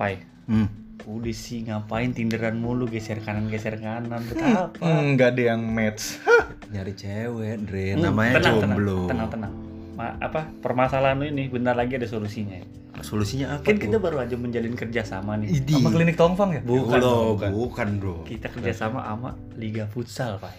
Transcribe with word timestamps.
Pai, 0.00 0.16
Hmm. 0.48 0.64
udah 1.02 1.28
sih 1.30 1.60
ngapain 1.62 2.10
tinderan 2.10 2.56
mulu 2.56 2.84
geser 2.86 3.20
kanan 3.20 3.46
geser 3.46 3.76
kanan 3.76 4.24
betapa. 4.26 4.80
Enggak 4.80 5.36
ada 5.36 5.42
yang 5.50 5.60
match. 5.62 6.16
Nyari 6.66 6.92
cewek, 6.94 7.56
Dre. 7.62 7.92
Hmm, 7.92 8.08
Namanya 8.08 8.40
tenang, 8.40 8.56
jomblo. 8.58 9.00
Tenang, 9.04 9.28
tenang, 9.28 9.52
tenang. 9.52 9.52
Ma- 9.92 10.16
apa 10.18 10.48
permasalahan 10.56 11.14
lu 11.14 11.28
ini 11.28 11.46
bentar 11.46 11.74
lagi 11.74 11.94
ada 11.94 12.06
solusinya. 12.06 12.56
ya. 12.56 12.64
Solusinya 13.00 13.46
apa 13.54 13.64
Kan 13.66 13.76
kita 13.76 13.96
baru 13.96 14.20
aja 14.20 14.36
menjalin 14.36 14.72
kerjasama 14.72 15.36
nih. 15.36 15.48
Idi. 15.54 15.72
Sama 15.74 15.88
klinik 15.90 16.16
Tongfang 16.16 16.50
ya? 16.50 16.60
Bukan, 16.62 16.96
Loh, 16.96 17.32
bukan. 17.34 17.50
bukan, 17.50 17.88
bro. 17.96 18.16
Kita 18.24 18.48
kerjasama 18.48 19.00
sama 19.02 19.30
Liga 19.54 19.84
Futsal, 19.86 20.36
Pai. 20.36 20.56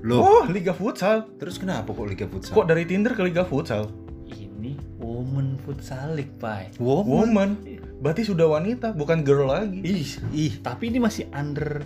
Loh, 0.00 0.20
Oh, 0.20 0.42
Liga 0.46 0.70
Futsal. 0.70 1.26
terus 1.34 1.54
kenapa 1.56 1.86
kok 1.88 2.04
Liga 2.04 2.26
Futsal? 2.26 2.50
Kok 2.52 2.66
dari 2.66 2.82
Tinder 2.84 3.10
ke 3.10 3.22
Liga 3.22 3.42
Futsal? 3.42 3.90
Ini 4.26 4.74
Women 4.98 5.58
Futsal 5.60 6.14
League, 6.14 6.34
Pai. 6.36 6.74
Woman? 6.76 7.06
Woman. 7.30 7.50
Berarti 8.04 8.20
sudah 8.20 8.44
wanita, 8.44 8.92
bukan 8.92 9.24
girl 9.24 9.48
lagi. 9.48 9.80
Ih, 9.80 10.20
Ih, 10.36 10.52
tapi 10.60 10.92
ini 10.92 11.00
masih 11.00 11.24
under 11.32 11.80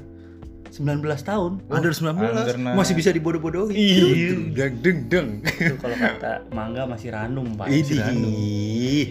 19 0.75 0.99
tahun. 1.23 1.63
under 1.71 1.95
19 1.95 2.19
under 2.19 2.59
masih 2.75 2.99
bisa 2.99 3.15
dibodoh-bodohin. 3.15 3.79
Iya. 3.79 4.35
Deng 4.51 4.75
deng 4.83 4.99
deng. 5.07 5.29
Itu 5.47 5.79
kalau 5.79 5.95
kata 5.95 6.43
Mangga 6.51 6.91
masih 6.91 7.15
random, 7.15 7.55
Pak. 7.55 7.71
Idi. 7.71 7.95
Masih 7.95 7.99
random. 8.03 8.33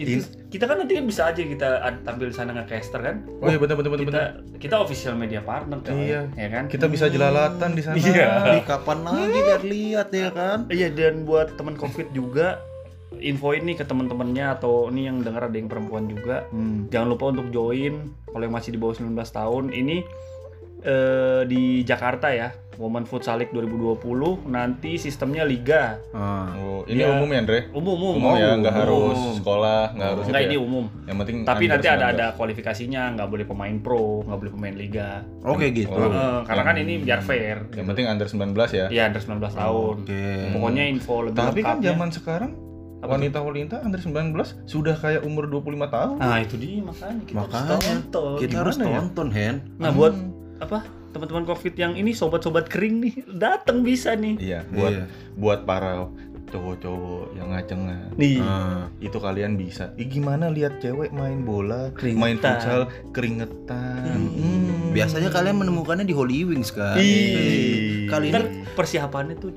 Itu, 0.04 0.20
kita 0.52 0.64
kan 0.68 0.76
nanti 0.84 0.92
kan 1.00 1.04
bisa 1.08 1.22
aja 1.32 1.40
kita 1.40 1.68
tampil 2.04 2.28
sana 2.28 2.52
nge-caster 2.60 3.00
kan. 3.00 3.16
Oh 3.40 3.48
iya 3.48 3.56
benar 3.56 3.74
benar 3.80 3.90
benar. 3.96 4.04
kita 4.04 4.22
kita 4.60 4.74
official 4.76 5.16
media 5.16 5.40
partner 5.40 5.80
kan. 5.80 5.96
Iya. 5.96 6.28
Ya 6.36 6.48
kan? 6.52 6.64
Kita 6.68 6.92
bisa 6.92 7.08
jelalatan 7.08 7.72
di 7.72 7.82
sana. 7.88 7.96
Iya. 7.96 8.28
Di 8.52 8.60
kapan 8.68 8.98
lagi 9.00 9.32
lihat-lihat 9.32 10.08
ya 10.12 10.28
kan? 10.28 10.58
Iya 10.68 10.92
dan 10.92 11.24
buat 11.24 11.56
teman 11.56 11.72
Covid 11.72 12.12
juga 12.12 12.60
infoin 13.16 13.64
nih 13.64 13.80
ke 13.80 13.84
teman-temannya 13.84 14.60
atau 14.60 14.92
ini 14.92 15.08
yang 15.08 15.24
dengar 15.24 15.48
ada 15.48 15.56
yang 15.56 15.66
perempuan 15.66 16.06
juga. 16.06 16.44
Hmm. 16.52 16.86
Jangan 16.92 17.08
lupa 17.08 17.32
untuk 17.32 17.48
join 17.48 18.12
kalau 18.28 18.44
yang 18.44 18.54
masih 18.54 18.70
di 18.70 18.78
bawah 18.78 18.94
19 18.94 19.16
tahun 19.16 19.64
ini 19.72 19.96
eh, 20.84 21.42
di 21.48 21.82
Jakarta 21.82 22.30
ya. 22.30 22.52
Women 22.78 23.10
Futsal 23.10 23.42
League 23.42 23.50
2020 23.50 24.54
nanti 24.54 25.02
sistemnya 25.02 25.42
liga. 25.42 25.98
Ah. 26.14 26.46
Oh, 26.54 26.86
ini 26.86 27.02
Dia- 27.02 27.10
umum 27.10 27.26
ya, 27.26 27.42
Andre? 27.42 27.58
Umum 27.74 27.98
umum. 27.98 28.14
Umum 28.22 28.38
ya, 28.38 28.54
umum. 28.54 28.62
nggak 28.62 28.74
harus 28.78 29.18
umum. 29.18 29.34
sekolah, 29.34 29.82
nggak 29.98 30.08
harus 30.14 30.24
Enggak 30.30 30.42
itu 30.42 30.46
ini 30.46 30.54
ya. 30.54 30.62
umum. 30.62 30.84
Yang 31.02 31.16
penting 31.18 31.36
Tapi 31.42 31.64
nanti 31.66 31.88
ada 31.90 32.06
19. 32.06 32.14
ada 32.14 32.26
kualifikasinya, 32.38 33.02
nggak 33.18 33.28
boleh 33.34 33.44
pemain 33.50 33.76
pro, 33.82 34.22
nggak 34.22 34.38
boleh 34.38 34.52
pemain 34.54 34.74
liga. 34.78 35.26
Oke 35.42 35.74
gitu. 35.74 35.90
Oh. 35.90 36.06
Eh, 36.06 36.40
karena 36.46 36.62
kan 36.62 36.76
ini 36.78 36.94
biar 37.02 37.20
fair. 37.26 37.66
Yang 37.74 37.86
penting 37.90 38.06
under 38.06 38.26
19 38.30 38.70
ya. 38.70 38.86
Iya, 38.86 39.02
under 39.10 39.22
19 39.26 39.58
tahun. 39.58 39.96
Oke. 40.06 40.26
Pokoknya 40.54 40.84
info 40.86 41.14
lebih 41.26 41.34
Tapi 41.34 41.60
kan 41.66 41.82
zaman 41.82 42.08
sekarang 42.14 42.67
wanita-wanita 43.00 43.80
under 43.80 44.00
19 44.00 44.34
sudah 44.66 44.94
kayak 44.94 45.22
umur 45.22 45.46
25 45.46 45.86
tahun. 45.86 46.16
Nah, 46.18 46.38
itu 46.42 46.54
dia 46.58 46.82
makanya 46.82 47.22
kita 47.22 47.38
Makanya, 47.38 47.68
harus 47.70 47.84
tonton. 47.86 48.38
Kita 48.38 48.56
harus 48.58 48.76
ya? 48.76 48.86
tonton, 48.98 49.28
Hen. 49.30 49.54
Nah, 49.78 49.90
buat 49.94 50.14
apa? 50.58 50.78
Teman-teman 51.08 51.44
Covid 51.46 51.74
yang 51.74 51.92
ini 51.94 52.12
sobat-sobat 52.12 52.68
kering 52.68 53.00
nih, 53.00 53.14
datang 53.32 53.80
bisa 53.80 54.12
nih. 54.12 54.36
Iya, 54.36 54.60
buat 54.68 54.92
Iya. 54.92 55.04
buat 55.34 55.60
para 55.64 56.04
cowok-cowok 56.48 57.36
yang 57.36 57.48
ngacengan. 57.52 58.08
Nih. 58.16 58.40
Ah. 58.40 58.88
Itu 58.98 59.20
kalian 59.20 59.56
bisa. 59.56 59.92
Ih, 59.96 60.08
gimana 60.08 60.48
lihat 60.48 60.80
cewek 60.80 61.12
main 61.12 61.44
bola, 61.44 61.92
Keringetan. 61.92 62.20
main 62.20 62.36
futsal, 62.36 62.80
keringetan. 63.12 64.16
Hmm. 64.16 64.90
Biasanya 64.90 65.28
kalian 65.28 65.60
menemukannya 65.60 66.04
di 66.04 66.16
Holy 66.16 66.48
Wings 66.48 66.72
kan. 66.72 66.96
Ih. 66.96 68.08
Kali 68.08 68.32
Ntar 68.32 68.42
ini 68.48 68.64
persiapannya 68.72 69.36
tuh 69.36 69.52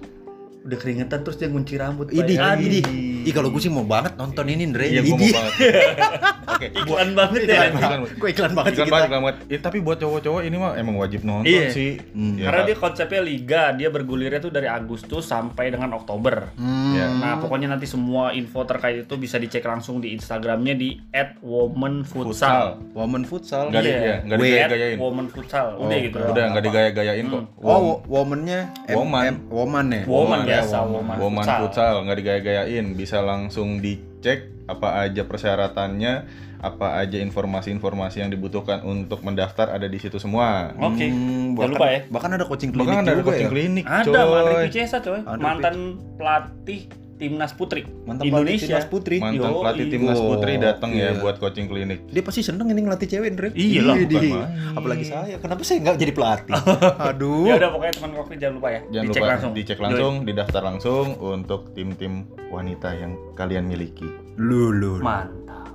udah 0.62 0.78
keringetan 0.78 1.20
terus 1.22 1.36
dia 1.36 1.48
ngunci 1.48 1.74
rambut. 1.76 2.08
Idi, 2.10 2.38
idi. 2.38 2.82
Ih 3.22 3.30
kalau 3.32 3.50
gue 3.50 3.58
sih 3.58 3.70
mau 3.70 3.82
banget 3.84 4.14
nonton 4.16 4.46
ini, 4.46 4.66
Ndre. 4.66 4.86
Iya, 4.88 5.02
gua 5.04 5.14
mau 5.14 5.22
Idi. 5.22 5.30
banget. 5.32 5.54
Oke. 6.52 6.68
Iklan 6.72 7.10
banget 7.14 7.42
ya. 7.44 7.54
Iklan, 7.64 7.72
iklan. 7.76 8.00
Gue 8.18 8.30
iklan 8.30 8.52
banget 8.52 8.72
sih 8.72 8.78
Iklan 8.80 8.90
banget, 8.90 9.06
iklan 9.06 9.22
banget. 9.22 9.36
Eh, 9.48 9.60
tapi 9.60 9.78
buat 9.80 9.98
cowok-cowok 9.98 10.42
ini 10.42 10.56
mah 10.56 10.74
emang 10.74 10.96
wajib 10.96 11.22
nonton 11.22 11.46
Iya. 11.46 11.70
sih. 11.70 12.02
Hmm. 12.12 12.34
Ya, 12.36 12.46
Karena 12.48 12.62
dia 12.64 12.76
konsepnya 12.76 13.22
liga, 13.22 13.64
dia 13.72 13.90
bergulirnya 13.90 14.38
tuh 14.40 14.50
dari 14.50 14.66
Agustus 14.66 15.24
sampai 15.24 15.70
dengan 15.70 15.94
Oktober. 15.94 16.50
Hmm. 16.56 16.94
Ya. 16.94 17.08
Nah, 17.12 17.38
pokoknya 17.38 17.70
nanti 17.70 17.86
semua 17.86 18.30
info 18.32 18.62
terkait 18.64 19.06
itu 19.06 19.16
bisa 19.16 19.38
dicek 19.38 19.62
langsung 19.64 19.98
di 19.98 20.12
Instagramnya 20.12 20.74
di 20.74 20.98
@womanfutsal. 21.42 22.82
Woman 22.92 23.24
futsal. 23.24 23.70
Nggak 23.70 23.82
di- 23.82 23.90
Iya. 23.92 24.02
iya, 24.02 24.36
digaya-gayain. 24.36 24.98
Womanfutsal. 24.98 25.68
Oh, 25.76 25.86
Udah 25.86 25.98
gitu. 26.00 26.18
Udah 26.20 26.44
nggak 26.52 26.64
digaya-gayain 26.64 27.26
kok. 27.28 27.44
Oh, 27.60 27.80
wo- 27.80 28.02
womannya 28.08 28.60
M- 28.88 28.98
Woman. 28.98 29.24
M- 29.28 29.42
woman 29.48 29.86
ya. 29.88 30.04
Woman 30.04 30.40
Woman, 30.42 30.42
biasa, 30.54 30.76
ya, 30.76 30.82
woman, 30.84 31.16
Woman 31.18 31.44
futsal. 31.44 31.60
futsal 31.64 31.94
nggak 32.04 32.18
digaya-gayain, 32.18 32.86
bisa 32.94 33.18
langsung 33.20 33.80
dicek 33.80 34.40
apa 34.66 35.02
aja 35.02 35.24
persyaratannya, 35.24 36.14
apa 36.62 36.88
aja 36.98 37.18
informasi-informasi 37.18 38.22
yang 38.22 38.30
dibutuhkan 38.30 38.82
untuk 38.82 39.20
mendaftar 39.22 39.74
ada 39.74 39.86
di 39.86 39.98
situ 39.98 40.16
semua. 40.16 40.72
Oke. 40.78 41.10
Hmm, 41.10 41.58
Jangan 41.58 41.72
lupa 41.74 41.88
ya. 41.90 42.00
Bahkan 42.08 42.30
ada 42.32 42.46
coaching 42.46 42.72
klinik 42.72 42.88
Bahkan 42.88 43.02
ada 43.02 43.14
juga 43.14 43.26
coaching 43.28 43.50
ya. 43.50 43.52
klinik, 43.52 43.84
Ada 43.86 44.20
coy. 44.22 44.64
Picesa 44.70 44.98
coy, 45.00 45.20
mantan 45.38 45.76
pelatih 46.16 46.82
timnas 47.22 47.54
putri 47.54 47.86
Mantan 47.86 48.26
Indonesia. 48.26 48.66
pelatih 48.66 48.66
timnas 48.66 48.86
putri. 48.90 49.16
Mantan 49.22 49.52
pelatih 49.54 49.86
timnas 49.94 50.18
putri 50.18 50.54
datang 50.58 50.90
ya 50.98 51.14
iya. 51.14 51.22
buat 51.22 51.38
coaching 51.38 51.70
klinik. 51.70 52.00
Dia 52.10 52.24
pasti 52.26 52.42
seneng 52.42 52.74
ini 52.74 52.82
ngelatih 52.82 53.08
cewek, 53.14 53.30
Ndre. 53.38 53.50
Iya 53.54 53.82
lah, 53.86 53.96
Iya. 54.02 54.44
Apalagi 54.74 55.06
saya. 55.06 55.36
Kenapa 55.38 55.62
saya 55.62 55.78
nggak 55.86 55.98
jadi 56.02 56.14
pelatih? 56.18 56.54
Aduh. 57.14 57.46
Ya 57.46 57.62
udah 57.62 57.70
pokoknya 57.78 57.94
teman 58.02 58.12
kopi 58.18 58.34
jangan 58.42 58.56
lupa 58.58 58.70
ya. 58.74 58.82
Jangan 58.90 59.06
dicek 59.06 59.22
lupa 59.22 59.30
langsung. 59.30 59.52
dicek 59.54 59.78
langsung, 59.78 60.14
didaftar 60.26 60.62
langsung 60.66 61.06
untuk 61.22 61.62
tim-tim 61.78 62.26
wanita 62.50 62.90
yang 62.98 63.14
kalian 63.38 63.70
miliki. 63.70 64.10
Lulu. 64.42 65.06
Mantap. 65.06 65.70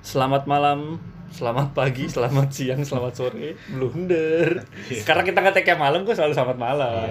Selamat 0.00 0.48
malam, 0.48 0.98
selamat 1.30 1.72
pagi, 1.72 2.04
selamat 2.06 2.48
siang, 2.50 2.82
selamat 2.82 3.12
sore, 3.12 3.54
blunder. 3.68 4.66
Karena 5.02 5.22
kita 5.22 5.38
ngetek 5.40 5.72
malam, 5.76 6.02
gue 6.02 6.12
selalu 6.12 6.34
selamat 6.34 6.58
malam. 6.58 7.06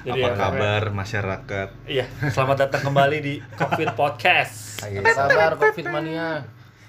Jadi 0.00 0.16
Apa 0.16 0.26
ya, 0.26 0.34
kabar 0.34 0.82
masyarakat? 0.90 1.68
Iya, 1.84 2.04
selamat 2.26 2.56
datang 2.58 2.82
kembali 2.82 3.18
di 3.20 3.34
Covid 3.52 3.92
Podcast. 3.94 4.80
Ayo, 4.82 5.04
Sabar 5.06 5.54
Covid 5.54 5.86
mania. 5.86 6.40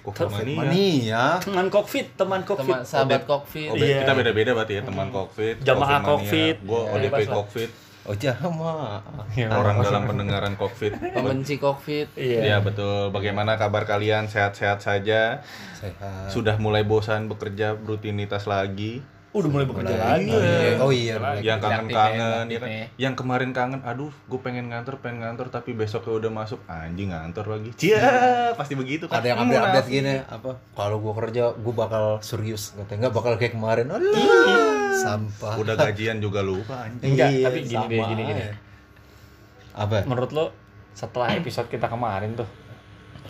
Kok 0.02 0.34
mania? 0.34 0.58
Mania. 0.58 1.24
Teman 1.38 1.68
Covid, 1.70 2.18
teman 2.18 2.42
Covid. 2.42 2.66
Teman 2.66 2.82
sahabat 2.82 3.22
Covid. 3.24 3.70
Oh, 3.70 3.78
be- 3.78 3.86
Iya. 3.86 4.02
kita 4.02 4.14
beda-beda 4.16 4.52
berarti 4.56 4.74
ya 4.74 4.82
teman 4.82 5.14
COVID, 5.14 5.56
Jamaah. 5.62 6.02
Covid. 6.02 6.56
Gua 6.64 6.82
Iya, 6.90 7.12
ODP. 7.14 7.20
COVID, 7.30 7.70
Oh, 8.02 8.18
jama. 8.18 8.98
orang 9.38 9.78
dalam 9.86 10.10
pendengaran 10.10 10.58
COVID. 10.58 11.14
Pembenci 11.14 11.62
Covid. 11.62 12.18
Iya. 12.18 12.40
Ya 12.42 12.58
betul. 12.58 13.14
Bagaimana 13.14 13.62
kabar 13.62 13.86
kalian? 13.86 14.26
Sehat-sehat 14.26 14.82
saja? 14.82 15.46
Sehat. 15.78 16.34
Sudah 16.34 16.58
mulai 16.58 16.82
bosan 16.82 17.30
bekerja 17.30 17.78
rutinitas 17.78 18.50
lagi? 18.50 19.06
Udah 19.32 19.48
mulai 19.48 19.64
bekerja 19.64 19.96
lagi. 19.96 20.34
Oh 20.82 20.92
iya. 20.92 21.16
yang 21.40 21.64
aktif 21.64 21.94
kangen-kangen 21.94 22.46
ya, 22.50 22.52
ya 22.52 22.60
kan? 22.60 22.68
aktif 22.68 23.00
Yang 23.00 23.14
kemarin 23.24 23.50
kangen, 23.56 23.82
aduh, 23.88 24.12
gue 24.12 24.40
pengen 24.44 24.68
ngantor, 24.68 25.00
pengen 25.00 25.24
ngantor, 25.24 25.48
tapi 25.48 25.72
besoknya 25.72 26.20
udah 26.20 26.32
masuk, 26.36 26.60
anjing 26.68 27.16
ngantor 27.16 27.46
lagi. 27.48 27.70
Cia, 27.80 28.52
pasti 28.60 28.76
begitu 28.76 29.08
kan? 29.08 29.24
Ada 29.24 29.28
yang 29.32 29.40
update-update 29.48 29.88
gini 29.88 30.16
apa? 30.28 30.60
Kalau 30.76 31.00
gua 31.00 31.14
kerja, 31.16 31.56
gua 31.56 31.74
bakal 31.88 32.06
serius. 32.20 32.76
Katanya 32.76 33.08
nggak 33.08 33.16
bakal 33.16 33.34
kayak 33.40 33.56
kemarin. 33.56 33.88
Aduh. 33.88 34.71
Sampah. 35.02 35.54
Udah 35.58 35.76
gajian 35.76 36.18
juga 36.18 36.40
lupa 36.42 36.86
anjing. 36.86 37.12
Enggak, 37.12 37.30
Iya, 37.30 37.46
tapi 37.46 37.60
gini 37.64 37.86
deh, 37.88 38.00
gini, 38.06 38.22
gini. 38.26 38.42
Apa? 39.74 40.04
Menurut 40.04 40.32
lo 40.32 40.46
setelah 40.92 41.32
episode 41.34 41.68
kita 41.68 41.88
kemarin 41.88 42.34
tuh 42.34 42.48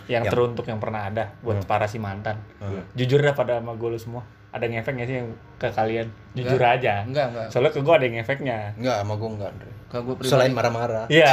yang 0.04 0.20
Yang- 0.20 0.32
teruntuk 0.32 0.66
yang 0.66 0.76
pernah 0.76 1.06
ada 1.06 1.30
buat 1.40 1.62
para 1.62 1.86
si 1.86 1.96
mantan. 1.96 2.36
Hmm. 2.58 2.82
Jujur 2.92 3.18
dah 3.18 3.32
pada 3.32 3.56
sama 3.56 3.72
gue 3.72 3.88
lo 3.88 3.96
semua. 3.96 4.22
Ada 4.50 4.68
yang 4.68 4.76
efek 4.78 4.92
nggak 4.92 5.08
sih 5.08 5.16
yang 5.16 5.28
ke 5.56 5.68
kalian? 5.70 6.06
Jujur 6.34 6.60
aja. 6.60 7.00
Enggak, 7.02 7.32
enggak. 7.32 7.46
Soalnya 7.48 7.72
ke 7.72 7.80
gue 7.80 7.94
ada 7.94 8.04
yang 8.04 8.18
efeknya. 8.18 8.58
Enggak, 8.74 8.96
sama 9.00 9.14
gua 9.16 9.30
enggak, 9.30 9.48
Andre. 9.48 9.70
Kalau 9.88 10.02
gue 10.02 10.14
pribadi. 10.14 10.28
Selain 10.30 10.52
marah-marah. 10.52 11.04
Iya. 11.08 11.32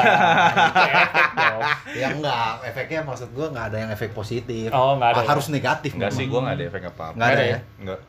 Ya 1.92 2.08
enggak, 2.12 2.64
efeknya 2.64 3.00
maksud 3.02 3.30
gua 3.32 3.50
enggak 3.50 3.66
ada 3.68 3.78
yang 3.78 3.90
efek 3.90 4.14
positif. 4.14 4.70
Oh, 4.70 4.96
nggak 4.96 5.10
ada 5.10 5.20
Ah, 5.20 5.26
ya? 5.26 5.30
harus 5.30 5.48
negatif. 5.50 5.92
Enggak 5.96 6.12
sih, 6.14 6.26
gue 6.26 6.40
gak 6.40 6.56
ada 6.56 6.64
efek 6.66 6.84
apa-apa. 6.86 7.14
Enggak 7.14 7.28
ada 7.28 7.34
Nggak 7.34 7.42
ada 7.42 7.44
ya? 7.44 7.60
Enggak. 7.82 8.00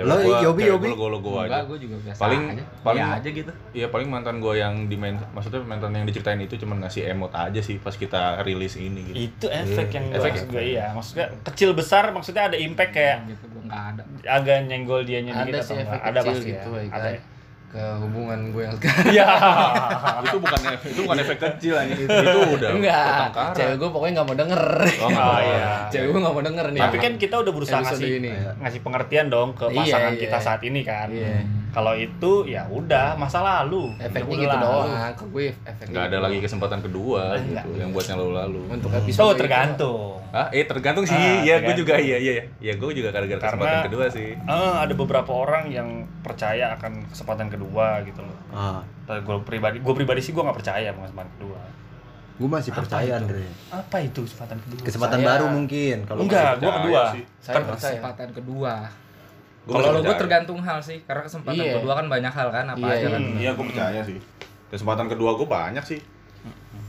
Lo, 0.00 0.16
Yobi, 0.40 0.62
Yobi? 0.64 0.88
Gue 0.96 1.12
gue 1.12 1.32
enggak, 1.44 1.52
aja. 1.52 1.68
gue 1.68 1.78
juga 1.78 1.96
biasa 2.00 2.18
Paling 2.18 2.42
aja. 2.48 2.64
paling 2.80 3.04
Iya 3.04 3.16
aja 3.20 3.28
gitu. 3.28 3.50
Iya 3.72 3.86
paling 3.92 4.08
mantan 4.08 4.36
gue 4.40 4.54
yang 4.56 4.74
di 4.88 4.96
main, 4.96 5.20
maksudnya 5.30 5.60
mantan 5.60 5.92
yang 5.92 6.08
diceritain 6.08 6.40
itu 6.40 6.56
cuma 6.56 6.80
ngasih 6.80 7.12
emot 7.12 7.28
aja 7.30 7.60
sih 7.60 7.76
pas 7.76 7.92
kita 7.92 8.40
rilis 8.40 8.80
ini 8.80 9.12
gitu. 9.12 9.16
Itu 9.28 9.46
efek 9.46 9.92
yang 9.92 10.06
Efek. 10.10 10.32
efek 10.32 10.48
juga 10.48 10.60
iya. 10.64 10.86
Maksudnya 10.92 11.26
kecil 11.44 11.76
besar 11.76 12.08
maksudnya 12.08 12.48
ada 12.48 12.56
impact 12.56 12.92
kayak 12.96 13.16
gitu 13.28 13.44
gue 13.46 13.62
enggak 13.62 13.82
ada. 13.92 14.02
agak 14.32 14.58
nyenggol 14.64 15.04
dianya 15.04 15.32
Ada 15.34 15.44
dikit 15.44 15.62
sih 15.62 15.76
efek? 15.76 15.98
Ada 16.00 16.18
kecil 16.18 16.32
pasti 16.32 16.48
gitu, 16.48 16.70
ya. 16.72 16.80
ya 16.80 16.88
Ada 16.88 16.96
kan. 17.04 17.12
ya. 17.12 17.20
Ke 17.72 17.84
hubungan 18.04 18.52
gue 18.52 18.62
yang 18.62 18.74
sekarang. 18.76 19.04
Iya. 19.16 19.26
itu 20.28 20.36
bukan 20.36 20.60
efek, 20.70 20.88
itu 20.92 21.00
bukan 21.08 21.18
efek 21.24 21.38
kecil 21.40 21.74
aja 21.80 21.88
itu, 21.88 22.04
itu 22.04 22.40
udah 22.52 22.70
Enggak. 22.76 23.32
Cewek 23.56 23.76
gue 23.80 23.88
pokoknya 23.88 24.12
enggak 24.12 24.28
mau 24.28 24.36
denger. 24.36 24.62
Oh, 25.00 25.08
nggak 25.08 25.24
Oh, 25.24 25.40
iya. 25.40 25.66
Cewek 25.88 26.08
gue 26.12 26.20
enggak 26.20 26.36
mau 26.36 26.44
denger 26.44 26.66
nih. 26.68 26.80
Tapi 26.84 26.96
kan 27.00 27.12
kita 27.16 27.34
udah 27.40 27.52
berusaha 27.52 27.80
ngasih 27.80 28.10
ini. 28.20 28.30
ngasih 28.60 28.80
pengertian 28.84 29.26
dong 29.32 29.56
ke 29.56 29.64
Iya, 29.72 29.78
pasangan 29.80 30.12
iya. 30.12 30.20
kita 30.20 30.38
saat 30.38 30.60
ini 30.60 30.80
kan. 30.84 31.08
Iya. 31.08 31.61
Kalau 31.72 31.92
itu 31.92 32.32
ya 32.44 32.62
udah 32.66 33.16
masa 33.16 33.40
lalu. 33.40 33.88
Efeknya 33.96 34.28
Ya 34.28 34.38
gitu 34.38 34.44
udah 34.44 34.54
lalu. 34.54 34.68
doang. 34.68 34.90
Ke 35.12 35.24
gue 35.26 35.44
efeknya. 35.58 35.88
nggak 35.88 36.04
ada 36.04 36.12
gitu 36.12 36.24
lagi 36.24 36.38
kesempatan 36.38 36.78
kedua 36.80 37.22
Enggak. 37.34 37.64
gitu 37.64 37.70
yang 37.74 37.90
buat 37.90 38.06
yang 38.06 38.18
lalu-lalu 38.18 38.60
Untuk 38.70 38.90
So 38.90 38.98
episode 38.98 39.24
itu. 39.26 39.40
tergantung. 39.40 40.12
ah 40.30 40.48
eh 40.48 40.64
tergantung 40.64 41.04
sih 41.04 41.12
Ah, 41.12 41.40
ya 41.42 41.60
gue 41.60 41.74
juga 41.74 41.94
iya 41.98 42.16
iya 42.16 42.32
ya 42.58 42.72
gue 42.72 42.90
juga 42.90 43.08
gara-gara 43.08 43.36
Karena- 43.36 43.52
kesempatan 43.52 43.84
kedua 43.84 44.04
sih 44.08 44.32
Eh, 44.32 44.74
ada 44.78 44.94
beberapa 44.94 45.28
orang 45.30 45.68
yang 45.68 45.88
percaya 46.18 46.72
akan 46.72 47.04
kesempatan 47.06 47.48
kedua 47.48 48.00
gitu 48.02 48.20
loh. 48.20 48.36
Ah, 48.50 48.80
Tapi 49.02 49.20
gue 49.20 49.36
pribadi, 49.42 49.76
gue 49.78 49.94
pribadi 49.94 50.20
sih 50.20 50.30
gue 50.30 50.40
nggak 50.40 50.56
percaya 50.56 50.88
sama 50.88 51.04
kesempatan 51.04 51.32
kedua. 51.34 51.60
gue 52.32 52.48
masih 52.50 52.72
percaya 52.72 53.12
itu? 53.12 53.18
Andre. 53.22 53.44
Apa 53.70 53.96
itu 54.00 54.20
kesempatan 54.22 54.56
kedua? 54.58 54.80
Kesempatan 54.82 55.18
Saya- 55.18 55.28
baru 55.30 55.46
mungkin 55.48 55.96
kalau 56.02 56.20
Enggak, 56.22 56.42
gue 56.42 56.48
percaya 56.62 56.80
kedua. 56.80 57.02
sih. 57.12 57.22
Saya 57.38 57.54
Kan 57.54 57.62
kesempatan 57.70 58.28
kedua. 58.32 58.74
Gua 59.62 59.78
Kalau 59.78 60.02
gue 60.02 60.16
tergantung 60.18 60.58
hal 60.58 60.82
sih, 60.82 60.98
karena 61.06 61.22
kesempatan 61.22 61.62
Iya. 61.62 61.78
kedua 61.78 61.94
kan 61.94 62.06
banyak 62.10 62.32
hal 62.32 62.48
kan, 62.50 62.66
apa 62.66 62.82
Iya, 62.82 62.94
aja 62.98 63.06
kan. 63.14 63.20
iya. 63.22 63.34
iya 63.38 63.50
gue 63.54 63.66
percaya 63.70 64.00
sih 64.02 64.18
kesempatan 64.68 65.06
kedua 65.06 65.36
gue 65.36 65.44
banyak 65.44 65.84
sih 65.84 66.00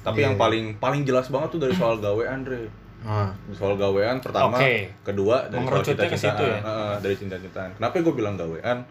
tapi 0.02 0.20
Iya. 0.20 0.31
yang 0.31 0.36
paling 0.40 0.66
paling 0.78 1.04
jelas 1.04 1.28
banget 1.28 1.52
tuh 1.52 1.62
dari 1.62 1.75
soal 1.75 2.00
gawe 2.00 2.24
Andre 2.25 2.72
Ah, 3.04 3.28
soal 3.52 3.75
gawean 3.75 4.24
pertama 4.24 4.56
Oke. 4.56 4.88
kedua 5.04 5.52
dari 5.52 5.60
soal 5.62 5.84
cinta-cintaan 5.84 6.40
situ 6.40 6.44
ya? 6.48 6.60
Heeh, 6.64 6.94
dari 7.04 7.16
cinta-cintaan 7.20 7.70
kenapa 7.75 8.00
gue 8.00 8.16
bilang 8.16 8.40
gawean 8.40 8.88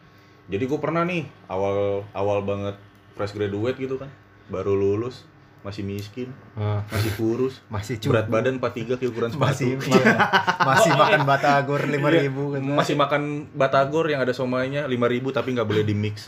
jadi 0.46 0.60
gue 0.62 0.76
pernah 0.76 1.02
nih 1.02 1.24
awal 1.48 2.04
awal 2.12 2.44
banget 2.44 2.76
fresh 3.12 3.32
graduate 3.32 3.80
gitu 3.80 3.96
kan 3.96 4.12
baru 4.46 4.76
lulus 4.76 5.24
masih 5.62 5.82
miskin 5.82 6.28
ah, 6.52 6.82
masih 6.86 7.14
kurus 7.14 7.62
masih 7.66 7.94
berat 8.02 8.26
cukup. 8.26 8.34
badan 8.34 8.54
43 8.58 8.98
kilo 8.98 9.10
ukuran 9.10 9.30
masih 9.32 9.70
sepatu 9.72 9.94
makan, 9.94 10.16
masih 10.60 10.90
makan 10.92 11.20
batagor 11.22 11.80
5000 11.80 12.02
Iya, 12.12 12.28
kan. 12.28 12.62
masih 12.72 12.94
makan 12.96 13.22
batagor 13.52 14.04
yang 14.06 14.20
ada 14.20 14.30
somainya 14.32 14.84
5000 14.84 14.98
tapi 15.32 15.48
nggak 15.52 15.64
boleh 15.64 15.82
di 15.82 15.94
mix 15.94 16.26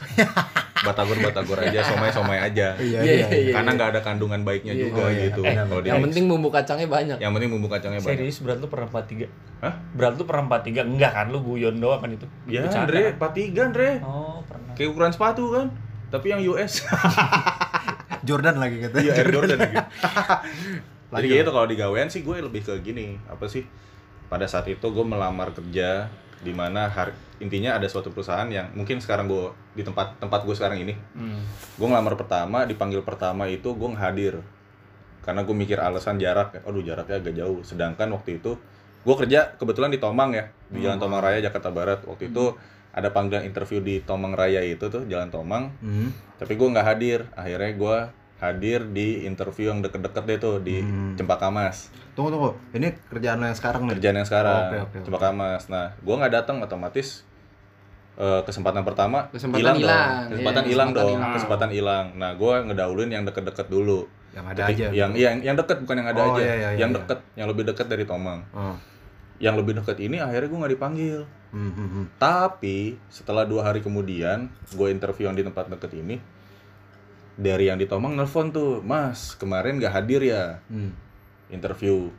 batagor 0.81 1.17
batagor 1.19 1.59
aja 1.59 1.81
somai 1.83 2.11
somai 2.11 2.39
aja 2.39 2.77
Iya, 2.77 2.99
Iya, 2.99 3.01
iya. 3.03 3.27
iya, 3.27 3.39
iya. 3.41 3.53
karena 3.53 3.71
nggak 3.73 3.89
ada 3.91 4.01
kandungan 4.01 4.41
baiknya 4.41 4.71
Iya, 4.71 4.83
juga 4.87 5.01
oh 5.01 5.09
iya. 5.09 5.21
gitu 5.25 5.41
Eh, 5.43 5.55
kalau 5.57 5.81
Yang 5.81 5.97
mix. 5.97 6.05
penting 6.07 6.25
bumbu 6.27 6.49
kacangnya 6.49 6.89
banyak. 6.89 7.17
yang 7.19 7.33
penting 7.33 7.51
bumbu 7.51 7.67
kacangnya 7.67 8.01
banyak 8.01 8.15
Serius 8.17 8.39
berat 8.39 8.59
lu 8.59 8.69
pernah 8.69 8.87
43? 8.87 9.27
Hah? 9.61 9.75
Berat 9.91 10.15
lu 10.15 10.23
pernah 10.23 10.43
43? 10.47 10.85
Enggak 10.87 11.13
kan 11.13 11.27
lu 11.27 11.39
guyon 11.41 11.75
doang 11.77 11.99
kan 11.99 12.11
itu? 12.13 12.27
ya 12.47 12.69
Andre 12.69 13.01
kan? 13.13 13.33
43 13.35 13.67
Andre 13.67 13.89
Oh, 14.01 14.45
pernah. 14.45 14.73
kayak 14.75 14.89
ukuran 14.89 15.11
sepatu 15.11 15.45
kan 15.51 15.67
tapi 16.07 16.31
yang 16.31 16.41
US 16.47 16.85
Jordan 18.25 18.57
lagi 18.59 18.77
kata. 18.83 18.97
iya 19.01 19.13
Air 19.15 19.31
Jordan 19.31 19.59
gitu 19.61 19.85
jadi 21.15 21.27
gitu 21.45 21.51
kalau 21.55 21.67
di 21.71 21.77
gawean 21.79 22.09
sih 22.11 22.27
gue 22.27 22.43
lebih 22.43 22.67
ke 22.67 22.75
gini 22.83 23.21
apa 23.31 23.47
sih 23.47 23.63
pada 24.27 24.51
saat 24.51 24.67
itu 24.67 24.83
gue 24.83 25.05
melamar 25.07 25.55
kerja 25.55 26.11
di 26.45 26.53
mana 26.53 26.93
intinya 27.41 27.81
ada 27.81 27.89
suatu 27.89 28.13
perusahaan 28.13 28.47
yang 28.47 28.71
mungkin 28.77 29.01
sekarang 29.01 29.27
gue 29.27 29.51
di 29.73 29.83
tempat 29.83 30.21
tempat 30.21 30.45
gue 30.45 30.55
sekarang 30.55 30.79
ini. 30.85 30.95
Hmm. 31.17 31.41
gue 31.81 31.87
ngelamar 31.89 32.15
pertama 32.15 32.69
dipanggil 32.69 33.01
pertama 33.01 33.49
itu 33.49 33.73
gue 33.73 33.91
hadir 33.97 34.39
karena 35.25 35.41
gue 35.41 35.57
mikir 35.57 35.81
alasan 35.81 36.21
jarak 36.21 36.53
ya 36.53 36.61
aduh 36.69 36.85
jaraknya 36.85 37.17
agak 37.19 37.35
jauh. 37.35 37.59
Sedangkan 37.65 38.13
waktu 38.13 38.39
itu 38.39 38.61
gue 39.05 39.15
kerja 39.17 39.57
kebetulan 39.57 39.91
di 39.91 39.99
Tomang 39.99 40.37
ya 40.37 40.53
di 40.69 40.85
Jalan 40.85 41.01
Tomang 41.01 41.25
Raya 41.25 41.41
Jakarta 41.41 41.73
Barat. 41.73 42.05
Waktu 42.05 42.31
itu 42.31 42.55
ada 42.95 43.09
panggilan 43.09 43.43
interview 43.43 43.81
di 43.81 43.99
Tomang 44.01 44.33
Raya 44.33 44.63
itu 44.63 44.87
tuh 44.87 45.03
Jalan 45.05 45.29
Tomang 45.29 45.75
Hmm. 45.77 46.15
tapi 46.37 46.55
gue 46.55 46.69
nggak 46.69 46.87
hadir 46.87 47.27
akhirnya 47.33 47.73
gue 47.73 47.97
hadir 48.37 48.81
di 48.89 49.25
interview 49.25 49.69
yang 49.69 49.81
deket-deket 49.81 50.23
deh 50.25 50.39
tuh 50.39 50.57
di 50.59 50.79
Hmm. 50.79 51.15
Cempaka 51.15 51.49
Mas 51.49 51.91
Tunggu 52.13 52.31
tunggu. 52.31 52.51
Ini 52.71 52.95
kerjaan 53.05 53.37
lo 53.37 53.45
yang 53.45 53.57
sekarang 53.57 53.83
nih. 53.85 53.93
kerjaan 53.93 54.17
yang 54.17 54.25
sekarang 54.25 54.61
Oke, 54.65 54.77
oke, 54.77 54.97
oke. 54.97 55.05
Cempaka 55.05 55.29
Mas 55.31 55.67
nah 55.67 55.91
gue 55.97 56.15
nggak 56.15 56.33
datang 56.33 56.57
otomatis 56.59 57.27
eh, 58.15 58.41
kesempatan 58.41 58.83
pertama 58.83 59.27
Kesempatan 59.29 59.59
hilang 59.61 59.77
dong 59.77 59.83
hilang, 59.83 60.15
kesempatan 60.29 60.63
iya, 60.63 60.71
hilang 60.71 60.89
kesempatan 60.89 60.95
dong 61.05 61.19
hilang. 61.19 61.35
kesempatan 61.35 61.71
hilang 61.73 62.07
nah 62.15 62.31
gue 62.33 62.55
ngedahuluin 62.65 63.11
yang 63.11 63.25
deket-deket 63.25 63.67
dulu 63.67 64.07
Yang 64.31 64.47
ada 64.49 64.61
Tapi 64.61 64.73
aja. 64.73 64.87
yang 64.93 65.11
iya, 65.13 65.27
yang 65.29 65.37
yang 65.45 65.57
deket 65.57 65.77
bukan 65.81 65.95
yang 65.97 66.09
ada 66.09 66.21
Oh, 66.21 66.31
aja 66.33 66.41
iya, 66.41 66.55
iya, 66.55 66.69
yang 66.77 66.91
iya. 66.91 66.97
deket 66.97 67.19
yang 67.35 67.47
lebih 67.49 67.65
deket 67.65 67.87
dari 67.87 68.05
Tomang 68.05 68.43
Oh. 68.53 68.75
Yang 69.39 69.55
lebih 69.55 69.75
deket 69.75 69.99
ini 69.99 70.19
akhirnya 70.19 70.47
gue 70.47 70.61
nggak 70.61 70.75
dipanggil. 70.75 71.19
Hmm, 71.55 71.71
hmm, 71.71 72.19
tapi 72.19 72.99
setelah 73.07 73.47
dua 73.47 73.63
hari 73.63 73.79
kemudian 73.79 74.51
gue 74.71 74.89
interview 74.91 75.27
yang 75.27 75.39
di 75.39 75.47
tempat 75.47 75.71
deket 75.71 75.95
ini 75.95 76.19
dari 77.35 77.67
yang 77.67 77.79
di 77.79 77.87
Tomang 77.87 78.15
nelfon 78.15 78.51
tuh 78.51 78.79
mas 78.81 79.35
kemarin 79.35 79.79
nggak 79.79 79.93
hadir 79.93 80.23
ya? 80.23 80.59
Hmm. 80.67 80.95
interview. 81.47 82.11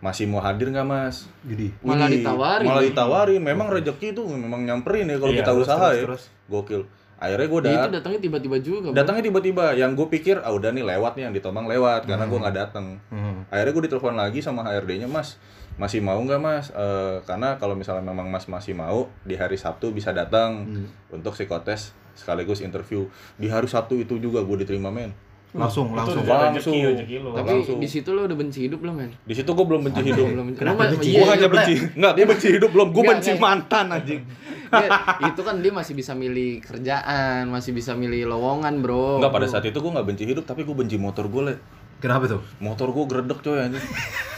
Masih 0.00 0.24
mau 0.26 0.40
hadir 0.40 0.72
nggak 0.72 0.82
mas? 0.82 1.28
Jadi? 1.44 1.70
Malah 1.84 2.08
Widih, 2.08 2.24
ditawarin. 2.24 2.66
malah 2.66 2.82
ditawarin. 2.82 3.42
Memang 3.44 3.68
rezeki 3.68 4.08
tuh 4.10 4.26
memang 4.32 4.64
nyamperin 4.64 5.06
ya 5.06 5.20
kalau 5.20 5.30
Iya, 5.30 5.38
kita 5.44 5.52
terus, 5.52 5.66
usaha 5.68 5.86
terus, 5.86 5.94
ya. 5.94 6.02
terus. 6.08 6.22
gokil 6.48 6.82
akhirnya 7.20 7.46
gue 7.46 7.60
itu 7.60 7.68
dat 7.70 7.92
datangnya 7.92 8.20
tiba-tiba 8.22 8.56
juga. 8.58 8.88
Datangnya 8.90 9.22
tiba-tiba 9.22 9.64
yang 9.74 9.92
gue 9.92 10.08
pikir 10.08 10.40
ah 10.40 10.50
udah 10.50 10.72
nih 10.72 10.82
lewat 10.82 11.14
nih 11.14 11.28
yang 11.28 11.34
di 11.34 11.38
Tomang 11.38 11.64
lewat 11.66 12.08
karena 12.08 12.24
gue 12.24 12.38
nggak 12.38 12.56
datang 12.56 12.96
Hmm. 13.06 13.44
akhirnya 13.46 13.72
gue 13.72 13.84
ditelepon 13.86 14.16
lagi 14.16 14.40
sama 14.40 14.64
HRD-nya 14.64 15.04
mas 15.04 15.36
masih 15.76 16.00
mau 16.00 16.16
nggak 16.16 16.40
mas 16.40 16.66
Eh, 16.70 17.16
karena 17.22 17.54
kalau 17.54 17.72
misalnya 17.74 18.00
memang 18.02 18.24
mas 18.26 18.44
masih 18.46 18.72
mau 18.72 19.04
di 19.22 19.34
hari 19.34 19.54
Sabtu 19.54 19.92
bisa 19.92 20.10
datang 20.10 20.64
Hmm. 20.64 20.88
untuk 21.12 21.32
psikotes 21.32 21.92
sekaligus 22.12 22.60
interview 22.60 23.04
di 23.36 23.46
hari 23.46 23.64
Sabtu 23.64 23.96
itu 23.96 24.16
juga 24.16 24.40
gue 24.40 24.56
diterima 24.58 24.88
men 24.88 25.12
Langsung 25.50 25.86
Itu 25.86 25.98
langsung. 25.98 26.22
udah 26.22 26.36
Langsung. 26.46 26.72
rezeki, 26.72 26.94
rezeki 26.94 27.14
lu. 27.18 27.30
Tapi 27.32 27.50
langsung. 27.52 27.78
di 27.78 27.88
situ 27.90 28.10
lo 28.10 28.20
udah 28.22 28.38
benci 28.38 28.58
hidup 28.62 28.78
belum, 28.78 28.94
men? 28.94 29.10
di 29.18 29.34
situ 29.34 29.50
gue 29.50 29.66
belum 29.66 29.82
benci 29.82 30.02
hidup 30.04 30.26
Belum 30.28 30.46
Kenapa 30.54 30.80
Lu- 30.80 30.90
benci? 30.94 31.10
gue 31.10 31.26
hanya 31.26 31.48
benci 31.48 31.74
nggak 31.92 32.12
gue 32.12 32.24
benci 32.24 32.48
hidup 32.48 32.70
belum 32.70 32.88
gue 32.88 33.02
Nggak, 33.02 33.10
benci 33.12 33.30
nggak. 33.30 33.42
mantan 33.42 33.86
anjing 33.90 34.22
Dia- 34.70 34.90
itu 35.26 35.40
kan 35.42 35.54
dia 35.58 35.72
masih 35.74 35.94
bisa 35.94 36.12
milih 36.14 36.62
kerjaan, 36.62 37.50
masih 37.50 37.74
bisa 37.74 37.90
milih 37.92 38.30
lowongan, 38.30 38.78
bro. 38.78 39.18
Enggak 39.18 39.34
pada 39.34 39.46
saat 39.48 39.64
itu 39.64 39.74
gue 39.74 39.90
nggak 39.90 40.06
benci 40.06 40.24
hidup 40.24 40.44
tapi 40.44 40.62
gue 40.62 40.70
benci 40.72 40.94
motor 40.94 41.26
gue 41.26 41.42
le 41.44 41.54
Kenapa 42.00 42.24
tuh? 42.26 42.40
motor 42.58 42.88
gue 42.88 43.04
gredek 43.06 43.38
coy 43.38 43.60
anjing 43.60 43.84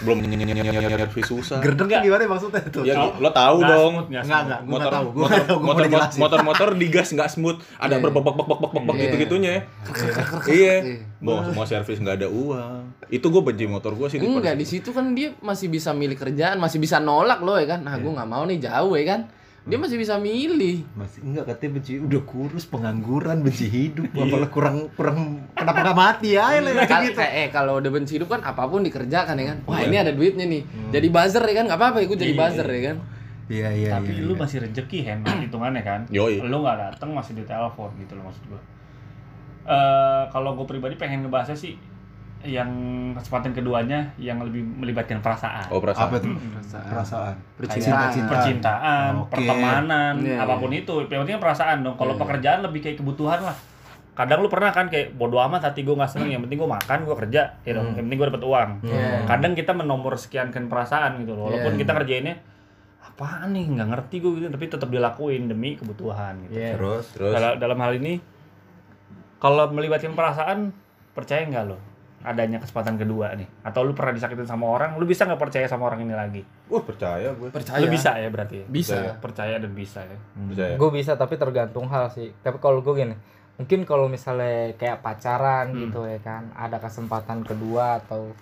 belum 0.02 0.18
servis 0.18 1.22
susah 1.24 1.58
Gerdek 1.58 1.86
tuh 1.86 2.02
gimana 2.02 2.22
maksudnya 2.26 2.58
tuh? 2.66 2.82
ya 2.82 2.94
lo 3.14 3.30
tahu 3.30 3.56
Nggak 3.56 3.70
dong 3.70 3.92
smooth, 3.92 4.08
nggak 4.08 4.22
Enggak, 4.22 4.40
smooth. 4.42 4.42
enggak. 4.42 4.60
Gua 4.60 4.72
motor 4.72 4.82
enggak 4.82 4.92
tahu. 4.92 5.06
Gua 5.08 5.22
motor 5.22 5.30
enggak 5.30 5.46
tahu. 5.46 5.54
Gua 5.54 5.62
mau 5.62 5.66
motor 5.68 5.82
dijelasin. 5.84 6.18
motor 6.18 6.40
motor 6.42 6.68
digas 6.74 7.08
nggak 7.08 7.28
smooth 7.28 7.58
ada 7.76 7.94
Iya. 7.94 8.02
berbek 8.02 8.22
bek 8.24 8.34
bek 8.34 8.46
bek 8.50 8.58
bek 8.58 8.70
bek 8.82 8.82
Iya. 8.92 9.02
gitu 9.04 9.16
gitunya 9.20 9.54
iya 10.48 10.74
mau 11.18 11.38
mau 11.48 11.62
servis 11.62 11.98
nggak 11.98 12.16
ada 12.16 12.28
uang 12.28 12.82
itu 13.08 13.22
gue 13.24 13.42
benci 13.42 13.64
motor 13.66 13.92
gue 13.92 14.08
sih 14.08 14.18
di 14.18 14.26
Enggak, 14.26 14.54
di 14.54 14.66
situ 14.66 14.90
kan 14.90 15.12
dia 15.12 15.30
masih 15.38 15.68
bisa 15.68 15.92
milih 15.92 16.16
kerjaan, 16.16 16.56
masih 16.56 16.76
bisa 16.76 16.98
nolak 16.98 17.38
loh 17.38 17.54
ya 17.54 17.68
kan. 17.68 17.80
Nah, 17.80 17.94
Iya. 17.94 18.02
gue 18.02 18.10
nggak 18.10 18.26
mau 18.26 18.42
nih 18.42 18.58
jauh 18.58 18.94
ya 18.94 19.04
kan. 19.06 19.20
Dia 19.62 19.78
masih 19.78 19.94
bisa 19.94 20.18
milih. 20.18 20.82
Masih 20.92 21.22
enggak 21.22 21.46
katanya 21.46 21.78
benci 21.78 21.92
udah 21.96 22.22
kurus 22.22 22.66
pengangguran 22.66 23.40
benci 23.40 23.70
hidup 23.70 24.10
Iya. 24.10 24.26
apalah 24.26 24.50
kurang 24.50 24.76
kurang 24.92 25.18
kenapa 25.54 25.78
enggak 25.80 25.96
mati 25.96 26.28
ya 26.34 26.50
Kal- 26.84 27.06
gitu. 27.06 27.14
kayak- 27.14 27.34
eh 27.36 27.48
kalau 27.48 27.78
udah 27.78 27.90
benci 27.90 28.18
hidup 28.18 28.26
kan 28.28 28.42
apa 28.42 28.66
pun 28.66 28.82
dikerjakan 28.82 29.38
ya 29.38 29.54
kan. 29.54 29.58
Wah, 29.64 29.78
ini 29.80 29.96
ada 29.96 30.10
duitnya 30.10 30.44
nih. 30.44 30.62
Jadi 30.90 31.06
buzzer 31.08 31.42
ya 31.42 31.54
kan, 31.56 31.64
nggak 31.70 31.78
apa-apa 31.78 31.96
ya 31.98 32.06
gue 32.06 32.18
jadi 32.18 32.34
Iya. 32.34 32.40
buzzer 32.42 32.66
ya 32.68 32.82
kan. 32.84 32.96
Iya 33.46 33.68
iya 33.70 33.90
Tapi 33.94 34.10
iya. 34.12 34.22
lu 34.22 34.34
iya. 34.34 34.40
masih 34.40 34.56
rezeki 34.60 34.98
Hen, 35.02 35.18
hitungannya 35.46 35.82
kan. 35.82 36.00
Yoi. 36.10 36.42
Lu 36.42 36.56
nggak 36.58 36.76
datang 36.78 37.10
masih 37.12 37.32
ditelepon 37.36 37.90
gitu 37.96 38.12
loh 38.14 38.24
maksud 38.26 38.42
gua. 38.48 38.60
Eh 39.62 40.22
kalau 40.28 40.58
gue 40.58 40.66
pribadi 40.66 40.98
pengen 40.98 41.22
ngebahasnya 41.22 41.54
sih 41.54 41.78
yang 42.42 42.70
kesempatan 43.14 43.54
keduanya 43.54 44.10
yang 44.18 44.42
lebih 44.42 44.60
melibatkan 44.60 45.22
perasaan. 45.22 45.70
oh 45.70 45.78
perasaan 45.78 46.10
apa 46.10 46.16
tuh? 46.18 46.34
Perasaan. 46.34 46.86
Perasaan. 46.90 47.34
Percintaan. 47.54 47.82
Cinta-cintaan. 48.10 48.30
percintaan, 48.30 49.10
Oke. 49.16 49.30
pertemanan, 49.30 50.14
Iya, 50.18 50.36
apa 50.42 50.54
pun 50.58 50.70
itu. 50.70 50.94
Yang 51.06 51.20
penting 51.22 51.34
kan 51.38 51.42
perasaan 51.42 51.76
dong. 51.80 51.94
Kalau 51.94 52.14
Iya. 52.14 52.20
pekerjaan 52.20 52.58
lebih 52.66 52.80
kayak 52.82 52.96
kebutuhan 52.98 53.40
lah. 53.40 53.56
Kadang 54.12 54.44
lu 54.44 54.52
pernah 54.52 54.68
kan 54.68 54.86
kayak 54.86 55.16
bodo 55.16 55.40
amat 55.40 55.72
hati 55.72 55.82
gue 55.82 55.94
nggak 55.94 56.10
seneng, 56.10 56.28
yang 56.28 56.42
penting 56.44 56.60
gue 56.60 56.68
makan, 56.68 56.98
gue 57.02 57.16
kerja, 57.16 57.42
ya 57.62 57.72
dong. 57.72 57.96
Yang 57.96 58.04
penting 58.04 58.18
gue 58.20 58.28
dapet 58.28 58.42
uang. 58.44 58.70
Iya. 58.84 59.24
Kadang 59.24 59.52
kita 59.54 59.72
menomor 59.72 60.14
sekiankan 60.14 60.68
perasaan 60.68 61.22
gitu 61.22 61.32
loh. 61.32 61.48
Walaupun 61.48 61.72
Iya. 61.74 61.80
kita 61.80 61.92
kerjainnya 61.94 62.34
apaan 63.02 63.50
nih 63.52 63.64
nggak 63.68 63.88
ngerti 63.88 64.16
gue 64.18 64.30
gitu, 64.36 64.48
tapi 64.48 64.66
tetap 64.66 64.88
dilakuin 64.88 65.46
demi 65.46 65.74
kebutuhan 65.74 66.44
gitu. 66.44 66.58
Iya. 66.58 66.74
Terus 66.76 67.04
terus 67.12 67.32
Dalam, 67.32 67.52
dalam 67.56 67.78
hal 67.78 67.92
ini, 67.96 68.20
kalau 69.38 69.70
melibatkan 69.70 70.12
perasaan, 70.12 70.70
percaya 71.12 71.44
nggak 71.44 71.64
lo 71.66 71.76
adanya 72.22 72.58
kesempatan 72.58 72.94
kedua 72.94 73.34
nih? 73.34 73.44
Atau 73.60 73.82
lu 73.82 73.92
pernah 73.92 74.10
disakitin 74.10 74.44
sama 74.44 74.66
orang, 74.66 74.94
lu 74.94 75.04
bisa 75.04 75.22
nggak 75.22 75.36
percaya 75.36 75.66
sama 75.66 75.86
orang 75.86 76.02
ini 76.02 76.12
lagi? 76.12 76.42
wah 76.66 76.80
percaya 76.80 77.30
gue 77.30 77.48
Percaya. 77.48 77.78
Lu 77.78 77.86
bisa 77.86 78.14
ya 78.14 78.28
berarti? 78.28 78.62
ya? 78.62 78.66
Bisa. 78.66 78.96
Percaya 79.18 79.54
dan 79.56 79.72
bisa 79.72 80.00
ya. 80.00 80.16
percaya 80.32 80.74
gue 80.74 80.90
bisa 80.90 81.12
tapi 81.14 81.34
tergantung 81.34 81.84
hal 81.86 82.08
sih 82.08 82.32
tapi 82.38 82.56
kalau 82.56 82.80
gue 82.80 82.94
gini 82.96 83.14
mungkin 83.52 83.84
kalau 83.84 84.06
misalnya 84.06 84.72
kayak 84.74 84.98
pacaran 84.98 85.70
gitu 85.76 86.02
ya 86.02 86.16
kan 86.18 86.48
ada 86.52 86.78
kesempatan 86.78 87.42
kedua 87.42 88.00
atau 88.00 88.32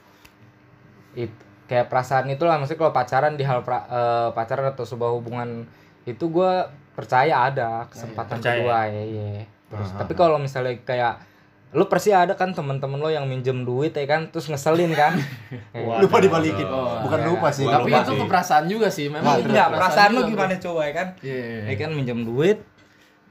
it 1.13 1.33
kayak 1.67 1.87
perasaan 1.87 2.27
itulah 2.29 2.57
maksudnya 2.57 2.81
kalau 2.81 2.95
pacaran 2.95 3.35
di 3.35 3.43
hal 3.43 3.63
pra- 3.63 3.87
eh, 3.87 4.29
pacaran 4.31 4.71
atau 4.71 4.83
sebuah 4.85 5.11
hubungan 5.13 5.67
itu 6.03 6.25
gue 6.27 6.53
percaya 6.93 7.47
ada 7.47 7.87
kesempatan 7.87 8.39
Percaya. 8.39 8.59
kedua 8.59 8.79
ya 8.87 9.03
iya 9.05 9.43
terus 9.67 9.89
Ah, 9.89 9.99
tapi 10.03 10.13
kalau 10.15 10.37
misalnya 10.37 10.75
kayak 10.81 11.23
lu 11.71 11.87
pasti 11.87 12.11
ada 12.11 12.35
kan 12.35 12.51
temen-temen 12.51 12.99
lo 12.99 13.07
yang 13.07 13.25
minjem 13.25 13.63
duit 13.63 13.91
ya 13.91 14.03
kan 14.03 14.27
terus 14.27 14.47
ngeselin 14.47 14.91
kan 14.91 15.15
Wah. 15.87 16.03
lupa 16.03 16.19
dibalikin. 16.19 16.67
Oh, 16.67 16.99
Bukan 17.01 17.21
iya. 17.21 17.29
lupa 17.29 17.49
sih. 17.49 17.63
Tapi 17.63 17.87
Lupa 17.87 17.99
itu 18.01 18.11
sih. 18.11 18.21
keperasaan 18.21 18.65
juga 18.67 18.89
sih. 18.89 19.07
Memang 19.07 19.39
itu 19.39 19.49
enggak 19.49 19.69
perasaan 19.71 20.11
lu 20.11 20.21
juga, 20.21 20.31
gimana 20.35 20.55
coba 20.57 20.81
ya 20.83 20.93
kan 20.93 21.07
Iya. 21.21 21.47
ya 21.67 21.75
kan 21.77 21.91
minjem 21.93 22.21
duit 22.23 22.59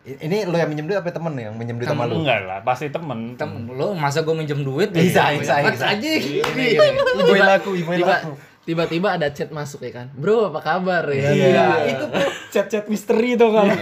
Ini 0.01 0.47
lo 0.47 0.55
yang 0.55 0.71
minjem 0.71 0.87
duit 0.87 0.95
apa 0.95 1.11
temen 1.11 1.35
yang 1.35 1.53
minjem 1.53 1.75
duit 1.75 1.85
sama 1.85 2.07
lu? 2.07 2.23
Enggak 2.23 2.47
lah, 2.47 2.59
pasti 2.63 2.87
temen. 2.87 3.35
Tem 3.35 3.51
lo 3.67 3.91
masa 3.93 4.23
gue 4.23 4.31
minjem 4.31 4.57
duit 4.59 4.89
Bisa, 4.89 5.35
gitu? 5.35 5.43
bisa, 5.43 5.59
bisa. 5.61 5.85
aja. 5.85 6.09
Ibu 6.09 7.33
laku, 7.35 7.71
ibu 7.75 7.91
Tiba, 7.93 8.07
laku. 8.17 8.31
Tiba-tiba 8.69 9.17
ada 9.17 9.33
chat 9.33 9.49
masuk 9.49 9.81
ya 9.81 10.05
kan. 10.05 10.07
Bro, 10.13 10.53
apa 10.53 10.61
kabar 10.61 11.01
ya? 11.09 11.33
Iya. 11.33 11.67
Itu 11.89 12.05
tuh 12.05 12.21
chat-chat 12.53 12.85
misteri 12.85 13.33
tuh 13.33 13.49
kalau. 13.49 13.73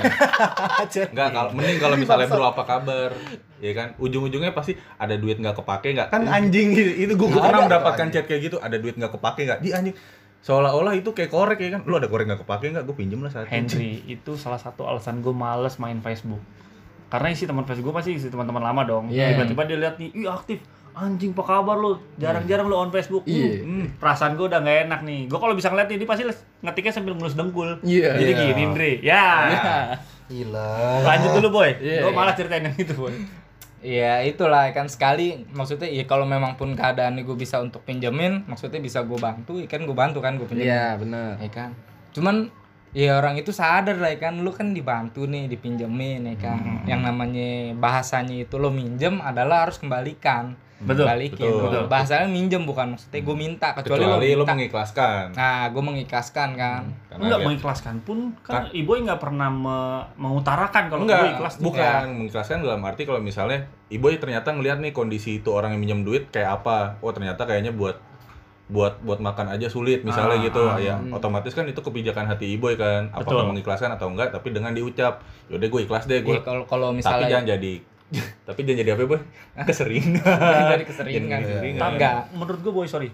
Enggak, 1.12 1.30
kalau 1.36 1.52
mending 1.52 1.80
kalau 1.84 1.96
misalnya 2.00 2.32
bro 2.32 2.48
apa 2.48 2.64
kabar, 2.64 3.12
ya 3.60 3.72
kan? 3.76 4.00
Ujung-ujungnya 4.00 4.56
pasti 4.56 4.80
ada 4.96 5.20
duit 5.20 5.44
nggak 5.44 5.60
kepake 5.60 5.92
nggak? 5.92 6.08
Kan 6.08 6.24
anjing 6.32 6.72
gitu. 6.72 6.92
Itu 7.04 7.14
gue 7.20 7.28
Nggak 7.28 7.44
pernah 7.44 7.64
mendapatkan 7.68 8.08
chat 8.16 8.26
kayak 8.32 8.42
gitu, 8.48 8.58
ada 8.64 8.80
duit 8.80 8.96
nggak 8.96 9.12
kepake 9.12 9.42
nggak? 9.44 9.60
Di 9.60 9.70
anjing. 9.76 9.96
Seolah-olah 10.40 10.96
itu 10.96 11.12
kayak 11.12 11.36
korek 11.36 11.60
ya 11.60 11.70
kan? 11.76 11.82
Lu 11.84 12.00
ada 12.00 12.08
korek 12.08 12.32
nggak 12.32 12.48
kepake 12.48 12.72
nggak? 12.72 12.88
Gue 12.88 12.96
pinjem 12.96 13.20
lah 13.20 13.32
satu. 13.36 13.52
Henry, 13.52 14.08
itu 14.08 14.40
salah 14.40 14.62
satu 14.62 14.88
alasan 14.88 15.20
gue 15.20 15.36
males 15.36 15.76
main 15.84 16.00
Facebook. 16.00 16.40
Karena 17.12 17.28
isi 17.36 17.44
teman 17.44 17.68
Facebook 17.68 17.92
gue 17.92 17.96
pasti 18.00 18.16
isi 18.16 18.32
teman-teman 18.32 18.64
lama 18.64 18.88
dong. 18.88 19.12
Iya. 19.12 19.36
Tiba-tiba 19.36 19.68
dia 19.68 19.78
lihat 19.84 19.96
nih, 20.00 20.16
ih 20.16 20.32
aktif. 20.32 20.64
Anjing, 20.98 21.32
apa 21.32 21.44
kabar 21.44 21.78
lu? 21.78 21.94
Jarang-jarang 22.18 22.66
lu 22.66 22.76
on 22.76 22.90
Facebook. 22.90 23.22
Iya. 23.24 23.62
Hmm, 23.62 23.86
perasaan 23.96 24.34
gue 24.34 24.46
udah 24.46 24.60
gak 24.60 24.78
enak 24.86 25.00
nih. 25.02 25.30
Gue 25.30 25.38
kalau 25.38 25.54
bisa 25.54 25.70
ngeliat 25.70 25.86
nih, 25.88 26.02
dia 26.02 26.10
pasti 26.10 26.24
ngetiknya 26.60 26.90
sambil 26.92 27.14
ngelus 27.14 27.38
dengkul. 27.38 27.78
Iya. 27.82 28.18
Jadi 28.18 28.32
Iya. 28.32 28.42
gini, 28.44 28.62
Andre. 28.66 28.92
Ya. 29.00 29.26
Gila. 30.26 30.74
Lanjut 31.06 31.30
dulu, 31.38 31.50
Boy. 31.54 31.70
Iya, 31.78 32.02
gue 32.02 32.10
iya. 32.10 32.18
malah 32.18 32.34
ceritain 32.34 32.64
yang 32.64 32.76
itu, 32.76 32.94
Boy. 32.94 33.14
Iya 33.78 34.26
itulah 34.26 34.74
kan 34.74 34.90
sekali 34.90 35.46
maksudnya 35.54 35.86
ya 35.86 36.02
kalau 36.04 36.26
memang 36.26 36.58
pun 36.58 36.74
keadaan 36.74 37.14
gue 37.16 37.38
bisa 37.38 37.62
untuk 37.62 37.86
pinjemin 37.86 38.42
maksudnya 38.44 38.82
bisa 38.82 39.06
gue 39.06 39.16
bantu 39.16 39.62
ya 39.62 39.70
kan 39.70 39.86
gue 39.86 39.94
bantu 39.94 40.18
kan 40.18 40.34
gue 40.34 40.50
pinjemin 40.50 40.66
Iya, 40.66 40.98
benar. 40.98 41.38
ya 41.38 41.50
kan 41.54 41.70
cuman 42.10 42.50
ya 42.90 43.22
orang 43.22 43.38
itu 43.38 43.54
sadar 43.54 44.02
lah 44.02 44.10
ya 44.10 44.18
kan 44.18 44.42
lu 44.42 44.50
kan 44.50 44.74
dibantu 44.74 45.30
nih 45.30 45.46
dipinjemin 45.46 46.26
ya 46.26 46.36
kan 46.42 46.58
yang 46.90 47.06
namanya 47.06 47.78
bahasanya 47.78 48.50
itu 48.50 48.58
lo 48.58 48.74
minjem 48.74 49.22
adalah 49.22 49.70
harus 49.70 49.78
kembalikan 49.78 50.58
Betul, 50.78 51.10
balikin 51.10 51.42
betul. 51.50 51.64
Betul. 51.64 51.84
bahasanya 51.90 52.30
minjem 52.30 52.62
bukan 52.62 52.94
maksudnya 52.94 53.18
gue 53.20 53.36
minta 53.36 53.68
kecuali, 53.74 53.98
Kecuali 53.98 54.30
lo 54.30 54.36
lu 54.36 54.44
minta 54.44 54.54
mengikhlaskan. 54.54 55.24
nah 55.34 55.66
gue 55.68 55.84
mengikhlaskan 55.84 56.50
kan 56.54 56.82
Karena 57.10 57.24
Enggak 57.24 57.40
mengikhlaskan 57.42 57.96
pun 58.02 58.18
kan 58.40 58.70
Iboy 58.70 59.02
nggak 59.02 59.18
pernah 59.18 59.50
me- 59.50 60.06
mengutarakan 60.16 60.84
kalau 60.86 61.02
Enggak, 61.02 61.18
gue 61.18 61.30
ikhlas 61.34 61.54
bukan 61.58 62.04
mengikhlaskan 62.16 62.58
dalam 62.62 62.82
arti 62.84 63.02
kalau 63.04 63.18
misalnya 63.18 63.66
ibu 63.88 64.06
ternyata 64.14 64.52
ngelihat 64.52 64.78
nih 64.78 64.94
kondisi 64.94 65.40
itu 65.40 65.50
orang 65.50 65.74
yang 65.74 65.82
minjem 65.82 66.02
duit 66.04 66.30
kayak 66.30 66.62
apa. 66.62 67.00
Oh, 67.00 67.10
ternyata 67.10 67.44
kayaknya 67.44 67.72
buat 67.72 67.98
buat 68.68 69.00
buat 69.00 69.24
makan 69.24 69.48
aja 69.50 69.72
sulit 69.72 70.04
misalnya 70.04 70.36
Ah, 70.36 70.44
gitu. 70.44 70.60
ah, 70.62 70.76
ya, 70.76 71.00
otomatis 71.10 71.56
kan 71.56 71.64
itu 71.64 71.80
kebijakan 71.80 72.28
hati 72.28 72.52
ibu 72.54 72.68
kan. 72.76 73.08
Apakah 73.10 73.42
Betul. 73.42 73.50
mengikhlaskan 73.50 73.96
atau 73.96 74.12
enggak, 74.12 74.30
tapi 74.30 74.52
dengan 74.52 74.76
diucap, 74.76 75.24
yaudah 75.48 75.66
gue 75.66 75.82
ikhlas 75.82 76.04
deh 76.04 76.20
gue. 76.20 76.36
Iya, 76.36 76.44
kalau 76.44 76.68
kalau 76.68 76.92
tapi 76.92 77.00
misalnya 77.00 77.28
jangan 77.32 77.48
jadi 77.56 77.74
tapi 78.48 78.64
jangan 78.64 78.80
jadi 78.80 78.90
apa, 78.96 79.04
Boy? 79.04 79.20
Keseringan. 79.68 80.24
jadi 80.76 80.86
keseringan 80.88 81.40
Jadi 81.44 81.52
keseringan. 81.52 81.82
Tapi 81.82 81.94
Enggak. 82.00 82.14
menurut 82.32 82.60
gue 82.64 82.74
boy 82.74 82.88
sorry. 82.88 83.12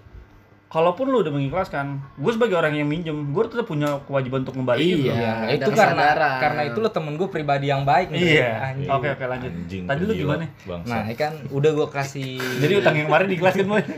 Kalaupun 0.69 1.05
lu 1.13 1.21
udah 1.21 1.29
mengikhlaskan, 1.29 2.01
gue 2.17 2.31
sebagai 2.33 2.57
orang 2.57 2.73
yang 2.73 2.89
minjem, 2.89 3.29
gue 3.29 3.43
tetap 3.45 3.69
punya 3.69 4.01
kewajiban 4.09 4.41
untuk 4.41 4.57
ngembaliin. 4.57 5.05
Iya. 5.05 5.13
Ya, 5.13 5.33
itu 5.53 5.69
karena 5.69 6.17
kesadaran. 6.17 6.39
karena 6.41 6.61
itu 6.65 6.77
lo 6.81 6.89
temen 6.89 7.13
gue 7.13 7.29
pribadi 7.29 7.69
yang 7.69 7.85
baik 7.85 8.09
nih. 8.09 8.41
Iya. 8.41 8.73
Oke 8.89 9.13
oke 9.13 9.21
lanjut. 9.21 9.53
Anjing, 9.53 9.85
Tadi 9.85 10.01
lu 10.01 10.13
gimana? 10.17 10.49
Bangsa. 10.65 10.89
Nah, 10.89 11.01
ini 11.05 11.13
kan 11.13 11.33
udah 11.53 11.71
gue 11.77 11.87
kasih 11.93 12.41
Jadi 12.57 12.73
utang 12.81 12.97
yang 12.97 13.05
kemarin 13.05 13.27
diikhlaskan 13.29 13.65
boy. 13.69 13.83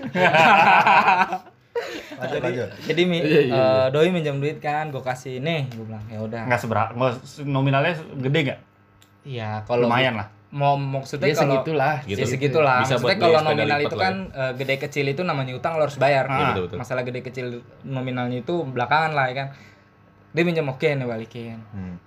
Lanjut, 2.16 2.40
lanjut. 2.40 2.70
jadi 2.88 3.02
mi, 3.04 3.20
Iya, 3.20 3.42
iya, 3.52 3.56
eh, 3.60 3.86
doi 3.92 4.08
minjam 4.08 4.40
duit 4.40 4.64
kan, 4.64 4.88
gue 4.88 5.04
kasih 5.04 5.44
nih, 5.44 5.68
gue 5.68 5.84
bilang 5.84 6.00
ya 6.08 6.24
udah. 6.24 6.48
Nggak 6.48 6.62
seberapa, 6.64 6.92
nominalnya 7.44 8.00
gede 8.16 8.40
nggak? 8.48 8.60
Iya, 9.28 9.50
kalau 9.68 9.92
Lumayan 9.92 10.16
lah. 10.24 10.28
Mau 10.55 10.79
maksudnya 10.79 11.27
Ya 11.27 11.35
kalau 11.35 11.51
segitulah. 11.51 11.95
Gitu. 12.07 12.15
Ya 12.15 12.25
segitulah. 12.25 12.79
Bisa 12.79 12.95
Maksudnya 12.95 13.19
kalau 13.19 13.39
nominal 13.43 13.79
itu 13.81 13.91
lah 13.91 14.05
kan 14.07 14.15
eh, 14.31 14.51
gede 14.55 14.75
kecil 14.79 15.05
itu 15.05 15.21
namanya 15.21 15.51
utang 15.51 15.75
lo 15.75 15.83
harus 15.83 16.00
bayar. 16.00 16.24
Iya, 16.25 16.55
betul, 16.55 16.63
betul. 16.71 16.77
Masalah 16.79 17.03
gede 17.03 17.21
kecil 17.21 17.45
nominalnya 17.83 18.39
itu 18.39 18.63
belakangan 18.63 19.12
lah 19.12 19.27
ya 19.27 19.35
kan. 19.35 19.47
Dia 20.31 20.43
minjam 20.43 20.63
oke 20.65 20.88
nih 20.88 21.03
balikin. 21.03 21.59
Hmm. 21.69 22.00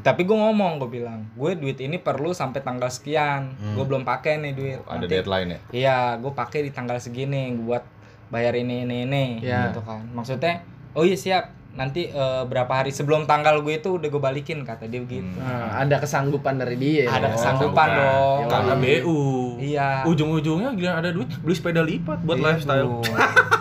Tapi 0.00 0.22
gue 0.22 0.32
ngomong, 0.32 0.78
gue 0.78 0.86
bilang, 0.88 1.26
gue 1.34 1.58
duit 1.58 1.76
ini 1.76 1.98
perlu 1.98 2.30
sampai 2.30 2.62
tanggal 2.62 2.86
sekian. 2.88 3.58
Gue 3.74 3.82
belum 3.82 4.06
pakai 4.06 4.38
nih 4.38 4.52
duit. 4.54 4.78
Hmm. 4.80 4.94
Ada 4.94 4.98
Nanti- 5.00 5.10
deadline 5.12 5.48
ya. 5.50 5.58
Iya, 5.74 5.98
gue 6.22 6.30
pakai 6.30 6.62
di 6.62 6.70
tanggal 6.70 6.96
segini 6.96 7.50
buat 7.58 7.82
bayar 8.30 8.54
ini 8.54 8.86
ini 8.86 9.02
ini 9.02 9.24
Iya. 9.42 9.68
gitu 9.68 9.82
kan. 9.82 10.06
Maksudnya, 10.08 10.62
oh 10.94 11.02
iya 11.02 11.18
siap. 11.18 11.50
Nanti 11.74 12.06
eh, 12.06 12.42
berapa 12.44 12.70
hari 12.72 12.88
sebelum 12.88 13.24
tanggal 13.24 13.58
gue 13.58 13.76
itu 13.76 13.90
udah 13.92 14.06
gue 14.06 14.22
balikin 14.22 14.62
kata 14.62 14.86
dia 14.86 14.98
begitu. 14.98 15.26
Nah, 15.34 15.74
ada 15.76 15.98
kesanggupan 15.98 16.54
dari 16.56 16.76
dia. 16.76 17.06
Ada 17.06 17.26
Oh. 17.26 17.32
kesanggupan 17.34 17.88
dong. 17.92 18.40
Karena 18.46 18.74
BU. 18.74 19.18
Iya. 19.58 19.88
Ujung-ujungnya 20.04 20.70
gila 20.72 20.92
ada 20.96 21.10
duit 21.10 21.26
beli 21.36 21.52
sepeda 21.52 21.82
lipat 21.82 22.22
buat 22.22 22.38
Iya, 22.38 22.44
lifestyle. 22.48 23.02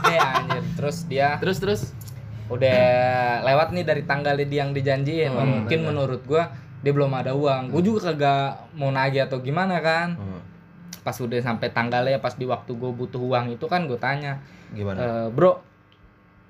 Eh 0.05 0.20
anjir, 0.38 0.63
terus 0.75 0.98
dia 1.05 1.36
Terus 1.38 1.58
terus 1.58 1.82
udah 2.48 2.82
lewat 3.41 3.72
nih 3.72 3.82
dari 3.82 4.03
tanggal 4.03 4.38
dia 4.38 4.62
yang 4.62 4.72
dijanjiin. 4.72 5.32
Oh, 5.32 5.41
mungkin 5.41 5.79
tanggal. 5.79 5.89
menurut 5.89 6.22
gua 6.24 6.53
dia 6.79 6.91
belum 6.91 7.10
ada 7.12 7.32
uang. 7.32 7.72
Gue 7.72 7.82
juga 7.82 8.12
kagak 8.12 8.46
mau 8.74 8.91
nagih 8.91 9.24
atau 9.24 9.39
gimana 9.39 9.79
kan. 9.79 10.13
Hmm. 10.13 10.41
Pas 11.00 11.15
udah 11.15 11.39
sampai 11.39 11.67
tanggalnya 11.67 12.20
pas 12.20 12.32
di 12.32 12.43
waktu 12.43 12.70
gue 12.70 12.91
butuh 12.93 13.20
uang 13.20 13.51
itu 13.51 13.65
kan 13.65 13.84
gue 13.84 13.98
tanya, 13.98 14.39
Gimana? 14.70 15.00
"Eh, 15.00 15.27
"Bro, 15.29 15.60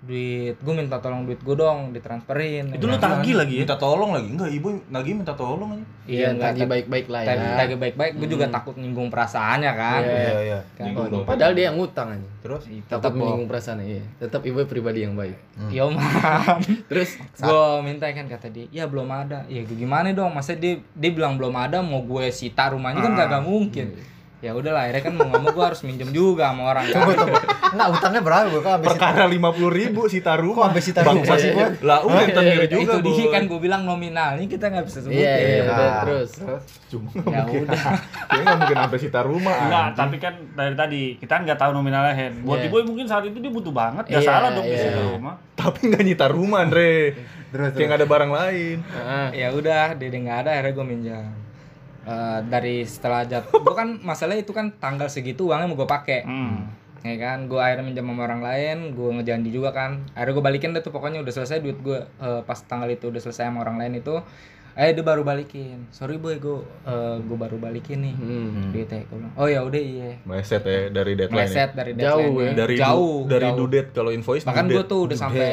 duit 0.04 0.56
gue 0.60 0.74
minta 0.76 1.00
tolong 1.00 1.24
duit 1.24 1.40
gue 1.40 1.56
dong 1.56 1.92
ditransferin." 1.92 2.76
Itu 2.76 2.86
lu 2.86 2.96
Ya. 2.96 3.02
tagih 3.02 3.34
lagi 3.40 3.54
ya? 3.58 3.62
Minta 3.64 3.78
tolong 3.80 4.12
lagi. 4.12 4.28
Enggak, 4.30 4.50
ibu 4.52 4.68
lagi 4.92 5.10
minta 5.16 5.34
tolong 5.34 5.70
aja. 5.74 5.86
Iya, 6.04 6.28
enggak 6.36 6.52
tagih 6.54 6.68
baik-baik 6.68 7.08
lah 7.08 7.22
ya. 7.24 7.28
tagih 7.32 7.50
tagih 7.56 7.78
baik-baik. 7.80 8.14
Gue 8.20 8.28
juga 8.28 8.46
takut 8.52 8.76
nyinggung 8.76 9.08
perasaannya 9.08 9.72
kan. 9.74 10.02
Iya. 10.04 10.14
Iya, 10.14 10.40
iya. 10.44 10.60
Kan. 10.76 10.84
Nyinggung. 10.92 11.24
Padahal 11.24 11.52
dia 11.56 11.66
yang 11.72 11.78
ngutang 11.80 12.10
aja. 12.12 12.28
Terus? 12.44 12.64
Tetap 12.68 13.12
menyinggung 13.12 13.48
perasaan 13.48 13.80
iya. 13.80 14.04
Tetap 14.20 14.44
ibu 14.44 14.60
pribadi 14.68 15.00
yang 15.02 15.16
baik. 15.16 15.38
Yo 15.72 15.88
man. 15.88 16.60
Terus 16.92 17.16
gue 17.36 17.64
minta 17.82 18.06
kan 18.10 18.28
kata 18.28 18.52
dia 18.52 18.66
ya 18.70 18.84
belum 18.86 19.08
ada 19.08 19.48
ya 19.48 19.64
gue 19.64 19.76
gimana 19.76 20.12
dong 20.12 20.34
masa 20.34 20.54
dia 20.54 20.78
dia 20.92 21.12
bilang 21.12 21.40
belum 21.40 21.54
ada 21.54 21.80
mau 21.80 22.04
gue 22.04 22.28
sita 22.30 22.70
rumahnya 22.70 23.02
kan 23.02 23.14
kagak 23.16 23.44
mungkin 23.44 23.96
ya 24.44 24.52
udahlah 24.52 24.84
akhirnya 24.84 25.02
kan 25.02 25.14
mau 25.16 25.24
nggak 25.24 25.40
mau 25.40 25.52
gue 25.52 25.66
harus 25.66 25.82
minjem 25.82 26.12
juga 26.12 26.52
sama 26.52 26.64
orang 26.68 26.84
kan 26.84 27.00
Tunggu, 27.00 27.14
tunggu. 27.16 27.38
Enggak, 27.74 27.88
utangnya 27.90 28.22
berapa? 28.22 28.46
Gue 28.46 28.60
kan 28.60 28.72
habis 28.76 28.88
Perkara 28.92 29.24
lima 29.26 29.50
puluh 29.50 29.72
ribu 29.72 30.02
sita 30.06 30.36
rumah. 30.36 30.56
Kok 30.60 30.66
sampai 30.68 30.84
sita 30.84 31.00
rumah 31.02 31.16
Bangsa 31.16 31.34
sih, 31.40 31.50
Boy? 31.50 31.64
Lah, 31.82 32.00
udah 32.04 32.22
iya, 32.22 32.68
juga, 32.68 32.92
itu 32.94 32.98
dia 33.02 33.26
kan 33.32 33.44
gue 33.48 33.58
bilang 33.58 33.82
nominalnya 33.82 34.46
kita 34.46 34.66
nggak 34.68 34.86
bisa 34.86 35.00
sebutin 35.00 35.24
Iya, 35.24 35.34
iya, 35.34 35.56
Ah. 35.56 35.66
udah 35.66 35.90
terus. 36.04 36.32
Cuma 36.86 37.08
ya 37.24 37.42
udah 37.48 37.82
Kayaknya 38.28 38.44
nggak 38.44 38.58
mungkin 38.60 38.78
sampai 38.78 39.00
sita 39.00 39.20
rumah. 39.24 39.56
Enggak, 39.58 39.80
anjing. 39.82 39.98
tapi 39.98 40.16
kan 40.20 40.34
dari 40.54 40.76
tadi 40.76 41.02
kita 41.18 41.34
nggak 41.40 41.58
tahu 41.58 41.72
nominalnya 41.72 42.14
Hen. 42.14 42.34
Buat 42.44 42.60
Iya. 42.60 42.68
Iboy 42.68 42.84
mungkin 42.84 43.06
saat 43.08 43.24
itu 43.24 43.38
dia 43.40 43.50
butuh 43.50 43.72
banget, 43.72 44.06
ya 44.06 44.20
Iya, 44.20 44.28
salah 44.28 44.50
dong 44.52 44.68
di 44.68 44.76
iya. 44.76 44.84
situ 44.86 45.00
rumah. 45.08 45.36
Tapi 45.56 45.80
nggak 45.88 46.04
nyita 46.04 46.26
rumah, 46.28 46.60
Andre. 46.62 46.92
Terus, 47.50 47.70
Kayak 47.72 47.88
nggak 47.88 48.00
ada 48.02 48.08
barang 48.10 48.32
lain. 48.34 48.78
Heeh. 48.84 49.28
ya 49.40 49.48
udah 49.50 49.84
dia 49.94 50.10
dia 50.10 50.20
nggak 50.20 50.40
ada 50.44 50.50
akhirnya 50.52 50.74
gue 50.74 50.86
minjam 50.86 51.26
Eh, 52.06 52.40
dari 52.46 52.84
setelah 52.84 53.24
jatuh 53.24 53.60
gue 53.64 53.74
kan 53.74 53.96
masalah 53.98 54.36
itu 54.36 54.52
kan 54.52 54.76
tanggal 54.76 55.08
segitu 55.08 55.48
uangnya 55.48 55.66
mau 55.66 55.76
gue 55.76 55.88
pakai 55.88 56.22
Hmm. 56.22 56.68
ya 57.00 57.16
kan 57.18 57.48
gue 57.48 57.56
akhirnya 57.56 57.84
minjam 57.86 58.04
sama 58.06 58.24
orang 58.24 58.40
lain 58.40 58.78
gue 58.92 59.10
ngejanji 59.14 59.50
juga 59.50 59.72
kan 59.72 60.04
akhirnya 60.12 60.34
gue 60.34 60.46
balikin 60.46 60.70
deh 60.70 60.80
tuh 60.80 60.90
pokoknya 60.90 61.20
udah 61.20 61.32
selesai 61.32 61.60
duit 61.60 61.76
gue 61.78 61.96
eh, 62.00 62.42
pas 62.42 62.60
tanggal 62.62 62.88
itu 62.88 63.08
udah 63.08 63.20
selesai 63.20 63.44
sama 63.46 63.60
orang 63.60 63.76
lain 63.78 63.98
itu 63.98 64.20
eh 64.74 64.90
dia 64.90 65.00
baru 65.02 65.22
balikin 65.22 65.86
sorry 65.90 66.18
boy 66.18 66.36
gue 66.36 66.60
eh, 66.84 67.18
gue 67.20 67.38
baru 67.38 67.56
balikin 67.58 68.00
nih 68.02 68.16
Hmm. 68.18 68.68
duitnya 68.70 69.04
gue 69.06 69.18
bilang 69.18 69.34
oh 69.36 69.46
ya 69.46 69.60
udah 69.62 69.80
iya 69.80 70.12
Meleset 70.24 70.60
ya 70.62 70.80
dari 70.90 71.14
deadline. 71.14 71.40
meleset 71.40 71.70
dari 71.72 71.92
Jauh 71.94 72.20
deadline 72.20 72.36
ya. 72.42 72.54
Dari 72.58 72.76
jauh 72.76 73.00
du- 73.18 73.30
dari 73.30 73.46
jauh. 73.46 73.58
due 73.58 73.70
date 73.70 73.90
kalau 73.92 74.10
invoice 74.10 74.44
bahkan 74.44 74.66
gue 74.66 74.84
tuh 74.84 75.00
udah 75.06 75.18
sampai 75.18 75.48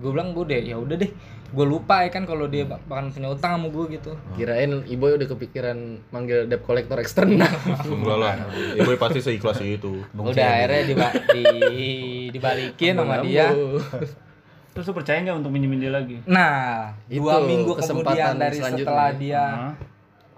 gue 0.00 0.10
bilang 0.10 0.32
gue 0.32 0.44
deh 0.46 0.60
ya 0.64 0.76
udah 0.76 0.96
deh 0.96 1.10
gue 1.50 1.66
lupa 1.66 2.02
ya 2.02 2.10
kan 2.10 2.24
kalau 2.24 2.46
dia 2.46 2.62
bak- 2.62 2.80
bahkan 2.86 3.10
punya 3.10 3.28
utang 3.28 3.58
sama 3.58 3.68
gue 3.68 3.84
gitu 3.92 4.14
Kirain 4.32 4.70
ibu 4.86 5.04
udah 5.04 5.28
kepikiran 5.28 5.76
manggil 6.08 6.46
debt 6.46 6.62
collector 6.62 6.94
eksternal. 6.96 7.50
Enggak 7.90 8.16
lah. 8.16 8.34
Ibu 8.72 8.94
pasti 8.96 9.18
seikhlas 9.18 9.58
itu. 9.60 9.98
udah 10.14 10.46
akhirnya 10.46 10.82
diba- 10.86 11.14
di, 11.28 11.44
dibalikin 12.30 12.94
sama 12.94 13.20
dia 13.20 13.50
Terus 14.70 14.86
lu 14.86 14.94
percaya 14.94 15.18
nggak 15.18 15.36
untuk 15.36 15.50
minjemin 15.50 15.82
dia 15.82 15.90
lagi? 15.90 16.22
Nah, 16.24 16.94
Itu 17.04 17.26
dua 17.26 17.42
minggu 17.42 17.74
kesempatan 17.74 18.14
kemudian 18.14 18.34
dari 18.38 18.58
setelah 18.62 19.10
dia 19.10 19.42
Hah? 19.42 19.72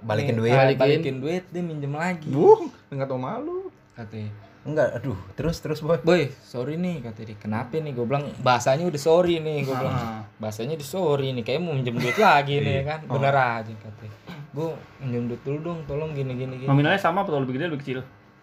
Balikin 0.03 0.35
nih, 0.35 0.41
duit. 0.41 0.57
balikin. 0.57 0.81
Balikin. 0.81 1.15
duit, 1.21 1.45
dia 1.47 1.63
minjem 1.63 1.93
lagi. 1.93 2.27
Buh, 2.27 2.65
enggak 2.89 3.07
tau 3.07 3.21
malu. 3.21 3.69
Katanya, 3.93 4.33
Enggak, 4.63 4.95
aduh. 4.95 5.19
Terus, 5.35 5.59
terus, 5.59 5.81
Boy. 5.81 5.99
boy, 6.01 6.23
sorry 6.39 6.79
nih, 6.79 7.03
kata 7.03 7.23
dia. 7.23 7.35
Kenapa 7.35 7.75
nih? 7.75 7.91
Gue 7.91 8.07
bilang 8.07 8.31
bahasanya 8.39 8.87
udah 8.87 9.01
sorry 9.01 9.39
nih, 9.39 9.63
gue 9.63 9.75
bilang. 9.75 9.91
Ah. 9.93 10.23
Bahasanya 10.39 10.75
udah 10.75 10.87
sorry 10.87 11.33
nih, 11.33 11.43
kayak 11.43 11.59
mau 11.59 11.75
minjem 11.75 11.95
duit 11.95 12.15
lagi 12.15 12.59
nih 12.59 12.83
kan. 12.83 13.03
Bener 13.05 13.35
aja 13.35 13.73
katanya. 13.73 14.15
Gue 14.51 14.71
minjem 14.99 15.27
duit 15.27 15.43
dulu 15.43 15.59
dong, 15.61 15.79
tolong 15.85 16.11
gini 16.13 16.33
gini 16.33 16.55
gini. 16.57 16.69
Nominalnya 16.69 16.97
sama 16.97 17.23
atau 17.23 17.37
lebih 17.37 17.57
gede 17.57 17.67
lebih 17.69 17.83
kecil? 17.83 17.99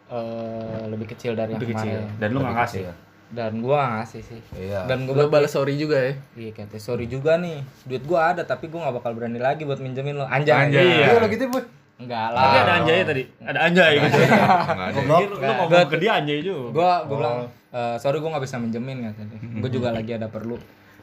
Eh, 0.09 0.83
lebih 0.87 1.07
kecil 1.07 1.31
dari 1.33 1.53
Lebih 1.53 1.65
yang 1.65 1.77
kecil. 1.77 1.97
kemarin. 2.01 2.19
Dan 2.19 2.27
lu 2.29 2.39
nggak 2.41 2.57
kasih. 2.59 2.83
kecil. 2.83 3.07
dan 3.29 3.61
gua 3.61 3.79
ngasih 3.93 4.25
sih 4.25 4.41
Iya. 4.57 4.89
dan 4.89 5.05
gua 5.05 5.29
balas 5.29 5.53
sorry 5.53 5.77
juga 5.77 6.01
ya. 6.01 6.17
iya 6.33 6.49
kata 6.49 6.81
sorry 6.81 7.05
juga 7.05 7.37
nih 7.37 7.61
duit 7.85 8.01
gua 8.01 8.33
ada 8.33 8.41
tapi 8.41 8.65
gua 8.65 8.89
nggak 8.89 8.95
bakal 8.97 9.13
berani 9.13 9.37
lagi 9.37 9.69
buat 9.69 9.77
minjemin 9.77 10.17
lo 10.17 10.25
anjay 10.25 10.65
Anjay. 10.65 10.81
Iya, 10.81 11.13
Iya. 11.13 11.21
lo 11.21 11.29
gitu, 11.29 11.45
Boy. 11.45 11.61
Enggak 11.99 12.27
lah 12.31 12.41
Tapi 12.41 12.57
ada 12.57 12.73
anjay 12.77 12.97
tadi. 13.03 13.23
Ada 13.39 13.59
anjay 13.61 13.91
gitu. 13.99 14.17
Goblok. 14.95 15.19
Lu 15.21 15.35
ngomong 15.37 15.67
ke 15.85 15.97
dia 15.99 16.11
anjay 16.15 16.39
juga. 16.39 16.67
gua 16.71 16.91
gua 17.03 17.17
bilang 17.17 17.37
"Eh, 17.69 17.95
sorry 17.99 18.17
gua 18.17 18.29
nggak 18.33 18.45
bisa 18.47 18.55
minjemin 18.57 18.97
katanya 19.05 19.37
gua 19.59 19.69
juga 19.69 19.89
lagi 19.97 20.11
ada 20.11 20.25
perlu 20.25 20.57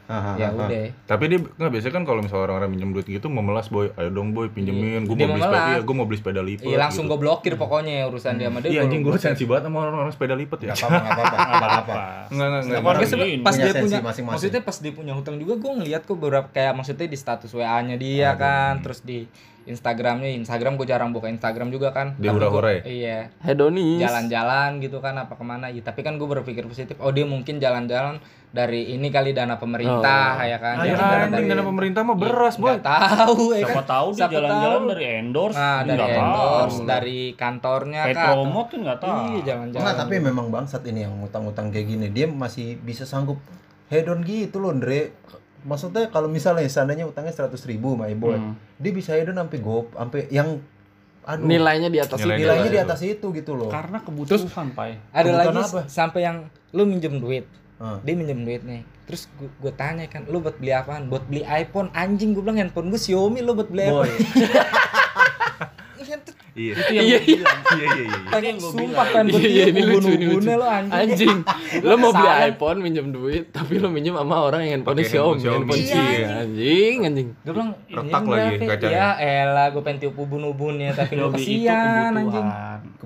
Hahaha. 0.07 0.39
ya 0.39 0.47
udah 0.49 0.87
Tapi 1.03 1.23
dia 1.27 1.35
nggak 1.35 1.67
biasanya 1.67 1.93
kan 1.93 2.03
kalau 2.07 2.23
misalnya 2.23 2.47
orang-orang 2.47 2.69
minjem 2.71 2.95
duit 2.95 3.03
gitu 3.05 3.27
memelas 3.27 3.67
boy, 3.67 3.91
ayo 3.91 4.07
dong 4.07 4.31
boy 4.31 4.47
pinjemin, 4.47 5.03
gue 5.03 5.15
Dia 5.19 5.27
mau 5.27 5.35
beli 5.35 5.43
sepeda, 5.43 5.67
iya, 5.67 5.79
gue 5.83 5.95
mau 5.99 6.07
beli 6.07 6.17
sepeda 6.17 6.41
lipat. 6.41 6.63
iya 6.63 6.77
langsung 6.79 7.03
gua 7.05 7.19
blokir 7.19 7.59
pokoknya 7.59 8.07
urusan 8.07 8.39
dia 8.39 8.47
sama 8.47 8.63
dia 8.63 8.69
Iya 8.71 8.79
anjing 8.87 9.03
gue 9.03 9.11
sensi 9.19 9.43
banget 9.43 9.67
sama 9.67 9.77
orang-orang 9.83 10.11
sepeda 10.15 10.35
lipat 10.39 10.59
ya. 10.63 10.71
Nggak 10.71 10.79
apa-apa, 10.79 11.11
nggak 11.11 11.59
apa-apa. 11.59 11.95
Nggak. 12.31 12.47
Enggak 12.47 12.79
enggak 12.79 13.43
pas 13.43 13.55
dia 13.59 13.73
punya 13.75 13.99
maksudnya 13.99 14.61
pas 14.63 14.77
dia 14.79 14.93
punya 14.95 15.11
hutang 15.11 15.35
juga 15.43 15.53
gue 15.59 15.71
ngeliat 15.75 16.01
kok 16.07 16.15
beberapa 16.15 16.47
kayak 16.49 16.71
maksudnya 16.71 17.03
di 17.03 17.19
status 17.19 17.51
WA-nya 17.51 17.99
dia 17.99 18.31
kan 18.39 18.79
terus 18.79 19.03
di 19.03 19.27
Instagramnya 19.67 20.31
Instagram 20.33 20.73
gue 20.73 20.85
jarang 20.85 21.11
buka 21.11 21.27
Instagram 21.27 21.67
juga 21.67 21.91
kan 21.91 22.15
Dia 22.15 22.31
gua- 22.31 22.63
ya? 22.65 22.81
iya 22.83 23.17
Hedonis. 23.39 23.99
jalan-jalan 23.99 24.79
gitu 24.79 24.97
kan 24.97 25.13
apa 25.13 25.33
ke 25.33 25.43
mana 25.43 25.67
ya 25.67 25.79
tapi 25.81 25.99
kan 25.99 26.15
gue 26.15 26.23
berpikir 26.25 26.63
positif 26.63 26.95
oh 26.97 27.09
dia 27.09 27.23
mungkin 27.23 27.57
jalan-jalan 27.57 28.17
dari 28.47 28.89
ini 28.89 29.07
kali 29.07 29.31
dana 29.31 29.55
pemerintah 29.55 30.39
ya 30.41 30.55
kan 30.55 30.79
Ayo 30.79 30.93
Jadi 30.93 31.03
dana 31.03 31.15
anjing 31.21 31.35
dari- 31.37 31.51
dana 31.51 31.63
pemerintah 31.63 32.01
mah 32.01 32.15
beras 32.15 32.55
boy. 32.55 32.71
Nggak 32.71 32.81
tahu 32.81 33.43
ya 33.49 33.59
Siapa 33.61 33.75
kan 33.75 33.85
tahu 33.85 34.07
dia 34.09 34.27
jalan-jalan 34.29 34.63
tahu. 34.79 34.89
dari 34.89 35.05
endorse. 35.17 35.57
nah 35.57 35.77
dari 35.77 35.91
Nggak 35.93 36.09
endorse 36.17 36.71
tahu. 36.73 36.87
dari 36.87 37.19
kantornya 37.33 38.01
Kayak 38.03 38.15
kan 38.15 38.25
promote 38.31 38.69
kan 38.69 38.79
nggak 38.81 38.99
tahu. 38.99 39.11
iya 39.11 39.41
jalan-jalan 39.45 39.83
Enggak, 39.83 39.95
tapi 39.99 40.15
memang 40.17 40.45
bangsat 40.47 40.81
ini 40.85 40.99
yang 41.01 41.15
utang-utang 41.19 41.67
kayak 41.69 41.87
gini. 41.87 42.07
Dia 42.09 42.25
masih 42.25 42.79
bisa 42.79 43.03
sanggup 43.03 43.37
hedon 43.87 44.19
gitu 44.21 44.57
loh, 44.57 44.71
Andre. 44.71 45.11
Maksudnya 45.59 46.07
kalau 46.07 46.27
misalnya 46.27 46.65
seandainya 46.65 47.03
utangnya 47.03 47.31
100 47.31 47.53
ribu, 47.65 47.93
my 47.93 48.13
boy, 48.13 48.35
Hmm. 48.35 48.53
dia 48.75 48.91
bisa 48.91 49.13
hedon 49.13 49.35
sampai 49.35 49.57
gop, 49.57 49.89
sampai 49.91 50.27
yang 50.27 50.61
aduh 51.23 51.43
Nilainya 51.43 51.87
di 51.87 51.97
atas 51.97 52.15
Nilainya 52.15 52.35
itu. 52.35 52.43
nilainya 52.45 52.69
di 52.69 52.79
atas 52.79 52.99
itu 53.01 53.27
gitu 53.31 53.51
loh. 53.53 53.67
Karena 53.67 53.99
kebutuhan, 53.99 54.71
Pai. 54.71 54.95
ada 55.09 55.25
Kebutuhan 55.25 55.53
lagi 55.53 55.63
apa? 55.67 55.81
sampai 55.87 56.19
yang 56.21 56.37
lu 56.69 56.83
minjem 56.83 57.17
duit 57.17 57.45
Ah. 57.77 58.01
dia 58.01 58.11
minjem 58.11 58.41
duit 58.41 58.61
nih 58.61 58.81
terus 59.05 59.29
gue 59.37 59.69
tanya 59.71 60.03
kan 60.05 60.25
lu 60.25 60.41
buat 60.41 60.57
beli 60.57 60.73
apaan 60.73 61.07
buat 61.07 61.23
beli 61.23 61.45
iPhone 61.45 61.93
anjing 61.93 62.33
gue 62.33 62.41
bilang 62.41 62.57
handphone 62.57 62.89
gue 62.89 62.97
Xiaomi 62.97 63.39
lu 63.39 63.53
buat 63.53 63.69
beli 63.69 63.85
Boy. 63.85 64.09
iPhone 64.09 64.17
Iya. 66.57 66.73
Itu 66.73 66.91
yang 66.91 67.05
Iya, 67.05 67.17
gua 67.17 67.27
bilang. 67.29 67.59
Iya 67.67 67.85
iya 67.85 68.01
iya. 68.01 68.19
Itu 68.27 68.37
yang 68.41 68.57
gua 68.57 68.71
sumpah 68.73 69.07
kan 69.07 69.23
gue 69.23 69.39
Iya, 69.39 69.63
ini 69.67 69.81
lucu, 69.83 70.09
ini 70.11 70.25
lucu. 70.27 70.47
lo 70.49 70.65
anjing 70.65 70.91
Anjing, 70.91 71.37
lo 71.79 71.93
mau 71.95 72.11
beli 72.11 72.29
iPhone 72.47 72.77
minjem 72.79 73.07
duit, 73.07 73.43
tapi 73.51 73.77
lo 73.77 73.87
minjem 73.87 74.13
sama 74.13 74.35
orang 74.41 74.61
yang 74.63 74.81
handphone 74.81 74.97
Xiaomi, 74.99 75.37
Iya, 75.37 75.85
Cina. 75.85 76.33
Anjing, 76.41 76.97
anjing. 77.03 77.27
gue 77.37 77.53
bilang 77.53 77.71
Retak 77.87 78.23
lagi 78.25 78.55
kacanya. 78.59 78.89
ya 78.89 79.07
elah 79.43 79.67
gue 79.69 79.81
pengen 79.81 79.99
tiup 80.01 80.17
ubun-ubunnya 80.17 80.89
tapi 80.91 81.13
itu 81.13 81.29
kesian 81.31 82.11
anjing 82.15 82.47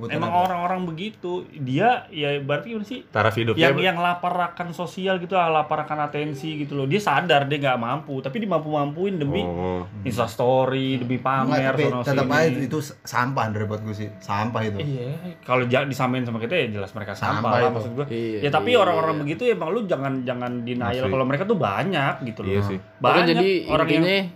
Emang 0.09 0.31
orang-orang 0.31 0.85
begitu, 0.85 1.43
dia 1.53 2.07
ya 2.09 2.39
berarti 2.39 2.71
gimana 2.71 2.85
sih? 2.85 3.03
Taraf 3.05 3.35
hidup 3.35 3.53
yang 3.53 3.75
yang 3.75 3.97
lapar 3.97 4.31
akan 4.49 4.71
sosial 4.71 5.19
gitu, 5.19 5.35
ah, 5.35 5.51
lapar 5.51 5.83
akan 5.83 6.07
atensi 6.07 6.57
gitu 6.57 6.73
loh. 6.73 6.85
Dia 6.85 6.97
sadar 6.97 7.45
dia 7.45 7.59
nggak 7.59 7.75
mampu, 7.77 8.17
tapi 8.17 8.39
dia 8.39 8.49
mampu-mampuin 8.49 9.17
demi 9.17 9.43
Oh. 9.43 9.83
Instastory, 10.01 10.95
demi 10.97 11.17
pamer 11.17 11.59
Enggak, 11.65 11.73
tapi 11.73 11.83
sono 11.83 12.01
tetap 12.03 12.27
aja 12.29 12.47
itu, 12.47 12.59
itu 12.63 12.77
sampah 13.41 13.49
Andre 13.49 13.63
buat 13.65 13.81
gue 13.81 13.95
sih. 13.97 14.09
Sampah 14.21 14.61
itu. 14.61 14.77
Iya, 14.77 15.09
kalau 15.41 15.65
disamain 15.65 16.21
sama 16.21 16.37
kita 16.37 16.53
ya 16.53 16.67
jelas 16.69 16.93
mereka 16.93 17.17
sampah, 17.17 17.41
Sampah 17.41 17.49
lah 17.49 17.59
itu. 17.65 17.73
maksud 17.73 17.91
gua. 17.97 18.05
Iya, 18.05 18.37
ya 18.45 18.49
tapi 18.53 18.69
iya, 18.73 18.79
orang-orang 18.85 19.15
iya. 19.17 19.21
begitu 19.25 19.41
emang 19.49 19.69
lu 19.73 19.79
jangan 19.89 20.13
jangan 20.21 20.51
denial 20.61 21.05
kalau 21.09 21.25
mereka 21.25 21.43
tuh 21.49 21.57
banyak 21.57 22.15
gitu 22.29 22.39
loh. 22.45 22.53
Iya 22.53 22.61
sih. 22.61 22.77
Banyak 23.01 23.23
jadi 23.33 23.49
orang 23.65 23.87
intinya 23.89 24.13
yang 24.13 24.29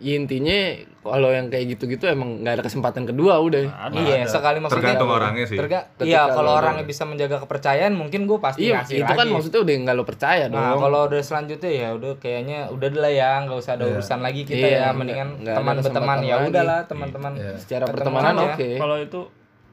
ya 0.00 0.16
intinya 0.16 0.58
kalau 0.98 1.28
yang 1.28 1.46
kayak 1.46 1.70
gitu-gitu 1.70 2.04
emang 2.06 2.40
nggak 2.40 2.56
ada 2.56 2.64
kesempatan 2.64 3.04
kedua 3.04 3.36
udah. 3.38 3.68
ada. 3.68 3.92
iya 3.94 4.24
sekali 4.24 4.56
maksudnya 4.58 4.96
Tergantung 4.96 5.10
orangnya 5.10 5.44
sih. 5.44 5.54
terga- 5.54 5.86
iya 6.00 6.24
kalau 6.26 6.56
orangnya 6.56 6.82
bisa 6.82 7.04
menjaga 7.04 7.36
kepercayaan 7.38 7.92
mungkin 7.92 8.24
gue 8.24 8.38
pasti 8.38 8.64
Iya, 8.66 8.80
kasih 8.80 8.96
itu 8.98 9.08
kan 9.10 9.16
lagi. 9.22 9.30
maksudnya 9.30 9.60
udah 9.60 9.74
nggak 9.78 9.94
lo 9.94 10.04
percaya 10.04 10.44
dong. 10.46 10.56
Nah, 10.56 10.74
kalau 10.74 11.00
udah 11.04 11.20
selanjutnya 11.20 11.70
ya 11.70 11.88
udah 11.92 12.12
kayaknya 12.16 12.58
udah 12.68 12.88
lah 12.94 13.12
ya, 13.12 13.30
nggak 13.42 13.58
usah 13.58 13.72
ada 13.74 13.84
urusan 13.86 14.18
lagi 14.18 14.40
kita 14.42 14.66
Iya, 14.66 14.76
ya, 14.78 14.88
mendingan 14.90 15.28
ada 15.38 15.52
teman 15.54 15.74
berteman 15.78 16.18
ya 16.22 16.34
udahlah 16.42 16.80
teman-teman. 16.84 17.32
Iya. 17.34 17.52
secara 17.56 17.84
pertemanan 17.86 18.32
ya. 18.34 18.44
oke. 18.50 18.68
Kalau 18.76 18.96
itu 18.98 19.20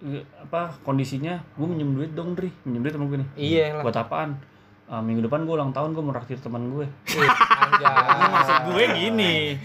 eh, 0.06 0.24
apa 0.38 0.62
kondisinya 0.82 1.40
gue 1.54 1.66
minjem 1.66 1.90
duit 1.94 2.12
dong 2.12 2.36
Dri 2.36 2.52
minjem 2.62 2.84
duit 2.84 2.94
sama 2.94 3.06
gue 3.06 3.18
nih 3.18 3.30
Iya 3.38 3.63
lah. 3.74 3.84
buat 3.84 3.96
apaan 3.98 4.32
Ah, 4.86 5.04
minggu 5.04 5.20
depan 5.22 5.44
gue 5.44 5.52
ulang 5.52 5.76
tahun 5.76 5.92
gue 5.92 6.00
mau 6.00 6.13
raktir 6.13 6.40
teman 6.40 6.72
gue 6.72 6.88
maksud 7.04 8.58
gue 8.68 8.84
gini 8.96 9.60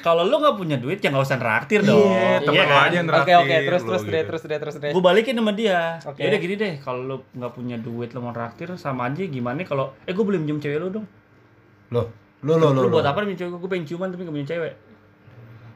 kalau 0.00 0.22
lo 0.22 0.36
nggak 0.36 0.56
punya 0.56 0.76
duit 0.76 0.96
ya 0.96 1.08
nggak 1.08 1.22
usah 1.22 1.36
raktir 1.36 1.80
dong 1.80 1.98
Iya, 2.10 2.40
temen 2.40 2.64
lo 2.64 2.76
aja 2.76 2.94
yang 2.94 3.04
Oke 3.04 3.12
traktir 3.12 3.36
oke 3.36 3.56
terus 3.62 3.82
lo 3.82 3.88
terus 3.90 4.02
deh 4.02 4.10
gitu. 4.12 4.28
terus 4.28 4.42
deh 4.44 4.58
terus 4.58 4.74
deh. 4.76 4.90
gue 4.90 5.02
balikin 5.02 5.34
sama 5.34 5.52
dia 5.52 5.80
Oke. 6.02 6.18
ya 6.18 6.26
udah 6.28 6.40
gini 6.40 6.54
deh 6.54 6.72
kalau 6.78 7.00
lo 7.02 7.16
nggak 7.30 7.52
punya 7.52 7.76
duit 7.76 8.08
lo 8.10 8.20
mau 8.20 8.32
raktir 8.32 8.68
sama 8.74 9.06
aja 9.06 9.22
gimana 9.22 9.60
kalau 9.62 9.92
eh 10.02 10.12
gue 10.12 10.22
boleh 10.22 10.38
minjem 10.38 10.58
cewek 10.58 10.78
lo 10.78 10.88
dong 10.90 11.06
Loh, 11.90 12.06
lo 12.40 12.54
lo 12.54 12.70
lo. 12.70 12.80
lo 12.82 12.88
buat 12.88 13.02
lo. 13.02 13.10
apa 13.10 13.22
minjem 13.22 13.38
cewek 13.40 13.50
gue 13.52 13.60
gue 13.60 13.70
pengen 13.70 13.86
ciuman 13.86 14.08
tapi 14.08 14.22
gak 14.22 14.34
punya 14.34 14.48
cewek 14.48 14.72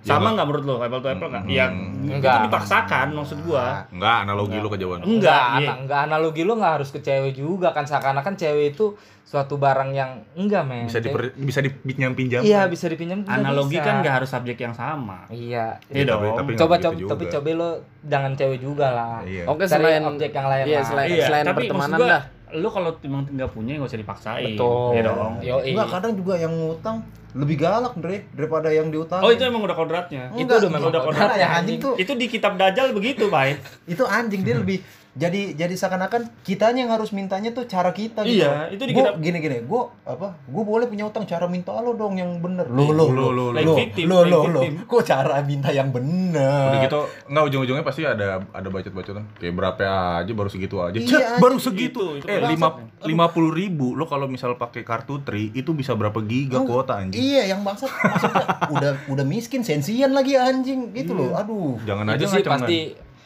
sama 0.06 0.28
nggak 0.30 0.46
menurut 0.46 0.64
lo 0.64 0.74
apple 0.78 1.00
to 1.00 1.08
apple 1.08 1.28
nggak 1.28 1.44
ya 1.46 1.66
Enggak. 1.66 2.36
itu 2.36 2.46
dipaksakan 2.46 3.06
maksud 3.10 3.38
gua 3.42 3.88
Enggak, 3.88 4.16
analogi 4.22 4.56
lu 4.56 4.68
kejauhan. 4.68 5.00
enggak 5.00 5.08
Enggak, 5.10 5.44
iya. 5.58 5.72
enggak 5.78 6.00
analogi 6.04 6.42
lu 6.42 6.52
nggak 6.54 6.72
harus 6.76 6.88
ke 6.88 7.00
cewek 7.00 7.32
juga 7.32 7.68
kan 7.70 7.82
seakan-akan 7.82 8.34
cewek 8.34 8.66
itu 8.70 8.92
suatu 9.24 9.56
barang 9.56 9.90
yang 9.90 10.10
enggak 10.34 10.62
men. 10.62 10.84
Bisa 10.84 11.00
diper, 11.00 11.32
bisa 11.34 11.58
dipinjam 11.58 12.12
pinjam. 12.12 12.40
Iya 12.40 12.68
bisa 12.68 12.86
dipinjam. 12.86 13.24
juga 13.24 13.34
analogi 13.34 13.74
bisa. 13.74 13.82
kan 13.82 13.94
nggak 13.98 14.14
harus 14.14 14.28
subjek 14.28 14.58
yang 14.58 14.70
sama 14.70 15.24
Iya. 15.26 15.80
Iya 15.88 16.02
dong. 16.06 16.20
Tapi, 16.20 16.30
tapi 16.30 16.50
nggak 16.50 16.60
coba 16.60 16.74
coba 16.78 16.94
juga. 16.94 17.10
tapi 17.10 17.24
coba 17.26 17.48
lo 17.50 17.70
jangan 18.04 18.32
cewek 18.34 18.58
juga 18.60 18.86
lah. 18.90 19.18
Iya. 19.24 19.42
Oke 19.46 19.64
Cari 19.64 19.72
selain 19.74 20.02
objek 20.04 20.30
yang 20.30 20.46
lain 20.46 20.64
Iya 20.64 20.76
lah. 20.76 20.84
selain 20.84 21.08
Iya, 21.10 21.24
selain 21.24 21.44
tapi 21.44 21.60
pertemanan 21.64 21.96
gua, 21.96 22.08
dah. 22.10 22.22
lu 22.54 22.68
kalau 22.68 22.90
emang 23.00 23.22
nggak 23.26 23.50
punya 23.50 23.72
nggak 23.74 23.88
usah 23.88 23.98
dipaksain 23.98 24.54
Betul. 24.54 24.88
Iya 24.92 25.02
dong 25.02 25.32
Yo, 25.40 25.56
Enggak, 25.64 25.86
kadang 25.90 26.12
juga 26.14 26.34
yang 26.36 26.52
ngutang 26.52 26.96
lebih 27.34 27.56
galak, 27.58 27.98
Andre, 27.98 28.30
daripada 28.30 28.70
yang 28.70 28.88
diutang. 28.88 29.18
oh 29.18 29.28
itu 29.28 29.42
emang 29.42 29.58
udah 29.60 29.74
kodratnya 29.74 30.30
Itu 30.32 30.46
Enggak, 30.46 30.62
udah 30.62 30.70
memang 30.70 30.90
udah 30.94 31.02
kodrat 31.02 31.28
kodrat. 31.28 31.42
ya 31.42 31.48
anjing 31.58 31.78
tuh. 31.82 31.94
itu 31.98 32.12
di 32.14 32.26
kitab 32.30 32.54
dajjal 32.54 32.94
begitu 32.94 33.26
bay 33.26 33.58
Itu 33.92 34.06
anjing 34.06 34.46
dia 34.46 34.54
lebih 34.54 34.78
jadi 35.14 35.54
jadi 35.54 35.74
seakan-akan 35.78 36.42
kitanya 36.42 36.82
yang 36.82 36.92
harus 36.92 37.14
mintanya 37.14 37.54
tuh 37.54 37.70
cara 37.70 37.94
kita 37.94 38.26
gitu. 38.26 38.42
Iya, 38.42 38.66
itu 38.74 38.82
di 38.82 38.92
gini 38.94 39.38
gini, 39.38 39.62
gua 39.62 39.94
apa? 40.02 40.34
Gua 40.50 40.66
boleh 40.66 40.90
punya 40.90 41.06
utang 41.06 41.22
cara 41.22 41.46
minta 41.46 41.70
lo 41.78 41.94
dong 41.94 42.18
yang 42.18 42.42
bener. 42.42 42.66
Lo 42.66 42.90
lo 42.90 43.06
Lo, 43.14 43.30
lo 43.30 43.54
lo, 43.54 43.54
lo 43.54 44.22
lo. 44.26 44.50
lo. 44.50 44.60
Kok 44.90 45.02
cara 45.06 45.38
minta 45.46 45.70
yang 45.70 45.94
bener? 45.94 46.74
Udah 46.74 46.78
gitu, 46.82 47.00
enggak 47.30 47.44
ujung-ujungnya 47.46 47.84
pasti 47.86 48.02
ada 48.02 48.42
ada 48.50 48.68
bacot-bacotan. 48.68 49.24
Kayak 49.38 49.54
berapa 49.54 49.82
aja 50.26 50.32
baru 50.34 50.50
segitu 50.50 50.82
aja. 50.82 50.98
Iya, 50.98 51.38
anjing. 51.38 51.38
baru 51.38 51.56
segitu. 51.62 52.02
Itu, 52.18 52.26
itu 52.26 52.26
eh, 52.26 52.42
lima 52.50 52.68
lima 53.06 53.26
puluh 53.30 53.54
ribu 53.54 53.94
lo 53.94 54.10
kalau 54.10 54.26
misal 54.26 54.58
pakai 54.58 54.82
kartu 54.82 55.22
tri 55.22 55.54
itu 55.54 55.70
bisa 55.76 55.94
berapa 55.94 56.18
giga 56.26 56.58
Oh, 56.58 56.66
kuota 56.66 56.98
anjing? 56.98 57.22
Iya, 57.22 57.54
yang 57.54 57.60
bangsat 57.62 57.86
maksudnya 57.92 58.44
udah 58.72 58.90
udah 59.14 59.24
miskin 59.28 59.62
sensian 59.62 60.10
lagi 60.10 60.34
anjing 60.34 60.90
gitu 60.90 61.14
loh. 61.14 61.38
Aduh. 61.38 61.78
Jangan 61.86 62.10
aja 62.10 62.24
sih 62.26 62.42
pasti 62.42 62.78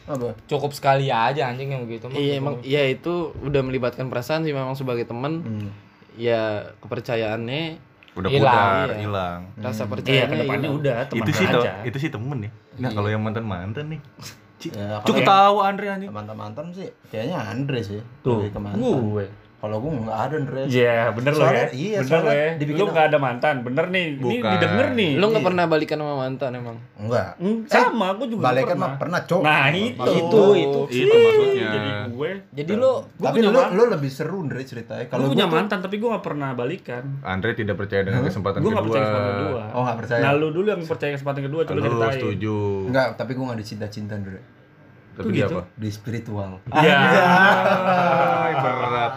Apa? 0.09 0.33
cukup 0.45 0.73
sekali 0.73 1.07
aja 1.07 1.47
anjing 1.47 1.69
yang 1.69 1.85
begitu. 1.85 2.09
Iya 2.09 2.33
emang 2.37 2.57
iya 2.61 2.89
itu 2.89 3.29
udah 3.37 3.61
melibatkan 3.61 4.09
perasaan 4.09 4.41
sih 4.41 4.51
memang 4.51 4.73
sebagai 4.73 5.05
teman. 5.05 5.45
Hmm. 5.45 5.69
Ya 6.17 6.73
kepercayaannya 6.79 7.85
Udah 8.09 8.25
Hilang, 8.27 8.41
pudar, 8.41 8.87
iya. 8.89 8.97
hilang. 8.99 9.39
rasa 9.55 9.81
iya 9.81 9.87
percayanya 9.87 10.25
ke 10.25 10.35
depannya 10.41 10.67
hilang. 10.67 10.79
udah 10.81 10.97
teman 11.05 11.21
itu 11.21 11.31
sih 11.31 11.45
aja 11.47 11.71
itu 11.85 11.97
sih 11.99 12.09
temen 12.09 12.37
ya. 12.41 12.51
Nah, 12.79 12.89
kalau 12.89 13.07
yang 13.07 13.21
mantan-mantan 13.21 13.85
nih. 13.87 14.01
Ya, 14.59 14.99
Cukup 15.07 15.23
tahu 15.23 15.55
Andre 15.61 15.87
anjing. 15.87 16.11
mantan-mantan 16.11 16.73
sih 16.73 16.89
kayaknya 17.07 17.37
Andre 17.39 17.79
sih. 17.79 18.01
tuh 18.19 18.43
ke 18.43 18.59
mantan. 18.59 18.81
gue 18.81 19.25
Kalau 19.59 19.75
gue 19.77 19.91
nggak 19.91 20.15
ada 20.17 20.35
Andre. 20.37 20.61
Iya, 20.65 21.11
bener 21.11 21.33
lo 21.33 21.43
ya. 21.43 21.67
Iya, 21.69 21.97
bener 21.99 22.07
soalnya 22.07 22.23
lo 22.25 22.31
ya. 22.33 22.49
dibikin 22.55 22.79
Lu 22.79 22.85
nggak 22.87 23.05
ada 23.05 23.17
mantan, 23.19 23.55
bener 23.59 23.85
nih. 23.87 24.05
Ini 24.09 24.23
Bukan. 24.39 24.51
didengar 24.55 24.87
nih. 24.93 25.11
Lu 25.13 25.25
nggak 25.25 25.35
Iya. 25.35 25.47
pernah 25.51 25.63
balikan 25.65 25.97
sama 25.99 26.15
mantan 26.15 26.51
emang? 26.53 26.77
Enggak. 26.95 27.27
Hmm, 27.35 27.57
sama, 27.65 28.07
gue 28.15 28.27
juga 28.29 28.43
Balikan 28.45 28.67
pernah. 28.73 28.87
mah 28.87 28.93
pernah, 28.95 29.19
Cok. 29.21 29.41
Nah, 29.41 29.67
itu. 29.69 29.99
Itu, 30.09 30.43
itu. 30.55 30.79
Itu 30.97 31.11
maksudnya. 31.13 31.67
Jadi 31.69 31.89
gue, 32.09 32.29
Jadi 32.55 32.71
lo 32.73 32.91
gue 33.11 33.25
Tapi 33.25 33.37
lu 33.41 33.51
lu 33.51 33.83
lebih 33.89 34.07
seru 34.09 34.37
Andre 34.39 34.63
ceritanya. 34.63 35.03
Kalau 35.03 35.11
Kalau 35.19 35.27
punya 35.29 35.43
gua 35.43 35.51
tuh- 35.51 35.57
mantan, 35.59 35.77
tapi 35.81 35.95
gue 35.97 36.09
gak 36.09 36.23
pernah 36.23 36.49
balikan. 36.53 37.03
Andre 37.21 37.51
tidak 37.53 37.75
percaya 37.75 38.01
dengan 38.01 38.21
kesempatan 38.23 38.57
Gue 38.57 38.63
kedua. 38.65 38.73
gak 38.73 38.85
percaya 38.85 39.03
kesempatan 39.03 39.33
kedua. 39.35 39.63
Oh, 39.69 39.81
nggak 39.81 39.97
percaya. 39.99 40.21
Nah, 40.21 40.31
lu 40.33 40.47
dulu 40.49 40.67
yang 40.69 40.81
percaya 40.81 41.11
kesempatan 41.13 41.41
kedua, 41.43 41.61
coba 41.63 41.75
Lu 41.75 41.83
ceritain. 41.83 42.13
setuju. 42.15 42.55
Enggak, 42.87 43.07
tapi 43.13 43.31
gue 43.33 43.43
nggak 43.43 43.59
dicinta-cinta 43.59 44.15
Andre. 44.15 44.39
Tapi 45.11 45.35
gitu. 45.35 45.51
apa? 45.51 45.67
Di 45.75 45.89
spiritual. 45.89 46.63
Iya. 46.69 46.95
Berat. 48.63 49.13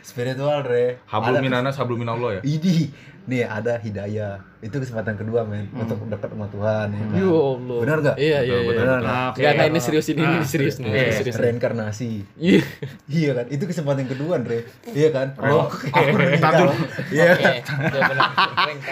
Spiritual 0.00 0.62
Dre 0.62 0.98
Hablum 1.04 1.38
minanas, 1.38 1.74
hablum 1.74 1.98
minallah 1.98 2.36
ya. 2.36 2.40
Idi, 2.42 2.88
nih 3.24 3.44
ada 3.44 3.76
hidayah. 3.76 4.40
Itu 4.58 4.76
kesempatan 4.76 5.14
kedua 5.14 5.42
men 5.42 5.68
untuk 5.72 6.00
dekat 6.04 6.28
sama 6.28 6.46
Tuhan. 6.46 6.86
Ya, 6.88 7.00
kan? 7.00 7.14
Ya 7.14 7.28
Allah. 7.28 7.78
Benar 7.80 7.96
nggak? 8.00 8.16
Iya, 8.16 8.38
iya, 8.42 8.56
iya. 8.58 8.70
Benar 8.70 8.86
Nah, 8.86 8.98
nggak? 8.98 9.16
oke. 9.26 9.38
Enggak, 9.38 9.52
nah 9.52 9.66
ini 9.66 9.80
serius 9.80 10.06
ini, 10.08 10.20
ini 10.20 10.36
Ah, 10.36 10.44
serius 10.44 10.76
nih, 10.76 10.86
oke. 10.86 10.98
ini 10.98 11.12
serius. 11.14 11.36
Reinkarnasi. 11.36 12.10
Iya. 12.36 12.62
Iya 13.06 13.30
kan? 13.34 13.46
Itu 13.48 13.64
kesempatan 13.64 14.04
kedua, 14.06 14.34
Dre. 14.38 14.58
Iya 14.86 15.08
kan? 15.10 15.26
Oke. 15.36 15.88
meninggal. 16.10 16.68
Iya. 17.10 17.24
Ya. 17.30 17.52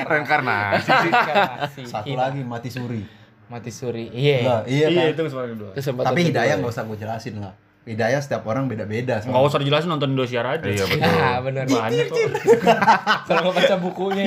Reinkarnasi. 0.05 1.83
Satu 1.85 2.13
lagi 2.15 2.41
mati 2.43 2.69
suri. 2.69 3.03
mati 3.49 3.73
suri. 3.73 4.13
Iya. 4.13 4.37
Nah, 4.43 4.61
iya 4.67 4.87
Iya, 4.87 5.03
kan? 5.03 5.09
itu 5.11 5.21
kesempatan 5.25 5.51
kedua. 5.51 5.71
Kesempatan 5.73 6.09
Tapi 6.13 6.21
hidayah 6.23 6.55
nggak 6.59 6.69
usah 6.69 6.85
gue 6.85 6.99
jelasin 6.99 7.35
lah. 7.39 7.55
Hidayah 7.89 8.21
setiap 8.21 8.45
orang 8.45 8.69
beda-beda. 8.69 9.25
Enggak 9.25 9.49
usah 9.49 9.59
dijelasin 9.65 9.89
nonton 9.89 10.13
Indosiar 10.13 10.45
aja. 10.45 10.69
Iya 10.69 10.85
betul. 10.93 11.09
Nah, 11.09 11.39
benar. 11.41 11.65
Banyak 11.65 12.07
kok. 12.13 12.19
Kalau 13.33 13.41
nggak 13.49 13.55
baca 13.57 13.77
bukunya. 13.81 14.25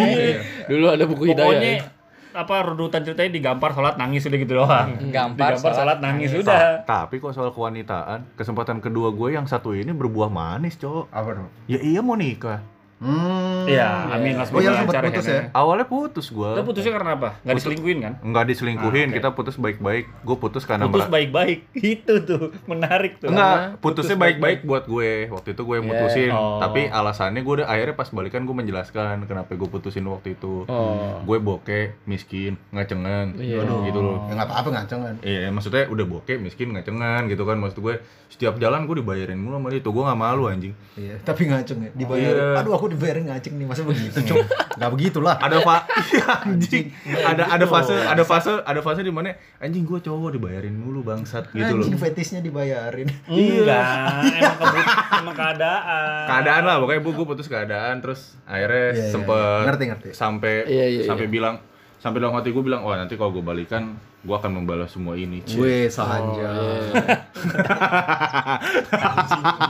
Dulu 0.66 0.86
ada 0.90 1.04
buku 1.06 1.24
hidayah. 1.30 1.46
Pokoknya 1.46 1.72
ya. 1.78 1.84
apa 2.32 2.56
runutan 2.64 3.04
ceritanya 3.04 3.32
digampar 3.36 3.76
sholat 3.76 4.00
nangis 4.00 4.24
udah 4.26 4.40
gitu 4.40 4.54
doang. 4.56 4.90
Gampar, 5.12 5.54
digampar 5.54 5.72
sholat 5.76 5.78
sholat, 5.78 5.98
nangis 6.02 6.30
nangis. 6.34 6.44
udah. 6.48 6.88
Tapi 6.88 7.16
kok 7.22 7.36
soal 7.38 7.52
kewanitaan, 7.52 8.20
kesempatan 8.34 8.80
kedua 8.82 9.12
gue 9.14 9.36
yang 9.36 9.46
satu 9.46 9.76
ini 9.76 9.92
berbuah 9.94 10.32
manis, 10.32 10.80
cowok. 10.80 11.12
Apa 11.12 11.30
dong? 11.38 11.50
Ya 11.70 11.78
iya 11.84 12.00
mau 12.02 12.18
nikah. 12.18 12.64
Hmm. 13.02 13.66
Iya, 13.66 14.14
amin 14.14 14.38
lah 14.38 14.46
Oh, 14.46 14.62
yang 14.62 14.78
semoga 14.78 14.78
sempat 14.78 14.94
lancar 14.94 15.04
putus 15.10 15.26
ya? 15.26 15.42
Awalnya 15.52 15.86
putus 15.86 16.28
gue. 16.30 16.52
Lo 16.54 16.62
putusnya 16.62 16.92
karena 16.94 17.12
apa? 17.18 17.30
Enggak 17.42 17.56
diselingkuhin 17.58 17.98
kan? 17.98 18.14
Enggak 18.22 18.46
diselingkuhin, 18.46 18.94
Ah, 19.02 19.10
oke. 19.10 19.18
kita 19.18 19.30
putus 19.34 19.56
baik-baik. 19.58 20.06
Gue 20.22 20.36
putus 20.38 20.64
karena 20.64 20.86
Putus 20.86 21.10
baik-baik. 21.10 21.60
Itu 21.98 22.14
tuh 22.22 22.54
menarik 22.64 23.18
tuh. 23.18 23.34
Enggak, 23.34 23.82
putusnya 23.82 24.14
baik-baik 24.16 24.62
buat 24.64 24.86
gue. 24.86 25.26
Waktu 25.28 25.48
itu 25.52 25.62
gue 25.64 25.76
yang 25.76 25.86
Iya. 25.86 25.94
mutusin. 25.98 26.32
Oh. 26.32 26.62
Tapi 26.62 26.82
alasannya 26.88 27.42
gue 27.42 27.54
udah 27.58 27.68
akhirnya 27.68 27.96
pas 27.96 28.10
balikan 28.12 28.46
gue 28.46 28.54
menjelaskan 28.56 29.26
kenapa 29.26 29.50
gue 29.52 29.66
putusin 29.68 30.06
waktu 30.06 30.38
itu. 30.38 30.70
Oh. 30.70 31.22
Gue 31.24 31.38
bokeh, 31.38 31.98
miskin, 32.06 32.62
ngacengan. 32.70 33.34
Iya. 33.36 33.66
Aduh, 33.66 33.82
gitu 33.82 34.00
loh. 34.00 34.30
Ya 34.30 34.38
nggak 34.38 34.48
apa-apa 34.48 34.70
ngaceng 34.72 35.02
kan. 35.02 35.16
Iya, 35.22 35.50
maksudnya 35.50 35.90
udah 35.90 36.06
bokeh, 36.08 36.38
miskin, 36.38 36.70
ngacengan 36.70 37.26
gitu 37.28 37.44
kan. 37.44 37.58
Maksud 37.58 37.82
gue 37.82 37.98
setiap 38.30 38.56
jalan 38.58 38.86
gue 38.86 39.02
dibayarin 39.02 39.36
mulu 39.36 39.58
sama 39.58 39.68
dia. 39.70 39.82
Tuh 39.82 39.92
gue 39.92 40.04
gak 40.04 40.16
malu 40.16 40.46
anjing. 40.46 40.74
Iya, 40.94 41.18
tapi 41.22 41.50
ngaceng 41.50 41.80
ya. 41.82 41.92
Dibayar. 41.92 42.32
Iya. 42.32 42.48
Aduh, 42.62 42.74
aku 42.74 42.91
dibayarin 42.92 43.26
ngaceng 43.26 43.54
nih. 43.54 43.66
Masa 43.66 43.82
begitu, 43.82 44.18
Cok? 44.22 44.38
Enggak 44.72 44.92
begitulah. 44.92 45.36
ada 45.38 45.58
fa 45.60 45.76
Iya, 46.12 46.28
anjing 46.44 46.86
ada 47.18 47.44
ada 47.50 47.66
fase 47.66 47.96
ada 47.96 48.22
fase 48.22 48.52
ada 48.60 48.80
fase 48.80 49.00
di 49.00 49.10
mana 49.10 49.32
anjing 49.58 49.82
gue 49.82 50.00
cowok 50.00 50.36
dibayarin 50.36 50.74
mulu 50.74 51.02
bangsat 51.02 51.48
gitu 51.50 51.72
loh 51.72 51.82
Anjing 51.82 51.98
fetisnya 51.98 52.40
dibayarin. 52.40 53.08
Enggak, 53.26 53.86
emang 54.34 54.58
kebut 54.58 54.86
emang 55.18 55.36
keadaan. 55.36 56.24
keadaan 56.26 56.62
lah 56.64 56.76
pokoknya 56.78 57.02
bu 57.02 57.10
gue 57.14 57.26
putus 57.26 57.48
keadaan 57.48 57.96
terus 58.00 58.36
akhirnya 58.44 58.92
Iya, 58.92 59.00
iya, 59.00 59.10
sempet 59.10 59.38
iya. 59.38 59.66
Ngerti, 59.66 59.84
ngerti. 59.88 60.10
sampai 60.12 60.56
Iya, 60.66 60.86
iya, 60.88 61.02
sampai 61.06 61.26
bilang 61.28 61.56
sampai 62.02 62.18
dalam 62.18 62.34
hati 62.34 62.50
gue 62.50 62.64
bilang 62.66 62.82
wah 62.82 62.98
nanti 62.98 63.14
kalau 63.14 63.30
gue 63.30 63.46
balikan 63.46 63.94
gue 64.22 64.34
akan 64.34 64.58
membalas 64.58 64.90
semua 64.90 65.14
ini. 65.14 65.46
Gue 65.46 65.86
sanja. 65.86 66.50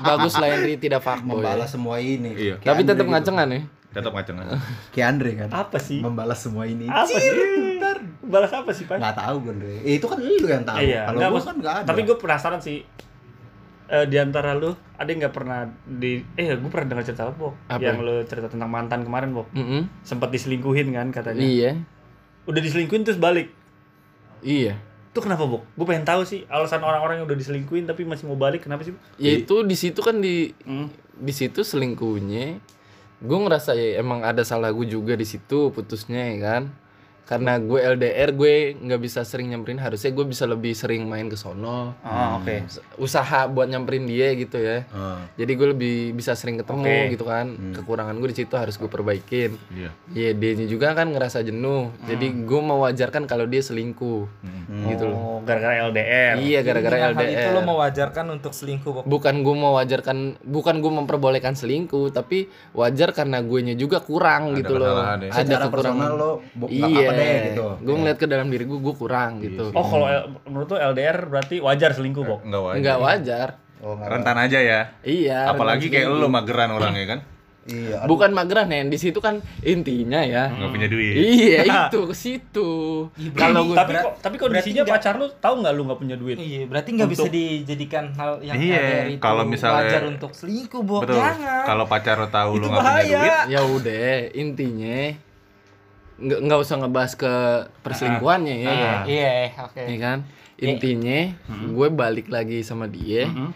Bagus 0.08 0.34
lah 0.40 0.48
Henry 0.56 0.80
tidak 0.80 1.04
fuckboy. 1.04 1.44
Membalas 1.44 1.70
semua 1.72 2.00
ini. 2.00 2.32
Iya. 2.36 2.56
Kayak 2.60 2.68
Tapi 2.68 2.82
tetap 2.88 3.06
gitu. 3.06 3.14
ngacengan 3.14 3.50
ya. 3.52 3.62
tetap 3.92 4.16
ngacengan 4.16 4.46
Kayak 4.96 5.08
Andre 5.12 5.32
kan. 5.36 5.50
Apa 5.52 5.78
sih? 5.84 6.00
Membalas 6.00 6.40
semua 6.40 6.64
ini. 6.64 6.88
Apa 6.88 7.12
sih? 7.12 7.36
Balas 8.24 8.52
apa 8.56 8.72
sih, 8.72 8.88
Pak? 8.88 9.04
Nggak 9.04 9.16
tahu 9.20 9.36
gue, 9.44 9.52
Andre. 9.52 9.76
Eh, 9.84 10.00
itu 10.00 10.08
kan 10.08 10.18
lu 10.24 10.48
yang 10.48 10.64
tahu. 10.64 10.80
Iya, 10.80 11.12
Kalau 11.12 11.20
gue 11.20 11.44
kan 11.44 11.56
nggak 11.60 11.76
ada. 11.84 11.88
Tapi 11.92 12.02
gue 12.08 12.16
penasaran 12.16 12.60
sih. 12.64 12.88
Eh, 13.92 14.06
di 14.08 14.16
antara 14.16 14.56
lu 14.56 14.72
ada 14.96 15.10
yang 15.12 15.28
nggak 15.28 15.36
pernah 15.36 15.68
di 15.84 16.24
eh 16.40 16.56
gue 16.56 16.72
pernah 16.72 16.96
dengar 16.96 17.04
cerita 17.04 17.28
lo, 17.28 17.36
Bok. 17.36 17.68
Apa? 17.68 17.84
Yang 17.84 17.98
lu 18.00 18.16
cerita 18.24 18.48
tentang 18.48 18.72
mantan 18.72 19.04
kemarin, 19.04 19.36
Bok. 19.36 19.52
Mm-mm. 19.52 19.92
Sempat 20.08 20.32
diselingkuhin 20.32 20.96
kan 20.96 21.12
katanya. 21.12 21.44
Iya. 21.44 21.72
Udah 22.46 22.62
diselingkuhin 22.62 23.06
terus 23.06 23.18
balik. 23.18 23.54
Iya. 24.42 24.78
Itu 25.12 25.20
kenapa, 25.20 25.44
Bok? 25.44 25.68
Gue 25.76 25.86
pengen 25.86 26.08
tahu 26.08 26.24
sih 26.24 26.48
alasan 26.48 26.82
orang-orang 26.82 27.22
yang 27.22 27.28
udah 27.28 27.38
diselingkuhin 27.38 27.84
tapi 27.84 28.08
masih 28.08 28.26
mau 28.26 28.40
balik 28.40 28.64
kenapa 28.64 28.88
sih? 28.88 28.96
Ya 29.20 29.36
itu 29.36 29.62
di 29.62 29.76
situ 29.76 30.00
kan 30.00 30.18
di 30.18 30.56
Hmm. 30.64 30.88
di 31.14 31.34
situ 31.36 31.62
selingkuhnya. 31.62 32.58
Gue 33.22 33.38
ngerasa 33.38 33.78
ya 33.78 34.02
emang 34.02 34.26
ada 34.26 34.42
salah 34.42 34.74
gue 34.74 34.88
juga 34.88 35.14
di 35.14 35.28
situ 35.28 35.70
putusnya 35.70 36.34
ya 36.34 36.38
kan. 36.42 36.64
Karena 37.26 37.56
gue 37.58 37.80
LDR 37.80 38.36
gue 38.36 38.76
nggak 38.76 39.02
bisa 39.02 39.24
sering 39.24 39.56
nyamperin 39.56 39.80
harusnya 39.80 40.12
gue 40.12 40.26
bisa 40.28 40.44
lebih 40.44 40.76
sering 40.76 41.08
main 41.08 41.32
ke 41.32 41.40
sono. 41.40 41.96
Ah, 42.04 42.36
oke. 42.36 42.68
Usaha 43.00 43.48
buat 43.48 43.72
nyamperin 43.72 44.04
dia 44.04 44.36
gitu 44.36 44.60
ya. 44.60 44.84
Ah. 44.92 45.24
Jadi 45.40 45.52
gue 45.56 45.68
lebih 45.72 45.96
bisa 46.12 46.36
sering 46.36 46.60
ketemu 46.60 46.84
Oke. 46.84 47.12
gitu 47.16 47.24
kan. 47.24 47.48
Kekurangan 47.72 48.16
gue 48.20 48.30
di 48.36 48.38
situ 48.44 48.54
harus 48.60 48.76
gue 48.76 48.90
perbaikin. 48.92 49.56
iya 49.72 49.92
Ya 50.12 50.36
dia 50.36 50.52
juga 50.68 50.92
kan 50.92 51.08
ngerasa 51.08 51.40
jenuh. 51.46 51.94
Jadi 52.04 52.44
gue 52.44 52.62
mewajarkan 52.62 53.24
kalau 53.26 53.48
dia 53.48 53.64
selingkuh. 53.64 54.28
Gitu 54.72 55.04
loh. 55.04 55.18
Oh, 55.18 55.40
gara-gara 55.42 55.84
LDR. 55.84 56.36
Iya 56.38 56.60
gara-gara 56.62 56.96
Dengan 56.96 57.12
hal 57.12 57.20
LDR. 57.20 57.36
itu 57.36 57.48
lo 57.52 57.62
mewajarkan 57.62 58.26
untuk 58.32 58.52
selingkuh, 58.52 58.92
Bok. 58.94 59.04
Bukan 59.04 59.36
gue 59.42 59.56
mewajarkan, 59.58 60.18
bukan 60.42 60.76
gue 60.80 60.92
memperbolehkan 60.94 61.54
selingkuh, 61.54 62.08
tapi 62.10 62.48
wajar 62.72 63.12
karena 63.12 63.40
gue 63.40 63.60
nya 63.62 63.76
juga 63.76 64.00
kurang 64.00 64.50
Ada 64.50 64.58
gitu 64.58 64.74
loh. 64.78 64.96
ya. 64.96 65.12
Ada 65.14 65.26
Secara 65.36 65.66
kekurangan. 65.66 66.00
personal 66.00 66.12
lo 66.16 66.32
Iya. 66.66 66.88
apa-apa 66.88 67.12
deh 67.14 67.36
gitu. 67.46 67.66
Gue 67.82 67.96
ngeliat 67.96 68.18
ke 68.18 68.26
dalam 68.26 68.48
diri 68.48 68.64
gue, 68.64 68.80
gue 68.80 68.96
kurang 68.96 69.32
gitu. 69.40 69.66
Oh, 69.72 69.84
kalau 69.84 70.08
menurut 70.46 70.68
lu 70.68 70.78
LDR 70.78 71.18
berarti 71.26 71.56
wajar 71.60 71.92
selingkuh, 71.92 72.24
Bok? 72.24 72.40
enggak 72.42 72.62
wajar 72.62 72.78
Enggak 72.78 72.98
wajar. 72.98 73.50
Oh, 73.82 73.98
rentan 73.98 74.38
aja 74.38 74.62
ya 74.62 74.82
Iya. 75.02 75.50
apalagi 75.50 75.90
kayak 75.90 76.06
lu 76.08 76.30
mageran 76.30 76.70
orangnya 76.70 77.06
kan 77.08 77.20
Iya. 77.64 78.04
Bukan 78.04 78.32
mageran 78.32 78.68
nen, 78.68 78.88
di 78.88 78.98
situ 78.98 79.18
kan 79.18 79.38
intinya 79.62 80.18
ya. 80.20 80.50
nggak 80.50 80.72
punya 80.72 80.88
duit 80.88 81.14
Iya 81.14 81.62
itu 81.70 82.00
ke 82.04 82.16
situ. 82.16 82.70
Kalau 83.32 83.62
gue 83.64 83.76
tapi 83.76 83.94
kok 83.96 84.14
tapi 84.18 84.36
kondisinya 84.36 84.82
berarti 84.82 84.98
pacar 84.98 85.14
lu 85.16 85.30
tahu 85.32 85.54
nggak 85.62 85.70
lu 85.72 85.82
nggak 85.86 86.00
punya 86.00 86.16
duit? 86.16 86.38
Iya, 86.38 86.66
berarti 86.66 86.90
nggak 86.92 87.10
bisa 87.12 87.28
dijadikan 87.28 88.10
hal 88.12 88.42
yang 88.42 88.58
Iya, 88.58 88.82
itu 89.10 89.22
kalau 89.22 89.46
misalnya- 89.46 89.86
wajar 89.88 90.04
untuk 90.06 90.32
selingkuh, 90.32 90.82
Bok. 90.82 91.06
betul 91.06 91.18
Jangan. 91.18 91.64
kalau 91.64 91.86
pacar 91.86 92.16
lo 92.16 92.28
tahu 92.28 92.52
Itu 92.52 92.60
lu 92.60 92.66
nggak 92.68 92.82
punya 92.82 93.04
duit 93.14 93.34
ya 93.48 93.62
udah 93.62 94.10
intinya 94.34 95.00
nggak 96.18 96.40
nggak 96.40 96.60
usah 96.60 96.76
ngebahas 96.78 97.14
ke 97.16 97.34
perselingkuhannya 97.82 98.56
ya. 98.60 98.72
Iya, 98.72 98.94
iya, 99.06 99.32
oke. 99.60 99.82
ya 99.82 99.98
kan 100.00 100.18
intinya 100.60 101.20
gue 101.68 101.88
balik 101.92 102.28
lagi 102.28 102.62
sama 102.62 102.86
dia 102.86 103.26
Hmm. 103.26 103.50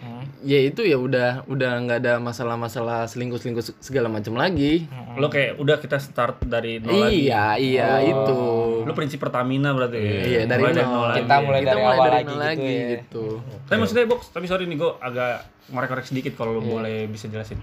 Ya 0.45 0.61
itu 0.61 0.85
ya 0.85 0.93
udah 0.95 1.49
udah 1.49 1.71
nggak 1.81 1.97
ada 1.99 2.13
masalah-masalah 2.19 3.09
selingkuh 3.09 3.41
selingkuh 3.41 3.65
segala 3.79 4.07
macam 4.07 4.37
lagi 4.37 4.85
Lo 5.15 5.25
kayak 5.25 5.57
udah 5.57 5.81
kita 5.81 5.97
start 5.97 6.45
dari 6.45 6.77
nol 6.77 6.93
lagi. 7.01 7.25
iya 7.25 7.57
iya 7.57 7.89
itu 7.99 8.37
Lu 8.85 8.93
prinsip 8.93 9.17
Pertamina 9.17 9.73
berarti. 9.73 9.97
ya? 9.97 10.21
iya 10.23 10.41
dari 10.45 10.61
Mulai 10.61 10.85
nol 10.85 11.01
lagi. 11.03 11.19
Kita 11.19 11.35
mulai 11.41 11.61
dari 11.63 11.81
awal 11.81 11.97
lagi 11.97 12.25
nol 12.29 12.43
gitu 12.53 12.61
ya. 12.61 12.85
gitu 12.93 13.25
Tapi 13.65 13.77
maksudnya 13.81 14.05
box, 14.05 14.21
tapi 14.29 14.45
sorry 14.45 14.63
nih 14.65 14.77
gue 14.77 14.91
agak 15.01 15.33
ngorek-ngorek 15.65 16.05
sedikit 16.05 16.37
kalau 16.37 16.53
lu 16.53 16.61
boleh 16.61 17.09
bisa 17.09 17.25
jelasin. 17.25 17.57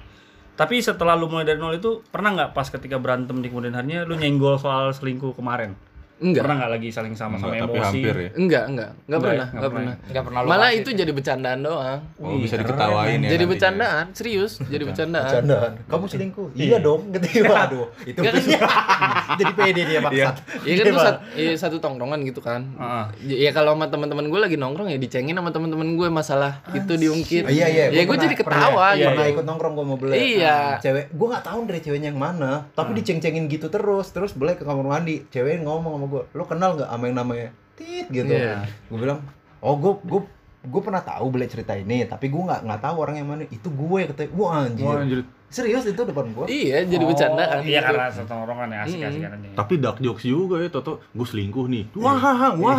Tapi 0.52 0.82
setelah 0.82 1.14
lu 1.14 1.30
mulai 1.30 1.46
dari 1.46 1.56
nol 1.56 1.72
itu 1.72 2.02
pernah 2.04 2.34
nggak 2.34 2.50
pas 2.50 2.66
ketika 2.66 2.98
berantem 2.98 3.38
di 3.38 3.46
kemudian 3.46 3.72
harinya 3.72 4.02
lu 4.02 4.18
nyenggol 4.18 4.58
soal 4.58 4.90
selingkuh 4.90 5.32
kemarin? 5.32 5.78
Enggak 6.22 6.42
Pernah 6.46 6.56
nggak 6.62 6.72
lagi 6.78 6.88
saling 6.88 7.14
sama-sama 7.18 7.52
Enggak, 7.52 7.66
tapi 7.66 7.76
emosi? 7.76 7.86
hampir 7.90 8.14
ya 8.14 8.30
enggak 8.38 8.64
enggak 8.70 8.90
enggak 8.90 8.90
Enggak 9.02 9.18
ya? 9.18 9.22
pernah 9.22 9.46
Nggak 9.46 9.52
enggak 9.52 9.72
pernah 9.72 9.92
pernah 9.92 10.10
Nggak 10.12 10.22
pernah 10.24 10.40
lu 10.40 10.48
malah 10.48 10.70
itu 10.72 10.90
jadi 10.94 11.12
bercandaan 11.12 11.58
doang 11.60 12.00
oh 12.22 12.36
bisa 12.38 12.54
diketawain 12.56 13.18
ya 13.20 13.30
jadi 13.34 13.44
bercandaan 13.44 14.04
serius 14.14 14.52
jadi 14.62 14.84
bercandaan 14.86 15.42
Bercandaan. 15.42 15.72
Kamu 15.88 16.04
selingkuh? 16.06 16.46
Iya 16.54 16.78
dong. 16.78 17.00
Gitu. 17.12 17.42
Waduh, 17.48 17.86
itu 18.06 18.18
jadi 19.40 19.52
pede 19.56 19.82
dia 19.88 20.00
maksat. 20.04 20.36
Iya 20.62 20.74
kan 20.78 20.84
tuh 20.86 21.00
sat, 21.02 21.16
iya, 21.34 21.52
satu 21.56 21.76
tongkrongan 21.80 22.20
gitu 22.28 22.40
kan. 22.44 22.62
Heeh. 22.76 23.04
Ya 23.48 23.50
kalau 23.50 23.74
sama 23.74 23.88
teman-teman 23.88 24.28
gue 24.28 24.40
lagi 24.40 24.56
nongkrong 24.60 24.92
ya 24.92 24.98
dicengin 25.00 25.34
sama 25.34 25.50
teman-teman 25.50 25.96
gue 25.96 26.08
masalah 26.12 26.60
itu 26.72 26.92
diungkit. 26.94 27.48
Iya 27.48 27.66
iya. 27.68 27.84
Ya 27.90 28.02
gue 28.04 28.16
jadi 28.16 28.34
ketawa 28.36 28.94
gitu. 28.94 29.08
Pernah 29.08 29.28
ikut 29.32 29.44
nongkrong 29.44 29.72
gue 29.74 29.86
mau 29.86 29.98
beli. 29.98 30.38
Iya. 30.38 30.78
Cewek, 30.78 31.12
gue 31.12 31.26
nggak 31.26 31.44
tahu 31.44 31.60
dari 31.68 31.80
ceweknya 31.80 32.08
yang 32.12 32.20
mana. 32.20 32.68
Tapi 32.72 32.90
diceng-cengin 32.98 33.48
gitu 33.48 33.66
terus. 33.72 34.12
Terus 34.12 34.32
beli 34.36 34.54
ke 34.54 34.64
kamar 34.64 34.84
mandi. 34.84 35.24
Ceweknya 35.32 35.64
ngomong 35.66 35.98
sama 35.98 36.06
gue, 36.12 36.22
lo 36.36 36.44
kenal 36.44 36.76
nggak 36.76 36.90
sama 36.92 37.04
yang 37.08 37.16
namanya 37.16 37.48
Tit 37.72 38.06
gitu. 38.12 38.28
Iya. 38.28 38.68
Gue 38.92 38.98
bilang, 39.00 39.24
oh 39.64 39.74
gue 39.80 39.92
gue 40.04 40.20
gue 40.62 40.80
pernah 40.80 41.02
tahu 41.02 41.26
beli 41.28 41.46
cerita 41.46 41.74
ini, 41.74 42.06
tapi 42.06 42.26
gue 42.26 42.38
nggak 42.38 42.62
nggak 42.62 42.80
tahu 42.80 42.96
orang 42.98 43.16
yang 43.16 43.26
mana. 43.26 43.42
Itu 43.44 43.68
gue 43.68 44.06
kata, 44.06 44.30
wah 44.32 44.62
anjir. 44.62 44.86
Wah, 44.86 44.98
anjir. 44.98 45.20
Serius 45.52 45.84
itu 45.84 46.00
depan 46.00 46.32
gue. 46.32 46.48
Iya, 46.48 46.88
jadi 46.88 47.04
bercandaan. 47.04 47.60
Iya 47.60 47.76
gitu. 47.76 47.88
karena 47.92 48.08
satu 48.08 48.24
tongkrongan 48.24 48.72
ya 48.72 48.78
asik-asik 48.82 49.20
kan 49.20 49.30
aja. 49.36 49.48
tapi 49.52 49.74
dark 49.76 49.98
jokes 50.00 50.24
juga 50.24 50.56
ya 50.56 50.72
Toto 50.72 51.04
gue 51.04 51.26
selingkuh 51.28 51.68
nih 51.68 51.84
wah 51.92 52.16
wah 52.56 52.76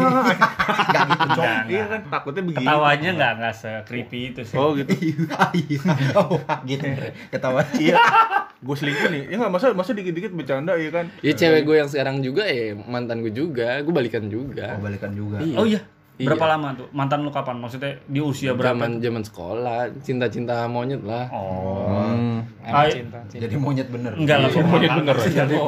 Gak 0.89 1.03
gitu 1.05 1.27
cok. 1.29 1.37
Nggak, 1.37 1.61
iya 1.69 1.83
nggak. 1.85 1.85
kan 1.85 2.01
takutnya 2.09 2.41
begitu 2.41 2.65
Ketawanya 2.65 3.09
nggak 3.13 3.31
nggak 3.37 3.53
se-creepy 3.53 4.19
itu 4.33 4.41
sih. 4.41 4.57
oh 4.57 4.73
gitu 4.73 4.89
Iya. 4.89 5.79
Oh, 6.17 6.41
gitu. 6.65 6.85
Ketawa. 7.29 7.61
iya 7.77 7.93
gue 8.57 8.75
selingkuh 8.75 9.09
nih 9.11 9.21
ya 9.29 9.35
nggak 9.37 9.53
masa 9.53 9.65
masa 9.77 9.91
dikit-dikit 9.93 10.33
bercanda 10.33 10.73
ya 10.73 10.89
kan 10.89 11.05
Ya 11.21 11.33
cewek 11.37 11.69
gue 11.69 11.75
yang 11.77 11.89
sekarang 11.91 12.25
juga 12.25 12.47
ya 12.47 12.73
mantan 12.79 13.21
gue 13.21 13.29
juga, 13.29 13.85
gue 13.85 13.93
balikan 13.93 14.25
juga. 14.25 14.73
Oh, 14.73 14.81
balikan 14.81 15.13
juga. 15.13 15.37
Iya. 15.45 15.57
Oh 15.59 15.65
iya. 15.67 15.81
Berapa 16.13 16.45
lama 16.45 16.77
tuh? 16.77 16.87
Mantan 16.93 17.25
lu 17.25 17.33
kapan? 17.33 17.57
Maksudnya 17.57 17.97
di 18.05 18.21
usia 18.21 18.53
berapa? 18.53 18.77
Zaman 18.77 19.01
zaman 19.01 19.23
sekolah, 19.25 19.79
cinta-cinta 20.05 20.69
monyet 20.69 21.01
lah. 21.01 21.25
Oh. 21.33 21.89
Hmm. 21.89 22.45
Ay- 22.61 23.01
cinta, 23.01 23.17
cinta. 23.25 23.41
Jadi 23.49 23.55
monyet 23.57 23.87
bener. 23.89 24.13
Enggak 24.13 24.37
lah. 24.45 24.49
Monyet 24.61 24.93
bener. 24.93 25.15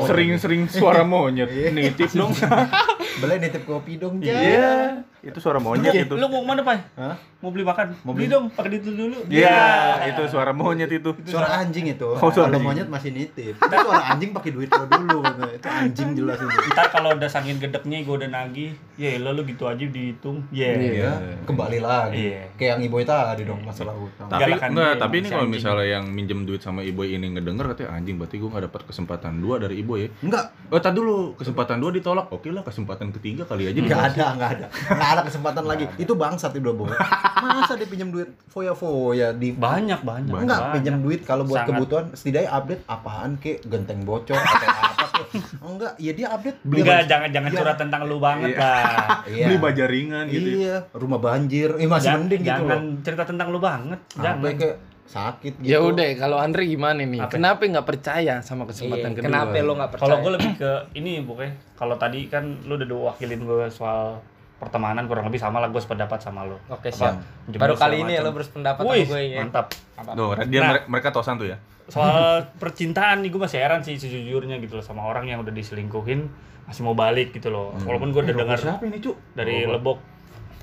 Sering-sering 0.05 0.69
suara 0.69 1.01
monyet. 1.01 1.49
Nitip 1.49 2.13
dong. 2.13 2.29
Boleh 3.15 3.35
nitip 3.39 3.63
kopi 3.63 3.95
dong. 3.95 4.19
Iya, 4.19 5.01
itu 5.21 5.39
suara 5.39 5.57
monyet 5.57 5.93
itu. 5.95 6.13
Lu 6.13 6.27
mau 6.27 6.43
ke 6.43 6.47
mana, 6.47 6.61
Pak? 6.61 6.77
Hah? 6.95 7.15
Mau 7.39 7.53
beli 7.53 7.61
makan? 7.61 7.93
Mau 8.01 8.11
beli 8.11 8.25
dong, 8.25 8.49
pakai 8.49 8.73
duit 8.73 8.83
lu 8.83 8.93
dulu. 8.97 9.17
Iya, 9.29 9.61
itu 10.09 10.21
suara 10.27 10.51
monyet 10.51 10.89
itu. 10.89 11.13
Suara 11.23 11.61
anjing 11.61 11.93
itu. 11.93 12.09
Oh, 12.09 12.17
suara 12.27 12.49
Kalau 12.49 12.57
anjing. 12.57 12.65
monyet 12.65 12.87
masih 12.89 13.09
nitip. 13.13 13.53
Itu 13.55 13.75
suara 13.77 14.03
anjing 14.11 14.33
pakai 14.33 14.51
duit 14.51 14.67
lo 14.67 14.85
dulu. 14.85 15.19
gitu. 15.21 15.41
Itu 15.55 15.67
anjing 15.69 16.09
jelas 16.17 16.37
itu. 16.41 16.57
Ntar 16.73 16.87
kalau 16.89 17.09
udah 17.13 17.29
saking 17.29 17.57
gedeknya 17.61 18.01
gue 18.01 18.15
udah 18.17 18.29
nagih, 18.29 18.71
ya 18.97 19.15
lo 19.21 19.31
lu 19.31 19.45
gitu 19.45 19.69
aja 19.69 19.85
dihitung. 19.85 20.41
Iya. 20.49 20.69
Iya, 20.75 21.11
kembali 21.45 21.79
lagi. 21.79 22.33
Iya. 22.33 22.41
Kayak 22.57 22.69
yang 22.75 22.81
ibu 22.83 22.95
tadi 23.01 23.43
dong 23.45 23.61
masalah 23.61 23.93
utang. 23.93 24.27
Tapi 24.27 24.41
Galakan 24.41 24.69
enggak, 24.73 24.93
tapi 24.97 25.15
ini 25.21 25.27
kalau 25.29 25.47
misalnya 25.47 25.87
yang 25.87 26.05
minjem 26.09 26.39
duit 26.43 26.61
sama 26.61 26.81
ibu 26.81 27.05
ini 27.05 27.29
ngedenger 27.31 27.65
katanya 27.71 27.89
anjing 27.95 28.15
berarti 28.17 28.35
gue 28.41 28.49
nggak 28.49 28.63
dapat 28.67 28.81
kesempatan 28.89 29.33
dua 29.39 29.55
dari 29.61 29.79
ibu 29.79 29.93
ya. 29.95 30.07
Enggak, 30.19 30.45
Oh, 30.73 30.81
tadi 30.81 30.97
dulu 30.97 31.37
kesempatan 31.37 31.77
dua 31.77 31.93
ditolak. 31.93 32.25
Oke 32.33 32.49
lah, 32.49 32.65
kesempatan 32.65 33.04
ketiga 33.11 33.43
kali 33.43 33.65
aja. 33.65 33.77
enggak 33.77 34.01
ada, 34.09 34.25
enggak 34.31 34.49
ada. 34.53 34.65
Enggak 34.87 35.09
ada 35.11 35.21
kesempatan 35.23 35.63
lagi. 35.63 35.85
Itu 35.95 36.13
bangsat 36.13 36.53
itu 36.53 36.69
boy. 36.69 36.89
Masa 37.35 37.73
dia 37.73 37.85
pinjam 37.85 38.09
duit 38.09 38.29
foya-foya 38.47 39.29
di 39.31 39.51
Banyak, 39.51 40.01
banyak. 40.01 40.31
Enggak, 40.31 40.47
banyak. 40.59 40.73
pinjam 40.73 40.95
duit 40.99 41.21
kalau 41.21 41.43
buat 41.43 41.61
Sangat. 41.61 41.69
kebutuhan 41.73 42.05
setidaknya 42.11 42.49
update 42.49 42.81
apaan 42.85 43.31
kek 43.35 43.61
genteng 43.63 44.01
bocor 44.01 44.33
atau 44.33 44.69
apa 44.69 45.05
kek. 45.11 45.27
Enggak, 45.59 45.93
ya 45.97 46.11
dia 46.11 46.27
update 46.29 46.57
beli 46.61 46.81
Enggak, 46.81 47.01
jangan 47.05 47.29
jangan 47.29 47.49
Iya. 47.49 47.57
curhat 47.57 47.77
tentang 47.77 48.01
lu 48.03 48.17
banget 48.17 48.49
lah. 48.53 48.83
Iya. 49.27 49.45
Beli 49.45 49.57
baja 49.59 49.83
ringan 49.85 50.25
gitu. 50.27 50.47
ya. 50.47 50.55
Iya, 50.55 50.75
rumah 50.93 51.19
banjir. 51.19 51.69
Eh 51.75 51.85
masih 51.85 52.07
Jangan, 52.07 52.19
mending 52.21 52.39
gitu 52.39 52.49
jangan 52.49 52.79
loh. 52.79 53.01
cerita 53.01 53.23
tentang 53.25 53.47
lu 53.49 53.59
banget. 53.59 53.99
Jangan 54.13 54.37
Jangan. 54.39 54.55
kayak 54.55 54.77
sakit 55.05 55.53
gitu. 55.57 55.67
Ya 55.67 55.79
udah, 55.79 56.05
kalau 56.15 56.37
Andre 56.37 56.65
gimana 56.65 56.97
nih? 56.99 57.19
Apa? 57.19 57.31
Kenapa 57.31 57.61
nggak 57.63 57.85
percaya 57.85 58.41
sama 58.41 58.65
kesempatan 58.65 59.09
Iya, 59.09 59.15
kedua? 59.15 59.27
kenapa 59.27 59.55
lo 59.59 59.73
nggak 59.75 59.91
percaya? 59.91 60.03
Kalau 60.03 60.17
gue 60.19 60.31
lebih 60.33 60.51
ke 60.55 60.71
ini 60.93 61.11
pokoknya 61.21 61.53
kalau 61.73 61.95
tadi 61.95 62.25
kan 62.25 62.43
lu 62.63 62.75
udah 62.75 62.87
wakilin 63.07 63.41
gue 63.41 63.69
soal 63.69 64.17
pertemanan 64.55 65.05
kurang 65.05 65.25
lebih 65.25 65.37
sama 65.37 65.59
lah 65.59 65.67
gue 65.67 65.77
sependapat 65.77 66.17
sama 66.19 66.41
lu. 66.43 66.57
Oke, 66.67 66.89
siap. 66.89 67.21
Baru 67.47 67.75
kali 67.75 68.01
ini 68.01 68.13
ya 68.13 68.23
macam. 68.23 68.27
lo 68.27 68.39
berpendapat 68.39 68.81
sama 68.81 68.95
gue 68.97 69.21
ya. 69.21 69.37
mantap. 69.39 69.65
Tuh, 70.11 70.29
dia 70.43 70.59
Nah. 70.59 70.69
mere- 70.71 70.85
mereka 70.89 71.09
tosan 71.11 71.35
tuh 71.35 71.47
ya. 71.47 71.57
Soal 71.85 72.17
percintaan 72.61 73.21
nih 73.21 73.29
gue 73.29 73.37
masih 73.37 73.59
heran 73.59 73.79
sih 73.79 73.93
sejujurnya 73.95 74.57
gitu 74.57 74.75
loh 74.75 74.83
sama 74.83 75.03
orang 75.03 75.27
yang 75.27 75.39
udah 75.39 75.51
diselingkuhin 75.51 76.25
masih 76.65 76.81
mau 76.81 76.97
balik 76.97 77.29
gitu 77.29 77.47
loh. 77.47 77.77
Walaupun 77.77 78.09
gue 78.09 78.21
udah 78.23 78.35
dengar 78.35 78.57
siapa 78.57 78.81
ini, 78.83 78.97
Cuk? 78.97 79.13
dari 79.31 79.63
Lebok 79.63 80.01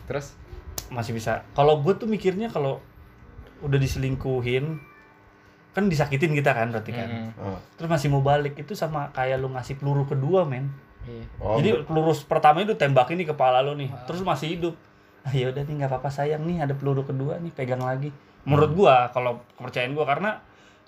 Terus 0.02 0.34
masih 0.88 1.14
bisa. 1.14 1.46
Kalau 1.48 1.78
gue 1.78 1.94
tuh 1.94 2.04
mikirnya 2.04 2.50
kalau 2.50 2.82
udah 3.62 3.78
diselingkuhin 3.78 4.78
kan 5.72 5.88
disakitin 5.88 6.36
kita 6.36 6.52
kan 6.52 6.68
berarti 6.68 6.92
kan. 6.92 7.08
Mm-mm. 7.08 7.40
Oh. 7.40 7.58
Terus 7.80 7.88
masih 7.88 8.12
mau 8.12 8.20
balik 8.20 8.60
itu 8.60 8.76
sama 8.76 9.08
kayak 9.16 9.40
lu 9.40 9.48
ngasih 9.56 9.80
peluru 9.80 10.04
kedua 10.04 10.44
men. 10.44 10.68
Iya. 11.08 11.24
Oh, 11.40 11.56
Jadi 11.58 11.82
peluru 11.88 12.12
pertama 12.28 12.62
itu 12.62 12.76
tembakin 12.76 13.18
di 13.18 13.26
kepala 13.26 13.64
lu 13.64 13.74
nih, 13.74 13.90
terus 14.04 14.22
lu 14.22 14.28
masih 14.28 14.54
hidup. 14.54 14.74
Ah 15.22 15.32
ya 15.32 15.48
udah 15.48 15.62
nih 15.64 15.74
nggak 15.82 15.90
apa-apa 15.90 16.10
sayang 16.12 16.44
nih 16.44 16.62
ada 16.62 16.74
peluru 16.76 17.02
kedua 17.08 17.40
nih 17.40 17.50
pegang 17.54 17.80
lagi. 17.82 18.12
Menurut 18.44 18.70
gua 18.74 19.08
kalau 19.10 19.40
kepercayaan 19.56 19.96
gua 19.96 20.06
karena 20.06 20.30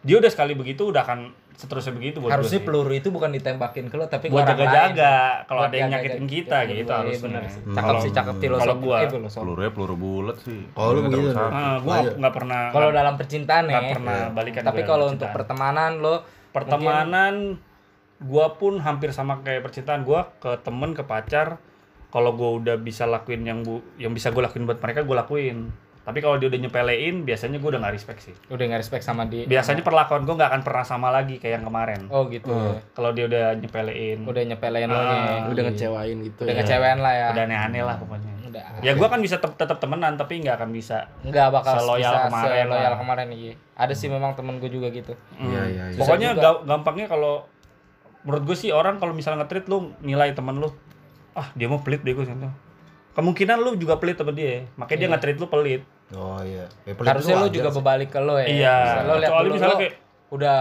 dia 0.05 0.21
udah 0.21 0.31
sekali 0.31 0.53
begitu 0.53 0.93
udah 0.93 1.01
akan 1.01 1.33
seterusnya 1.55 1.95
begitu 1.95 2.19
buat 2.19 2.31
gua 2.31 2.37
Harusnya 2.43 2.61
peluru 2.67 2.93
itu 2.93 3.09
bukan 3.14 3.31
ditembakin 3.31 3.87
ke 3.87 3.95
lo 3.95 4.11
tapi 4.11 4.27
buat 4.27 4.43
jaga-jaga 4.43 5.47
kalau 5.47 5.71
ada 5.71 5.77
yang 5.79 5.90
nyakitin 5.95 6.27
kita 6.27 6.59
iya, 6.67 6.71
gitu 6.83 6.90
iya, 6.90 6.99
harusnya. 6.99 7.23
bener 7.23 7.43
sih. 7.47 7.61
Hmm. 7.62 7.75
Cakep 7.75 7.87
Kalau- 7.87 8.03
sih, 8.03 8.11
cakep 8.11 8.35
filosofi. 8.43 8.62
Kalau 8.67 8.77
gua 8.83 8.97
eh, 8.99 9.11
filosofi. 9.11 9.43
Pelurunya 9.47 9.71
peluru 9.71 9.97
bulat 9.97 10.37
sih. 10.43 10.61
Oh, 10.75 10.87
lu 10.90 11.01
Nggak 11.07 11.11
begitu. 11.14 11.38
Ah, 11.38 11.77
gua 11.79 11.97
Iya. 12.03 12.12
nggak 12.19 12.35
pernah 12.35 12.62
Kalau 12.75 12.88
dalam 12.90 13.14
percintaan 13.14 13.62
nggak 13.71 13.85
ya. 13.87 13.93
pernah 13.95 14.19
balikan 14.35 14.62
Tapi 14.67 14.83
kalau 14.83 15.07
untuk 15.09 15.29
pertemanan 15.31 15.93
lo 16.03 16.14
pertemanan 16.51 17.35
gua 18.19 18.47
pun 18.59 18.79
hampir 18.79 19.11
sama 19.11 19.43
kayak 19.43 19.62
percintaan 19.62 20.03
gua 20.03 20.31
ke 20.38 20.59
temen 20.62 20.95
ke 20.95 21.03
pacar 21.03 21.59
kalau 22.11 22.35
gua 22.35 22.51
udah 22.59 22.77
bisa 22.79 23.07
lakuin 23.07 23.43
yang 23.43 23.61
bu 23.62 23.83
yang 23.99 24.14
bisa 24.14 24.31
gua 24.31 24.47
lakuin 24.47 24.67
buat 24.67 24.79
mereka 24.79 25.03
gua 25.03 25.27
lakuin 25.27 25.71
tapi 26.05 26.21
kalau 26.21 26.37
dia 26.37 26.47
udah 26.47 26.61
nyepelein 26.61 27.25
biasanya 27.25 27.57
gua 27.57 27.71
udah 27.73 27.81
nggak 27.81 27.95
respect 27.95 28.21
sih 28.23 28.35
udah 28.47 28.61
nggak 28.62 28.81
respect 28.81 29.01
sama 29.01 29.25
dia. 29.25 29.45
biasanya 29.45 29.81
perlakuan 29.81 30.23
gua 30.23 30.37
nggak 30.37 30.51
akan 30.51 30.62
pernah 30.62 30.85
sama 30.85 31.09
lagi 31.09 31.37
kayak 31.37 31.59
yang 31.59 31.64
kemarin 31.64 32.01
Oh 32.09 32.29
gitu. 32.29 32.53
ya. 32.53 32.77
kalau 32.93 33.11
dia 33.11 33.25
udah 33.25 33.57
nyepelein 33.57 34.19
Udah 34.23 34.43
nyepelein 34.45 34.87
lo 34.87 34.97
Ah. 34.97 35.49
Udah 35.49 35.62
ngecewain 35.64 36.17
gitu. 36.21 36.43
Udah 36.43 36.51
ya. 36.51 36.61
ngecewain 36.61 36.99
lah 36.99 37.14
ya. 37.14 37.27
udah 37.31 37.43
aneh-aneh 37.43 37.83
lah 37.83 37.97
pokoknya 37.97 38.33
Udah. 38.45 38.62
ya 38.81 38.93
gua 38.93 39.09
kan 39.09 39.19
bisa 39.19 39.37
tetap 39.37 39.57
tetap 39.57 39.79
temenan 39.79 40.14
tapi 40.14 40.38
nggak 40.38 40.55
akan 40.55 40.71
bisa 40.71 41.09
nggak 41.23 41.49
bakal 41.51 41.75
Seloyal 41.75 42.05
bisa 42.07 42.19
kemarin 42.29 42.64
seloyal 42.67 42.85
lah. 42.87 42.99
kemarin 42.99 43.29
iya. 43.33 43.53
Ada 43.75 43.90
sih 43.93 44.07
memang 44.07 44.33
temen 44.35 44.57
gue 44.57 44.69
juga 44.69 44.87
gitu. 44.88 45.19
Iya, 45.35 45.62
iya, 45.67 45.85
iya. 45.88 45.99
pokoknya 45.99 46.31
juga. 46.33 46.43
ga- 46.55 46.62
gampangnya 46.64 47.09
kalau 47.09 47.43
menurut 48.23 48.45
gue 48.45 48.57
sih 48.57 48.71
orang 48.71 48.97
kalau 48.97 49.11
misalnya 49.11 49.43
nge-treat 49.43 49.67
lu 49.67 49.90
nilai 49.99 50.31
temen 50.31 50.55
lu 50.55 50.69
ah 51.33 51.51
dia 51.53 51.67
mau 51.67 51.77
pelit 51.79 52.01
deh 52.01 52.12
gue 52.12 52.23
contoh 52.23 52.53
kemungkinan 53.14 53.57
lu 53.57 53.74
juga 53.74 53.94
pelit 53.96 54.14
sama 54.14 54.31
dia 54.31 54.66
makanya 54.74 54.98
dia 54.98 55.09
nge-treat 55.09 55.38
lu 55.38 55.48
pelit 55.48 55.83
Oh 56.12 56.37
iya. 56.38 56.68
Ya, 56.85 56.92
pelit 56.92 57.09
Harusnya 57.09 57.35
wajar 57.38 57.50
juga 57.50 57.68
sih. 57.68 57.77
berbalik 57.77 58.09
ke 58.09 58.20
lo 58.20 58.37
ya. 58.37 58.46
Iya, 58.46 58.77
Misalnya 58.77 59.03
Lo 59.03 59.14
lihat 59.16 59.24
kecuali 59.24 59.42
dulu 59.42 59.55
misalnya 59.57 59.79
kayak- 59.81 59.96
udah 60.31 60.61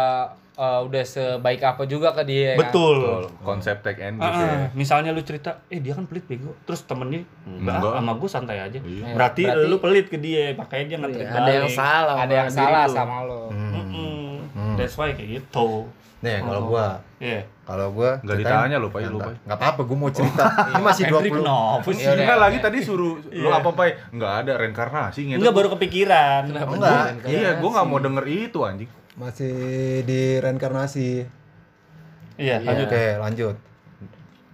eh, 0.54 0.82
udah 0.84 1.04
sebaik 1.04 1.62
apa 1.64 1.84
juga 1.84 2.10
ke 2.12 2.24
dia 2.24 2.50
kan? 2.50 2.60
betul 2.64 2.98
Betul. 2.98 3.24
Konsep 3.44 3.76
take 3.80 4.02
and 4.02 4.18
give 4.18 4.30
Ah, 4.30 4.40
ya. 4.40 4.68
misalnya 4.72 5.10
lu 5.10 5.22
cerita, 5.22 5.66
eh 5.68 5.78
dia 5.78 5.94
kan 5.94 6.06
pelit 6.06 6.24
bego, 6.24 6.54
terus 6.64 6.82
temennya 6.84 7.28
enggak, 7.44 7.76
Enggak. 7.76 7.94
sama 7.94 8.12
gue 8.16 8.30
santai 8.32 8.58
aja. 8.62 8.80
Iya. 8.80 9.12
Berarti, 9.12 9.44
Berarti- 9.44 9.68
lu 9.68 9.76
pelit 9.78 10.06
ke 10.08 10.18
dia, 10.18 10.44
makanya 10.54 10.86
dia 10.88 10.98
nge-treat 11.00 11.28
Ada 11.28 11.52
yang 11.52 11.70
salah. 11.70 12.16
Ada 12.18 12.34
yang 12.36 12.50
salah 12.50 12.84
lu. 12.84 12.96
sama 12.96 13.18
lo. 13.24 13.42
Hmm. 13.50 13.74
Mm-mm. 13.76 14.74
That's 14.76 14.96
why 14.96 15.12
kayak 15.12 15.42
gitu. 15.42 15.90
Nih, 16.24 16.40
kalau 16.40 16.62
gua 16.66 16.86
Iya. 17.20 17.44
kalau 17.64 17.88
gua 17.92 18.16
Nggak 18.18 18.36
ceritain- 18.40 18.56
ditanya 18.64 18.78
lu, 18.78 18.88
Pak, 18.88 19.00
lu, 19.02 19.08
Enggak. 19.14 19.28
Pak. 19.28 19.36
Enggak 19.44 19.58
apa-apa, 19.60 19.82
gua 19.84 19.98
mau 19.98 20.10
cerita. 20.10 20.44
Ini 20.66 20.82
masih 20.82 21.04
Henry 21.06 21.30
20 21.30 21.38
kenapa 21.38 21.90
sih? 21.90 22.02
Iya. 22.02 22.12
Enggak 22.18 22.40
lagi 22.40 22.58
tadi 22.60 22.78
suruh 22.80 23.14
lu 23.22 23.50
apa 23.50 23.70
Pak? 23.70 23.86
Enggak 24.10 24.34
ada 24.40 24.52
reinkarnasi 24.58 25.20
gitu. 25.26 25.38
Enggak 25.38 25.54
baru 25.54 25.68
kepikiran. 25.74 26.42
Enggak, 26.48 27.06
Iya, 27.24 27.50
gua 27.58 27.70
nggak 27.74 27.86
mau 27.86 28.00
denger 28.00 28.26
itu 28.26 28.60
anjing. 28.62 28.90
masih 29.14 29.54
di 30.02 30.22
reinkarnasi. 30.40 31.10
Iya, 32.36 32.56
lanjut. 32.62 32.88
Oke, 32.88 33.06
lanjut. 33.16 33.56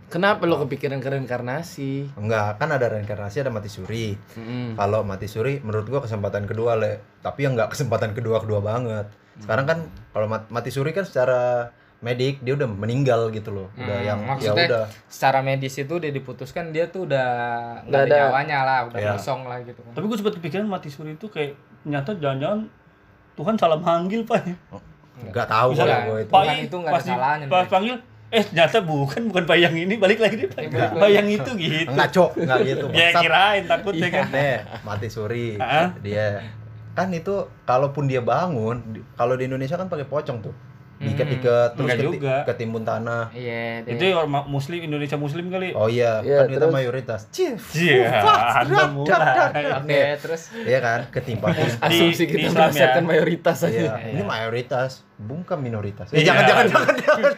Kenapa 0.09 0.41
lo 0.43 0.57
kepikiran 0.59 0.97
ke 0.97 1.07
reinkarnasi? 1.07 2.17
Enggak, 2.17 2.57
kan 2.57 2.67
ada 2.67 2.89
reinkarnasi 2.89 3.39
ada 3.39 3.53
mati 3.53 3.69
suri. 3.69 4.17
Mm-mm. 4.33 4.73
Kalau 4.73 5.05
mati 5.05 5.29
suri 5.29 5.61
menurut 5.61 5.85
gua 5.85 6.01
kesempatan 6.01 6.43
kedua, 6.43 6.73
Le. 6.73 6.97
Tapi 7.19 7.45
yang 7.45 7.53
enggak 7.53 7.71
kesempatan 7.71 8.11
kedua-kedua 8.11 8.57
banget. 8.59 9.05
Sekarang 9.39 9.65
kan 9.65 9.79
kalau 10.09 10.27
mat- 10.27 10.47
mati 10.47 10.69
suri 10.69 10.91
kan 10.91 11.01
secara 11.01 11.71
medik 11.99 12.39
dia 12.39 12.53
udah 12.53 12.63
meninggal 12.65 13.27
gitu 13.29 13.49
loh. 13.49 13.67
Udah 13.73 13.91
Hmm, 13.93 14.07
yang 14.07 14.19
ya 14.19 14.27
maksudnya 14.29 14.67
udah. 14.67 14.85
secara 15.05 15.39
medis 15.39 15.75
itu 15.75 15.91
udah 15.91 16.07
diputuskan 16.09 16.69
dia 16.69 16.87
tuh 16.87 17.03
udah 17.03 17.27
nggak 17.81 17.87
Nggak 17.89 18.03
ada 18.05 18.15
nyawanya 18.21 18.57
lah, 18.61 18.79
udah 18.85 18.97
Iya. 18.97 19.11
kosong 19.13 19.41
lah 19.43 19.59
gitu 19.61 19.79
kan. 19.81 19.91
Tapi 19.91 20.05
gue 20.05 20.17
sempat 20.17 20.33
kepikiran 20.33 20.65
mati 20.65 20.87
suri 20.87 21.13
itu 21.13 21.27
kayak 21.27 21.55
nyata 21.81 22.11
jangan-jangan 22.13 22.67
Tuhan 23.33 23.55
salah 23.55 23.75
manggil 23.77 24.23
pak. 24.23 24.47
Enggak 25.17 25.47
tahu 25.47 25.69
kalau 25.73 25.95
gua 26.05 26.17
itu. 26.17 26.31
Pak, 26.31 26.43
itu 26.61 26.75
nggak 26.77 26.93
ada 26.93 27.03
salahnya, 27.05 27.45
Pas 27.45 27.67
panggil, 27.67 27.95
eh 28.29 28.43
ternyata 28.45 28.79
bukan 28.81 29.21
bukan 29.27 29.43
bayang 29.45 29.73
ini 29.73 29.95
balik 29.95 30.15
lagi 30.17 30.35
deh 30.37 30.47
Pak. 30.47 30.59
balik 30.61 30.71
lagi. 30.71 30.95
bayang 30.97 31.27
itu 31.27 31.51
gitu. 31.57 31.89
Enggak, 31.89 32.09
Cok. 32.09 32.31
Enggak 32.37 32.59
gitu. 32.63 32.85
Ya 32.93 33.07
kirain 33.13 33.63
takutnya 33.65 34.07
kan. 34.09 34.25
Nih, 34.29 34.55
mati 34.81 35.07
suri. 35.07 35.59
Dia 35.99 36.39
kan 36.91 37.09
itu 37.09 37.33
kalaupun 37.63 38.05
dia 38.05 38.19
bangun, 38.19 38.81
kalau 39.13 39.33
di 39.33 39.45
Indonesia 39.45 39.73
kan 39.73 39.85
pakai 39.85 40.05
pocong 40.05 40.39
tuh. 40.41 40.55
Diikat-ikat 40.99 41.79
terus 41.79 41.87
Enggak 41.87 41.95
keti- 41.97 42.11
juga. 42.11 42.35
ketimbun 42.43 42.83
tanah. 42.83 43.31
Iya, 43.31 43.87
deh. 43.87 43.95
Itu 43.95 44.03
orang 44.11 44.43
muslim 44.45 44.83
Indonesia 44.83 45.15
muslim 45.15 45.47
kali. 45.47 45.71
Oh 45.71 45.87
iya, 45.87 46.19
Iya, 46.19 46.43
kan 46.43 46.47
kita 46.49 46.59
terus? 46.59 46.75
mayoritas. 46.75 47.19
Cih, 47.31 47.55
Iya, 47.55 48.19
Anda 48.59 48.83
mulai. 48.91 49.79
Oke, 49.79 49.99
terus 50.19 50.51
Iya 50.59 50.79
kan, 50.79 50.99
ketimpa 51.07 51.55
terus. 51.55 51.79
Asumsi 51.87 52.27
kita 52.27 52.51
berdasarkan 52.51 52.99
ya. 52.99 53.07
mayoritas 53.07 53.57
aja. 53.63 53.79
Iya, 53.79 53.93
ini 54.11 54.21
mayoritas, 54.21 54.89
bukan 55.17 55.57
minoritas. 55.57 56.11
Eh, 56.11 56.19
Iya. 56.19 56.35
jangan 56.35 56.43
jangan 56.45 56.65
jangan 56.67 56.95
jangan. 56.99 57.31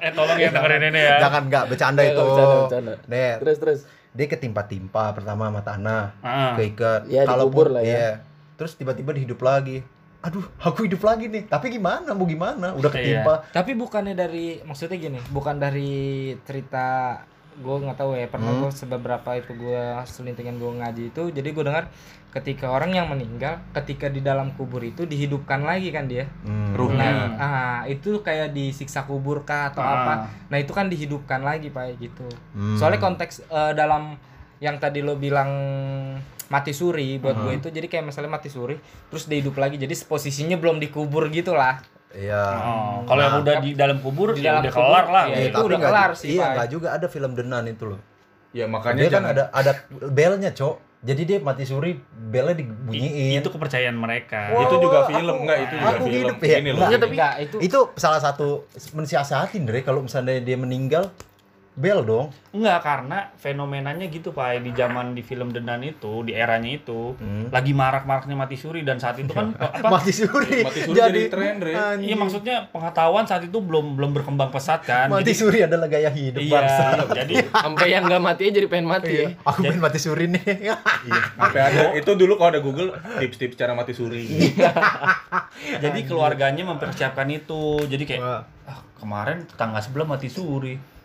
Eh 0.00 0.10
tolong 0.10 0.38
ya 0.38 0.48
dengerin 0.48 0.82
ini 0.86 1.00
ya. 1.02 1.16
Jangan 1.20 1.42
enggak 1.44 1.64
bercanda 1.68 2.00
Iya, 2.00 2.08
itu. 2.08 2.22
bercanda, 2.24 2.56
bercanda. 2.62 2.92
Nih, 3.06 3.32
Terus 3.38 3.56
terus. 3.58 3.80
dia 4.08 4.24
ketimpa-timpa 4.26 5.12
pertama 5.12 5.46
sama 5.46 5.60
tanah, 5.60 6.02
Ah. 6.18 6.56
keikat. 6.56 7.04
Ya, 7.06 7.22
dikubur 7.22 7.68
lah 7.68 7.84
ya. 7.84 8.24
Iya. 8.58 8.60
Terus 8.60 8.74
tiba-tiba 8.74 9.14
dihidup 9.14 9.38
lagi. 9.38 9.86
Aduh, 10.18 10.42
aku 10.58 10.82
hidup 10.82 11.06
lagi 11.06 11.30
nih. 11.30 11.46
Tapi 11.46 11.70
gimana? 11.70 12.10
Mau 12.10 12.26
gimana? 12.26 12.74
Udah 12.74 12.90
Iya. 12.90 13.22
ketimpa. 13.22 13.34
Tapi 13.54 13.70
bukannya 13.72 14.12
dari 14.12 14.58
maksudnya 14.60 14.98
gini, 14.98 15.22
bukan 15.30 15.56
dari 15.56 15.94
cerita 16.42 17.14
gue 17.56 17.74
nggak 17.76 17.94
tahu 17.96 18.14
ya 18.14 18.26
pernah 18.26 18.50
Hmm. 18.50 18.60
gue 18.60 18.70
sebeberapa 18.72 19.30
itu 19.34 19.50
gue 19.52 19.82
selintingan 20.04 20.58
gue 20.58 20.78
ngaji 20.78 21.04
itu 21.10 21.22
jadi 21.28 21.48
gue 21.50 21.64
dengar 21.64 21.90
ketika 22.30 22.70
orang 22.70 22.94
yang 22.94 23.10
meninggal 23.10 23.58
ketika 23.74 24.06
di 24.06 24.22
dalam 24.22 24.54
kubur 24.54 24.78
itu 24.78 25.02
dihidupkan 25.02 25.66
lagi 25.66 25.90
kan 25.90 26.06
dia 26.06 26.30
Hmm. 26.40 26.70
Ruhnya. 26.70 27.02
nah 27.02 27.26
ah, 27.36 27.80
itu 27.84 28.22
kayak 28.22 28.54
disiksa 28.54 29.02
kubur 29.02 29.42
kah 29.42 29.74
atau 29.74 29.82
Ah. 29.82 29.90
apa 29.90 30.14
nah 30.46 30.54
itu 30.56 30.70
kan 30.70 30.86
dihidupkan 30.86 31.42
lagi 31.42 31.66
pak 31.68 31.98
gitu 31.98 32.30
Hmm. 32.54 32.78
soalnya 32.78 33.02
konteks 33.02 33.42
eh, 33.44 33.72
dalam 33.74 34.14
yang 34.58 34.76
tadi 34.76 35.00
lo 35.00 35.14
bilang 35.14 35.50
mati 36.46 36.72
suri 36.72 37.16
buat 37.16 37.36
gue 37.36 37.52
itu 37.54 37.68
jadi 37.68 37.86
kayak 37.86 38.04
misalnya 38.06 38.32
mati 38.32 38.48
suri 38.48 38.74
terus 39.06 39.24
dia 39.24 39.36
hidup 39.36 39.54
lagi 39.54 39.76
jadi 39.76 39.92
posisinya 40.02 40.56
belum 40.56 40.78
dikubur 40.78 41.28
gitu 41.28 41.52
lah 41.52 41.78
Iya. 42.08 42.40
Oh, 42.40 43.04
kalau 43.04 43.20
yang 43.20 43.36
udah 43.38 43.54
di 43.60 43.70
dalam 43.74 44.00
kubur 44.00 44.32
Di 44.32 44.40
ya 44.40 44.56
dalam 44.56 44.64
udah 44.64 44.72
kubur, 44.72 44.88
kelar 44.88 45.06
lah. 45.06 45.24
iya. 45.28 45.36
Itu 45.44 45.52
tapi 45.52 45.66
udah 45.66 45.76
nggak- 45.76 45.92
kelar 45.92 46.10
sih, 46.16 46.28
Iya, 46.30 46.40
Pak. 46.40 46.52
nggak 46.56 46.68
juga 46.70 46.88
ada 46.88 47.06
film 47.06 47.32
Denan 47.32 47.64
itu 47.68 47.84
loh. 47.84 48.00
Ya 48.50 48.64
makanya 48.64 48.96
Dia 48.96 49.04
kan 49.04 49.12
jangan 49.12 49.28
ada 49.28 49.44
ada 49.52 49.72
belnya, 50.08 50.50
Cok. 50.50 50.74
Jadi 50.98 51.22
dia 51.22 51.38
mati 51.38 51.62
suri, 51.62 52.00
belnya 52.10 52.56
dibunyiin. 52.56 53.38
Itu 53.38 53.52
kepercayaan 53.52 53.92
mereka. 53.94 54.40
itu 54.56 54.76
juga 54.80 55.04
film 55.04 55.36
enggak 55.38 55.58
itu 55.60 55.74
juga 55.76 55.88
aku 55.92 56.00
film. 56.02 56.16
hidup 56.16 56.36
ya. 56.42 56.56
Ini 56.56 56.70
loh. 56.72 56.80
Enggak, 56.80 56.96
tapi- 56.98 57.12
enggak 57.12 57.34
itu 57.38 57.56
itu 57.60 57.78
salah 57.94 58.20
satu 58.20 58.48
mensiasatin 58.90 59.62
Dre 59.62 59.80
kalau 59.82 60.00
misalnya 60.00 60.40
dia 60.40 60.56
meninggal 60.56 61.12
bel 61.78 62.02
dong. 62.02 62.26
Enggak, 62.50 62.82
karena 62.82 63.30
fenomenanya 63.34 64.02
gitu 64.04 64.30
Pak, 64.30 64.60
di 64.60 64.72
zaman 64.72 65.12
di 65.12 65.22
film 65.22 65.48
Denan 65.48 65.78
itu, 65.80 66.20
di 66.20 66.34
eranya 66.34 66.66
itu, 66.72 67.14
Hmm. 67.14 67.46
lagi 67.48 67.70
marak-maraknya 67.70 68.34
mati 68.34 68.54
suri 68.54 68.82
dan 68.82 68.98
saat 68.98 69.14
itu 69.16 69.30
kan 69.30 69.54
apa? 69.78 69.86
Mati 69.88 70.10
suri. 70.10 70.60
Mati 70.60 70.80
suri 70.82 70.92
jadi 70.92 71.20
tren, 71.28 71.54
Dre. 71.56 71.72
Iya 71.96 72.14
maksudnya 72.14 72.66
pengetahuan 72.68 73.22
saat 73.24 73.42
itu 73.42 73.54
belum 73.56 73.94
belum 73.94 74.10
berkembang 74.12 74.50
pesat 74.50 74.82
kan. 74.82 75.06
Mati 75.06 75.22
Jadi- 75.24 75.38
suri 75.38 75.58
adalah 75.62 75.86
gaya 75.86 76.10
hidup 76.10 76.40
Iya, 76.40 76.52
bangsa. 76.52 76.84
jadi 77.14 77.34
Sampai 77.64 77.86
yang 77.88 78.02
nggak 78.04 78.20
mati 78.20 78.42
aja 78.44 78.54
jadi 78.56 78.66
pengen 78.66 78.88
mati. 78.88 79.14
Iya, 79.14 79.28
aku 79.40 79.58
pengen 79.62 79.78
mati 79.80 79.98
suri 79.98 80.24
nih. 80.26 80.42
Sampai 81.38 81.60
ada 81.62 81.82
itu 81.94 82.10
dulu 82.12 82.34
kalau 82.34 82.50
ada 82.50 82.60
Google 82.60 82.90
tips-tips 83.16 83.54
cara 83.54 83.72
mati 83.72 83.94
suri. 83.94 84.26
jadi 85.78 86.00
keluarganya 86.02 86.66
mempersiapkan 86.66 87.28
itu. 87.28 87.82
Jadi 87.84 88.02
kayak 88.04 88.20
Wah. 88.20 88.42
ah, 88.64 88.80
kemarin 88.96 89.44
tetangga 89.44 89.78
sebelah 89.78 90.06
mati 90.06 90.26
suri. 90.28 90.97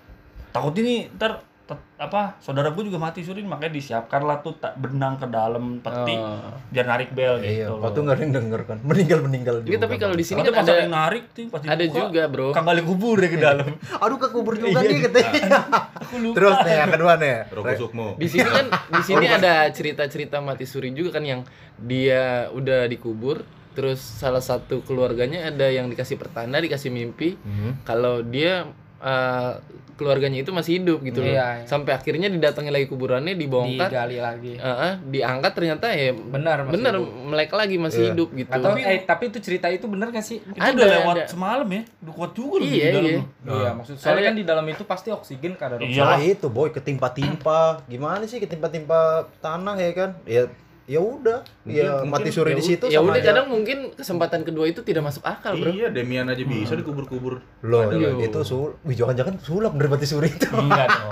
Takut 0.53 0.73
ini 0.77 1.09
ntar 1.11 1.31
tet- 1.63 1.81
apa 1.97 2.35
saudara 2.37 2.69
gue 2.69 2.83
juga 2.83 2.99
mati 2.99 3.19
suri 3.19 3.41
makanya 3.41 3.73
disiapkan 3.73 4.21
lah 4.21 4.37
tuh 4.37 4.53
tak 4.53 4.75
benang 4.75 5.15
ke 5.15 5.25
dalam 5.25 5.79
peti 5.79 6.13
Oh. 6.13 6.53
biar 6.67 6.85
narik 6.85 7.09
bel 7.09 7.39
Iya, 7.39 7.71
gitu 7.71 7.79
kok 7.79 7.89
tuh 7.89 8.01
nggak 8.03 8.13
ada 8.13 8.21
yang 8.21 8.33
denger 8.35 8.61
kan. 8.63 8.77
Meninggal 8.83 9.19
meninggal 9.21 9.55
Iya, 9.63 9.77
tapi 9.77 9.95
kalau 9.95 10.11
di 10.11 10.21
sini 10.21 10.39
kan 10.41 10.53
ada 10.53 10.73
yang 10.77 10.91
narik 10.91 11.31
tuh 11.31 11.47
pasti 11.47 11.65
ada 11.65 11.79
dibuka, 11.79 11.99
juga, 12.05 12.21
Bro. 12.27 12.47
kagak 12.51 12.83
kubur 12.83 13.17
ya 13.17 13.29
ke 13.29 13.39
dalam. 13.39 13.69
Aduh 13.95 14.17
ke 14.17 14.27
kubur 14.29 14.53
juga 14.53 14.77
Iya, 14.77 14.89
nih 14.91 14.99
katanya. 15.01 15.59
Terus 16.37 16.55
nih 16.59 16.75
yang 16.77 16.91
kedua 16.91 17.13
nih. 17.15 17.35
Roko 17.49 17.73
Sukmo. 17.79 18.07
di 18.15 18.27
sini 18.27 18.45
kan 18.45 18.65
di 18.69 19.01
sini 19.07 19.25
ada 19.25 19.53
cerita-cerita 19.67 20.37
mati 20.37 20.65
suri 20.65 20.91
juga 20.91 21.15
kan 21.15 21.23
yang 21.23 21.41
dia 21.75 22.23
udah 22.49 22.85
dikubur 22.85 23.41
terus 23.71 23.97
salah 23.97 24.37
satu 24.39 24.83
keluarganya 24.83 25.47
ada 25.47 25.65
yang 25.65 25.87
dikasih 25.87 26.13
pertanda 26.13 26.59
dikasih 26.59 26.91
mimpi 26.91 27.33
Hmm. 27.35 27.81
kalau 27.81 28.21
dia 28.21 28.69
eh, 29.03 29.53
keluarganya 29.93 30.41
itu 30.41 30.49
masih 30.49 30.81
hidup 30.81 30.99
gitu 31.01 31.21
loh. 31.21 31.29
Iya, 31.29 31.47
iya. 31.55 31.65
sampai 31.65 31.93
akhirnya 31.93 32.25
didatangi 32.25 32.67
lagi 32.67 32.87
kuburannya 32.87 33.35
dibongkar 33.35 33.87
digali 33.87 34.17
lagi 34.17 34.53
eh, 34.55 34.65
eh, 34.65 34.93
diangkat 35.05 35.51
ternyata 35.53 35.85
ya 35.87 36.09
benar 36.11 36.65
masih 36.65 36.73
benar 36.73 36.93
hidup. 36.97 37.09
melek 37.23 37.51
lagi 37.53 37.75
masih 37.77 37.99
Iya. 37.99 38.09
hidup 38.09 38.29
gitu 38.33 38.49
Atau 38.51 38.69
eh 38.73 38.99
tapi 39.03 39.23
itu 39.29 39.37
cerita 39.37 39.67
itu 39.69 39.85
bener 39.85 40.09
gak 40.09 40.25
sih? 40.25 40.41
Itu 40.41 40.57
Ada, 40.57 40.73
udah 40.73 40.87
lewat 40.97 41.15
ada. 41.15 41.25
semalam 41.27 41.67
ya. 41.69 41.81
Udah 42.01 42.13
kuat 42.15 42.31
juga 42.33 42.55
loh 42.57 42.65
Iya, 42.65 42.73
di 42.73 42.89
dalam. 42.89 43.05
iya. 43.05 43.19
loh. 43.45 43.53
Iya, 43.53 43.69
maksud 43.75 43.93
soalnya 43.95 44.23
kan 44.25 44.35
di 44.35 44.45
dalam 44.45 44.65
itu 44.65 44.83
pasti 44.83 45.09
oksigen 45.09 45.53
kadar 45.53 45.77
Iya. 45.77 46.01
Nah 46.01 46.19
itu 46.19 46.47
boy 46.47 46.73
ketimpa-timpa. 46.73 47.61
Gimana 47.85 48.23
sih 48.23 48.39
ketimpa-timpa 48.39 48.99
tanah 49.39 49.77
ya 49.77 49.91
kan? 49.93 50.09
Ya 50.25 50.49
ya 50.85 50.99
udah. 50.99 51.39
Ya 51.63 51.95
Mungkin- 51.97 52.11
mati 52.11 52.29
suri 52.29 52.51
ya, 52.51 52.57
di 52.57 52.65
situ 52.65 52.85
ya 52.85 52.99
sama 52.99 53.11
udah 53.11 53.23
kadang 53.23 53.47
mungkin 53.47 53.77
kesempatan 53.91 54.41
kedua 54.41 54.65
itu 54.65 54.81
tidak 54.81 55.03
masuk 55.05 55.23
akal 55.23 55.55
bro 55.55 55.69
Iya, 55.69 55.89
Demian 55.89 56.27
aja 56.27 56.41
bisa 56.41 56.73
dikubur-kubur. 56.73 57.39
Loh, 57.61 57.87
iya, 57.89 58.19
itu 58.19 58.39
sul, 58.41 58.75
wih 58.81 58.93
jangan-jangan 58.93 59.39
sulap 59.39 59.71
dari 59.73 59.87
mati 59.87 60.03
suri 60.03 60.27
itu. 60.27 60.47
Enggak 60.49 60.87
dong. 60.89 61.11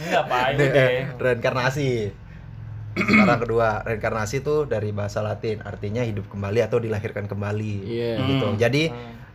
Enggak 0.00 0.24
Pak, 0.24 0.44
itu 0.50 0.58
Nih, 0.58 0.68
deh. 0.70 0.88
eh, 0.88 1.02
reinkarnasi. 1.14 1.90
Sekarang 2.94 3.40
kedua, 3.40 3.82
reinkarnasi 3.82 4.40
itu 4.40 4.64
dari 4.64 4.90
bahasa 4.90 5.18
Latin, 5.18 5.60
artinya 5.60 6.00
hidup 6.00 6.24
kembali 6.26 6.62
atau 6.62 6.78
dilahirkan 6.78 7.26
kembali. 7.26 7.74
Iya. 7.82 8.12
Gitu. 8.20 8.46
Hmm. 8.46 8.56
Jadi 8.56 8.82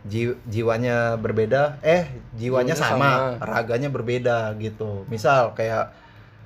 ji- 0.02 0.38
jiwanya 0.44 1.14
berbeda, 1.14 1.76
eh 1.80 2.08
jiwanya 2.32 2.72
Jiwanya 2.72 2.74
sama, 2.74 3.10
sama. 3.36 3.44
raganya 3.44 3.86
berbeda 3.86 4.56
gitu. 4.56 5.04
Misal 5.06 5.52
kayak 5.52 5.92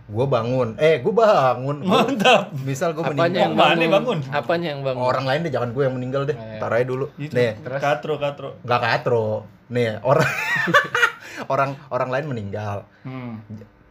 gue 0.07 0.27
bangun, 0.27 0.77
eh 0.77 1.01
gue 1.01 1.09
bangun, 1.11 1.77
Gua- 1.81 2.05
Mantap. 2.05 2.53
misal 2.61 2.93
gue 2.93 3.01
apanya 3.01 3.25
meninggal, 3.25 3.41
yang 3.41 3.55
bangun? 3.57 3.89
bangun? 3.91 4.19
apanya 4.31 4.69
yang 4.69 4.81
bangun 4.83 5.01
orang 5.03 5.25
lain 5.25 5.41
deh 5.41 5.51
jangan 5.51 5.71
gue 5.71 5.83
yang 5.83 5.95
meninggal 5.95 6.23
deh, 6.25 6.37
Iya. 6.37 6.59
taruh 6.59 6.77
aja 6.77 6.85
dulu. 6.87 7.07
Itu 7.17 7.33
Nih, 7.33 7.57
katro 7.79 8.15
katro. 8.17 8.49
nggak 8.61 8.81
katro, 8.83 9.27
nih 9.67 9.97
orang 10.03 10.29
orang 11.49 11.71
orang 11.89 12.11
lain 12.11 12.25
meninggal, 12.27 12.85
Hmm. 13.01 13.41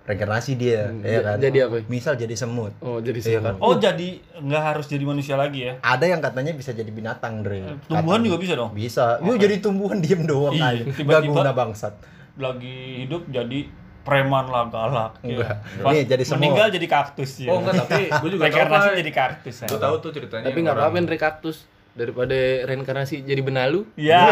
reinkarnasi 0.03 0.53
dia, 0.53 0.85
Hmm, 0.85 1.01
ya 1.01 1.19
kan? 1.23 1.37
jadi 1.39 1.57
apa? 1.65 1.81
Misal 1.87 2.13
jadi 2.13 2.35
semut. 2.35 2.77
oh 2.79 2.99
jadi 2.99 3.17
Iya 3.17 3.27
semua 3.33 3.45
kan? 3.47 3.53
Oh, 3.57 3.73
jadi 3.75 4.09
nggak 4.35 4.63
harus 4.65 4.85
jadi 4.85 5.03
manusia 5.03 5.33
lagi 5.33 5.59
ya? 5.63 5.73
Ada 5.79 6.05
yang 6.05 6.19
katanya 6.19 6.51
bisa 6.51 6.71
jadi 6.71 6.89
binatang, 6.89 7.41
Dre. 7.41 7.79
Tumbuhan 7.83 8.19
Katanya. 8.19 8.27
juga 8.27 8.37
bisa 8.37 8.53
dong. 8.53 8.71
Bisa. 8.71 9.05
Yuk 9.19 9.39
jadi 9.39 9.55
tumbuhan 9.59 9.97
diem 9.97 10.23
doang 10.23 10.53
Iya, 10.53 10.77
aja. 10.77 10.83
Gak 10.85 10.93
tiba-tiba- 10.95 11.33
guna 11.33 11.51
bangsat. 11.51 11.93
Lagi 12.35 12.77
hidup 13.01 13.25
jadi 13.27 13.59
preman 14.03 14.45
lah 14.45 14.67
galak. 14.67 15.11
ya. 15.19 15.27
Enggak. 15.33 15.55
Pas 15.79 15.91
Nih, 15.91 16.03
jadi 16.03 16.23
semut. 16.23 16.39
meninggal 16.43 16.67
jadi 16.69 16.87
kaktus 16.87 17.31
ya. 17.39 17.49
Oh 17.49 17.57
enggak, 17.57 17.73
tapi 17.81 18.01
gue 18.05 18.29
juga 18.29 18.41
tahu 18.41 18.47
Reinkarnasi 18.51 18.89
jadi 18.99 19.11
kaktus 19.13 19.55
ya. 19.57 19.67
Gue 19.67 19.79
tahu 19.79 19.95
tuh 19.99 20.11
ceritanya. 20.11 20.45
tapi 20.45 20.59
nggak 20.59 20.75
apa-apa 20.75 20.97
Andre 20.97 21.17
kaktus 21.17 21.57
daripada 21.93 22.33
reinkarnasi 22.65 23.21
jadi 23.21 23.37
benalu 23.39 23.85
Iya. 23.93 24.25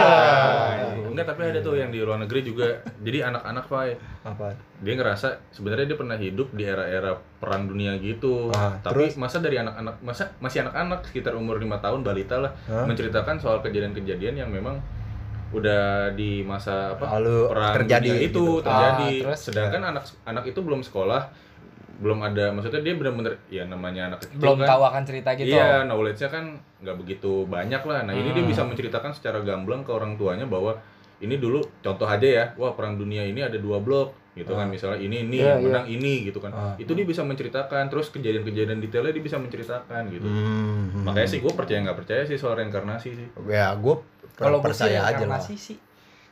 Enggak, 1.05 1.25
tapi 1.27 1.41
ada 1.45 1.60
tuh 1.60 1.75
yang 1.75 1.88
di 1.88 1.99
luar 1.99 2.17
negeri 2.17 2.41
juga. 2.43 2.67
Jadi 2.97 3.21
anak-anak 3.21 3.65
Pak 3.65 3.84
Apa? 4.23 4.47
dia 4.77 4.93
ngerasa 4.93 5.27
sebenarnya 5.49 5.86
dia 5.86 5.95
pernah 5.95 6.17
hidup 6.17 6.49
di 6.51 6.63
era-era 6.63 7.13
perang 7.38 7.65
dunia 7.65 7.93
gitu. 7.97 8.49
Ah, 8.49 8.73
Tapi 8.77 9.13
masa 9.15 9.38
dari 9.38 9.55
anak-anak 9.55 10.01
masa 10.01 10.34
masih 10.38 10.63
anak-anak 10.63 11.05
sekitar 11.05 11.34
umur 11.34 11.57
lima 11.57 11.77
tahun 11.77 12.01
balita 12.01 12.39
lah 12.39 12.51
menceritakan 12.67 13.38
soal 13.38 13.62
kejadian-kejadian 13.62 14.36
yang 14.38 14.49
memang 14.49 14.81
udah 15.51 15.81
di 16.11 16.41
masa 16.41 16.95
apa 16.95 17.19
Lalu 17.19 17.37
perang 17.47 17.73
terjadi 17.77 18.09
dunia 18.09 18.21
itu 18.21 18.31
gitu. 18.33 18.45
terjadi. 18.61 19.07
Ah, 19.07 19.21
terus? 19.23 19.39
Sedangkan 19.41 19.81
anak 19.85 20.03
anak 20.23 20.43
itu 20.45 20.59
belum 20.59 20.81
sekolah, 20.81 21.21
belum 21.97 22.19
ada 22.21 22.49
maksudnya 22.49 22.81
dia 22.81 22.95
benar-benar 22.95 23.37
ya 23.47 23.63
namanya 23.63 24.01
anak 24.09 24.19
kecil 24.21 24.39
belum 24.39 24.57
kan. 24.57 24.67
tahu 24.67 24.81
akan 24.83 25.03
cerita 25.05 25.29
gitu. 25.35 25.51
Iya, 25.51 25.85
knowledge-nya 25.85 26.29
kan 26.29 26.45
nggak 26.79 26.97
begitu 26.97 27.31
banyak 27.45 27.81
lah. 27.81 27.99
Nah, 28.01 28.13
ini 28.13 28.31
dia 28.31 28.41
Hmm. 28.41 28.49
bisa 28.49 28.63
menceritakan 28.63 29.11
secara 29.11 29.39
gamblang 29.39 29.81
ke 29.81 29.91
orang 29.91 30.15
tuanya 30.15 30.43
bahwa 30.43 30.79
ini 31.19 31.37
dulu 31.37 31.61
contoh 31.77 32.05
aja 32.05 32.25
ya, 32.25 32.45
wah 32.55 32.73
perang 32.73 32.95
dunia 32.95 33.21
ini 33.21 33.39
ada 33.39 33.53
dua 33.55 33.77
blok 33.77 34.17
gitu 34.31 34.55
kan, 34.55 34.65
misalnya 34.65 34.97
ini 34.97 35.21
ini 35.21 35.37
Iya, 35.37 35.53
yang 35.53 35.61
menang 35.61 35.85
ini 35.85 36.13
gitu 36.23 36.39
kan. 36.39 36.49
Ah. 36.49 36.73
Itu 36.73 36.95
dia 36.95 37.03
bisa 37.03 37.21
menceritakan, 37.21 37.85
terus 37.85 38.09
kejadian-kejadian 38.09 38.79
detailnya 38.79 39.11
dia 39.11 39.21
bisa 39.21 39.35
menceritakan 39.35 40.07
gitu. 40.09 40.23
Hmm. 40.23 41.03
Makanya 41.03 41.27
sih 41.27 41.37
gue 41.37 41.51
percaya 41.51 41.83
nggak 41.83 41.99
percaya 41.99 42.23
sih 42.23 42.39
soal 42.39 42.55
reinkarnasi 42.55 43.09
sih. 43.11 43.27
Ya, 43.45 43.75
gue 43.75 43.95
Kalau 44.41 44.58
gue 44.58 44.63
sih 44.63 44.67
percaya 44.67 44.99
aja 44.99 45.04
lah. 45.04 45.38
reinkarnasi 45.38 45.56
sih 45.56 45.77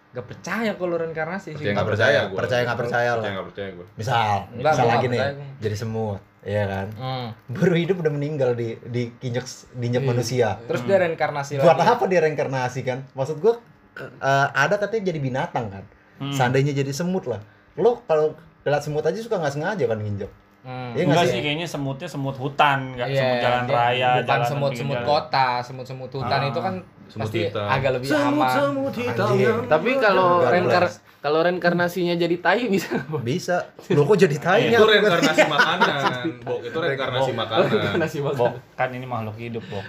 gak 0.10 0.26
percaya 0.26 0.72
kalau 0.74 0.96
reinkarnasi 0.96 1.50
sih. 1.50 1.56
Percaya 1.56 1.70
Nggak 1.70 1.76
nggak 1.76 1.88
percaya 1.88 2.20
gue. 2.24 2.36
Percaya 2.36 2.62
nggak 2.64 2.80
percaya 2.80 2.90
Percaya 3.06 3.12
lah. 3.16 3.32
nggak 3.32 3.48
percaya 3.48 3.70
gue. 3.72 3.86
Misal, 3.94 4.18
Enggak, 4.50 4.58
misal 4.66 4.74
gua 4.80 4.90
lagi 4.90 5.06
nih, 5.06 5.20
percaya. 5.20 5.46
jadi 5.60 5.76
semut, 5.78 6.22
ya 6.42 6.64
kan? 6.66 6.88
Hmm. 6.96 7.28
Baru 7.48 7.74
hidup 7.76 7.96
udah 8.00 8.12
meninggal 8.12 8.50
di 8.54 8.68
di 8.84 9.02
kinjek 9.16 9.46
dinjek 9.76 10.02
Iya. 10.02 10.10
manusia. 10.10 10.48
Terus 10.66 10.82
dia 10.84 10.98
reinkarnasi 10.98 11.52
Buat 11.58 11.78
lagi. 11.78 11.90
apa 11.92 12.04
dia 12.06 12.20
reinkarnasi 12.22 12.80
kan? 12.82 13.00
Maksud 13.12 13.38
gue 13.38 13.54
ada 14.52 14.76
katanya 14.76 15.04
jadi 15.06 15.20
binatang 15.20 15.66
kan. 15.70 15.84
Hmm. 16.18 16.34
Seandainya 16.34 16.74
jadi 16.74 16.90
semut 16.90 17.26
lah. 17.26 17.40
Lo 17.76 18.02
kalau 18.04 18.34
lihat 18.62 18.82
semut 18.82 19.02
aja 19.02 19.16
suka 19.16 19.38
nggak 19.38 19.54
sengaja 19.54 19.86
kan 19.86 19.98
nginjek. 19.98 20.32
Hmm. 20.60 20.92
Iya 20.92 21.06
nggak 21.06 21.16
Enggak 21.16 21.24
sih? 21.24 21.32
sih 21.32 21.42
kayaknya 21.42 21.68
semutnya 21.70 22.08
semut 22.08 22.36
hutan, 22.36 22.80
enggak 22.92 23.08
Iya, 23.08 23.20
semut 23.20 23.38
jalan 23.40 23.64
raya, 23.66 24.10
bukan 24.18 24.26
jalan 24.28 24.42
pinggir 24.74 24.90
jalan. 24.92 25.06
kota, 25.06 25.48
semut-semut 25.62 26.12
hutan 26.12 26.40
Ah, 26.40 26.50
itu 26.50 26.60
kan 26.60 26.76
semut 27.10 27.26
pasti 27.26 27.40
hitam. 27.44 27.66
agak 27.66 27.92
lebih 27.92 28.08
aman. 28.12 28.48
Anjing. 28.80 29.58
tapi 29.66 29.90
kalau 29.96 30.30
God 30.40 30.52
reinkar 30.52 30.84
bless. 30.84 30.98
kalau 31.20 31.40
reinkarnasinya 31.42 32.16
jadi 32.16 32.36
tai 32.38 32.64
bisa 32.66 32.96
Bisa. 33.20 33.58
Lo 33.90 34.04
kok 34.04 34.16
jadi 34.16 34.38
tanya? 34.38 34.72
Itu 34.74 34.86
reinkarnasi 34.86 35.44
makanan, 35.44 35.92
Bok. 36.40 36.60
Itu 36.62 36.78
reinkarnasi 36.78 37.32
makanan. 37.34 37.68
reinkarnasi 37.68 38.18
Bok, 38.24 38.38
kan 38.74 38.90
ini 38.90 39.04
makhluk 39.04 39.36
hidup, 39.36 39.64
Bok. 39.66 39.84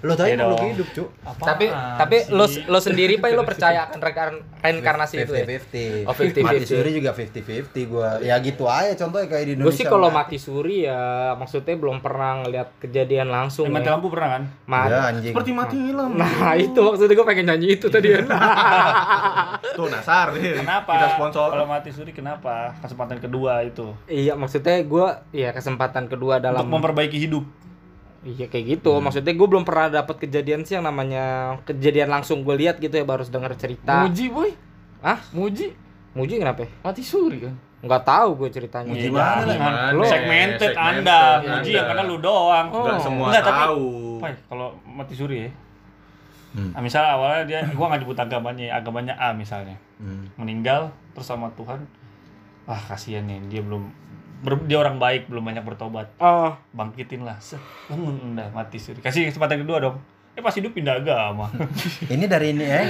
Lo 0.00 0.14
Iya 0.14 0.38
makhluk 0.38 0.64
hidup, 0.72 0.88
Cuk. 0.92 1.08
Apaan 1.20 1.44
Tapi 1.44 1.66
tapi 1.68 2.16
lo 2.30 2.44
lo 2.48 2.78
sendiri 2.78 3.18
pak 3.18 3.30
lo 3.30 3.42
percaya 3.42 3.84
akan 3.84 4.00
reinkarn- 4.00 4.42
reinkarnasi 4.62 5.14
itu 5.20 5.32
ya? 5.34 5.44
50-50. 5.44 6.06
Oh, 6.06 6.14
50-50. 6.14 6.40
Mati 6.40 6.64
suri 6.64 6.90
juga 6.94 7.10
50-50 7.12 7.90
gua. 7.90 8.08
Ya 8.18 8.34
gitu 8.38 8.64
aja 8.64 8.92
contohnya 8.96 9.26
kayak 9.26 9.42
di 9.42 9.52
Gue 9.52 9.56
Indonesia. 9.60 9.76
sih 9.76 9.84
kalau 9.84 10.08
Mat. 10.08 10.16
mati 10.22 10.38
suri 10.38 10.76
ya 10.82 11.00
maksudnya 11.34 11.74
belum 11.74 11.98
pernah 11.98 12.40
ngeliat 12.40 12.68
kejadian 12.78 13.28
langsung. 13.28 13.68
Mati 13.68 13.84
ya. 13.84 13.92
lampu 13.92 14.08
pernah 14.08 14.28
kan? 14.30 14.42
Ma- 14.64 14.88
Ya 14.88 15.00
anjing. 15.04 15.32
Seperti 15.32 15.50
mati 15.52 15.76
lampu. 15.90 16.16
Nah 16.16 16.51
itu 16.54 16.78
maksudnya 16.78 17.12
gue 17.12 17.26
pengen 17.26 17.46
nyanyi 17.46 17.68
itu 17.72 17.86
tadi. 17.86 18.08
Tuh 19.76 19.88
Nasar 19.88 20.32
nih. 20.32 20.58
Kenapa? 20.58 20.92
Kita 20.92 21.08
sponsor. 21.16 21.48
Kalau 21.50 21.66
mati 21.66 21.90
suri 21.90 22.10
kenapa? 22.10 22.76
Kesempatan 22.78 23.18
kedua 23.18 23.62
itu. 23.62 23.92
iya 24.04 24.32
maksudnya 24.32 24.80
gue 24.80 25.06
ya 25.32 25.50
kesempatan 25.50 26.06
kedua 26.06 26.38
dalam 26.38 26.62
Untuk 26.62 26.72
memperbaiki 26.78 27.18
hidup. 27.18 27.44
Iya 28.22 28.46
kayak 28.46 28.78
gitu. 28.78 28.92
Maksudnya 28.96 29.32
gue 29.32 29.48
belum 29.48 29.62
pernah 29.62 29.88
dapat 29.92 30.16
kejadian 30.18 30.62
sih 30.62 30.74
yang 30.74 30.84
namanya 30.84 31.56
kejadian 31.64 32.06
langsung 32.08 32.42
gue 32.42 32.54
lihat 32.56 32.78
gitu 32.78 32.92
ya 32.92 33.02
baru 33.02 33.24
dengar 33.24 33.54
cerita. 33.54 34.02
muji 34.02 34.28
boy 34.28 34.50
Ah, 35.00 35.18
muji 35.30 35.74
Muji 36.12 36.36
kenapa? 36.36 36.68
mati 36.80 37.00
suri 37.00 37.40
kan 37.40 37.56
nggak 37.82 38.02
tahu 38.04 38.28
gue 38.38 38.48
ceritanya. 38.52 38.94
Iya, 38.94 39.10
Gimana 39.10 39.26
lah? 39.26 39.42
jangan. 39.42 39.72
Gimana? 39.90 40.06
segmented, 40.06 40.70
Segmented 40.70 40.74
Anda 40.78 41.18
muji 41.42 41.70
yang 41.72 41.86
karena 41.88 42.02
lu 42.04 42.16
doang. 42.22 42.66
Nggak 42.70 43.00
semua 43.02 43.26
Enggak, 43.26 43.42
tapi- 43.42 43.62
tahu. 43.66 43.86
Pai, 44.22 44.32
kalau 44.46 44.68
mati 44.86 45.14
suri 45.18 45.36
ya. 45.40 45.50
Hmm. 46.52 46.70
Nah, 46.76 46.80
misalnya 46.84 47.16
awalnya 47.16 47.42
dia 47.48 47.60
gua 47.72 47.92
nggak 47.92 48.00
nyebut 48.04 48.18
agamanya, 48.18 48.64
agamanya 48.76 49.14
A 49.16 49.32
misalnya. 49.32 49.76
Hmm. 49.96 50.28
Meninggal 50.36 50.92
terus 51.16 51.28
sama 51.28 51.48
Tuhan. 51.56 51.84
Wah, 52.68 52.78
kasihan 52.78 53.24
nih, 53.26 53.40
dia 53.48 53.60
belum 53.64 53.90
ber- 54.42 54.66
dia 54.68 54.78
orang 54.78 55.00
baik, 55.00 55.26
belum 55.32 55.42
banyak 55.42 55.64
bertobat. 55.64 56.12
Oh, 56.18 56.54
Bangkitin 56.76 57.26
lah. 57.26 57.40
Bangun 57.90 58.36
udah 58.36 58.52
mati 58.52 58.78
suri. 58.78 59.00
Kasih 59.02 59.30
kesempatan 59.32 59.64
kedua 59.66 59.80
dong. 59.80 59.96
Eh 60.32 60.40
pas 60.40 60.48
hidup 60.50 60.72
pindah 60.72 60.96
agama. 60.96 61.52
Ini 62.08 62.24
dari 62.24 62.50
ini 62.50 62.64
ya. 62.64 62.80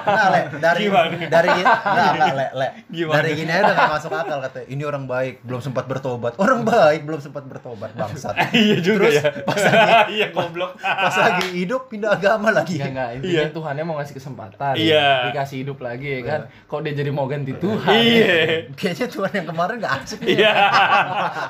Nah, 0.00 0.26
le, 0.28 0.40
dari 0.56 0.88
Gimana? 0.88 1.12
dari 1.28 1.48
enggak 1.52 1.76
enggak 1.84 2.32
le, 2.32 2.46
le. 2.54 2.68
Gimana? 2.88 3.14
Dari 3.14 3.30
gini 3.34 3.50
aja 3.50 3.62
udah 3.62 3.74
gak 3.76 3.90
masuk 3.92 4.10
akal 4.10 4.38
kata. 4.40 4.58
Ini 4.64 4.82
orang 4.82 5.04
baik, 5.04 5.34
belum 5.44 5.60
sempat 5.60 5.84
bertobat. 5.84 6.32
Orang 6.36 6.64
baik 6.64 7.04
belum 7.04 7.20
sempat 7.20 7.44
bertobat, 7.44 7.92
bangsat. 7.92 8.32
iya 8.56 8.80
juga 8.80 9.06
Terus 9.06 9.16
ya. 9.18 9.28
pas 9.44 9.60
lagi 9.60 9.92
iya 10.16 10.26
goblok. 10.30 10.72
pas 10.80 11.12
lagi 11.14 11.46
hidup 11.54 11.82
pindah 11.86 12.10
agama 12.10 12.48
lagi. 12.50 12.80
Ya 12.80 12.88
enggak, 12.88 13.08
intinya 13.14 13.34
Iya. 13.38 13.52
Tuhannya 13.52 13.84
mau 13.84 13.94
ngasih 14.00 14.14
kesempatan. 14.16 14.72
Iya. 14.74 15.08
Dikasih 15.28 15.56
hidup 15.62 15.78
lagi 15.78 16.08
ya 16.08 16.20
kan. 16.24 16.40
Kok 16.64 16.80
dia 16.80 16.92
jadi 16.96 17.10
mau 17.12 17.28
ganti 17.28 17.52
Tuhan? 17.52 17.92
Iya. 17.92 18.72
Kayaknya 18.72 19.06
Tuhan 19.12 19.30
yang 19.34 19.46
kemarin 19.46 19.74
gak 19.78 19.92
asik 20.00 20.18
nih. 20.24 20.40
Iya. 20.40 20.52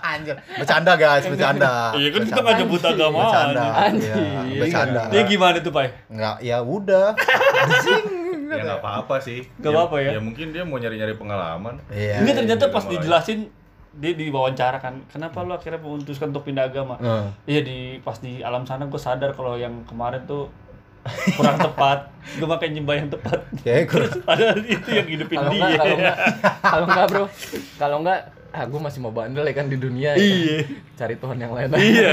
Anjir. 0.02 0.36
Bercanda 0.58 0.92
guys, 0.98 1.22
bercanda. 1.24 1.94
Iya 1.94 2.08
kan 2.10 2.20
kita 2.20 2.34
Bercanda. 2.34 2.42
nggak 2.42 2.56
nyebut 2.58 2.82
agama. 2.82 3.18
Bercanda. 3.22 3.64
Iya, 3.94 4.14
bercanda. 4.58 5.02
Dia 5.08 5.22
gimana 5.22 5.44
tuh, 5.54 5.70
Pai? 5.70 5.94
Enggak, 6.10 6.36
ya 6.42 6.58
udah. 6.62 7.14
Ya 8.46 8.62
nggak 8.62 8.78
apa-apa 8.78 9.18
sih. 9.18 9.42
Nggak 9.58 9.72
apa-apa 9.74 9.96
ya? 9.98 10.10
Ya 10.16 10.20
mungkin 10.22 10.54
dia 10.54 10.62
mau 10.62 10.78
nyari-nyari 10.78 11.18
pengalaman. 11.18 11.82
Iya. 11.90 12.22
Ini 12.22 12.30
ternyata 12.30 12.70
pas 12.70 12.86
dijelasin 12.86 13.50
dia 13.96 14.12
diwawancara 14.12 14.78
kan, 14.78 15.00
kenapa 15.08 15.40
lu 15.40 15.56
akhirnya 15.56 15.80
memutuskan 15.80 16.28
untuk 16.30 16.44
pindah 16.44 16.68
agama? 16.68 17.00
Heeh. 17.00 17.26
Iya 17.48 17.60
di 17.64 17.78
pas 18.04 18.20
di 18.20 18.44
alam 18.44 18.68
sana 18.68 18.86
gue 18.86 19.00
sadar 19.00 19.32
kalau 19.32 19.56
yang 19.56 19.82
kemarin 19.88 20.20
tuh 20.28 20.52
kurang 21.34 21.56
tepat, 21.56 22.12
gue 22.38 22.46
pakai 22.46 22.68
nyembah 22.76 22.94
yang 22.94 23.08
tepat. 23.08 23.40
Kayak 23.64 23.84
kurang 23.88 24.10
Terus 24.12 24.24
padahal 24.28 24.58
itu 24.62 24.88
yang 24.92 25.08
hidupin 25.08 25.36
Kalau 25.40 25.50
dia. 25.50 25.66
kalau 25.74 25.94
enggak, 25.96 26.16
kalau 26.60 26.84
enggak 26.86 27.06
bro, 27.08 27.24
kalau 27.80 27.96
enggak, 28.04 28.20
ah 28.52 28.64
gue 28.68 28.80
masih 28.80 28.98
mau 29.00 29.12
bandel 29.16 29.44
ya 29.48 29.54
kan 29.56 29.66
di 29.66 29.78
dunia. 29.80 30.12
ya 30.12 30.14
kan. 30.14 30.22
Iya. 30.22 30.58
Cari 30.94 31.14
Tuhan 31.16 31.36
yang 31.40 31.52
lain. 31.56 31.68
Iya. 31.72 32.12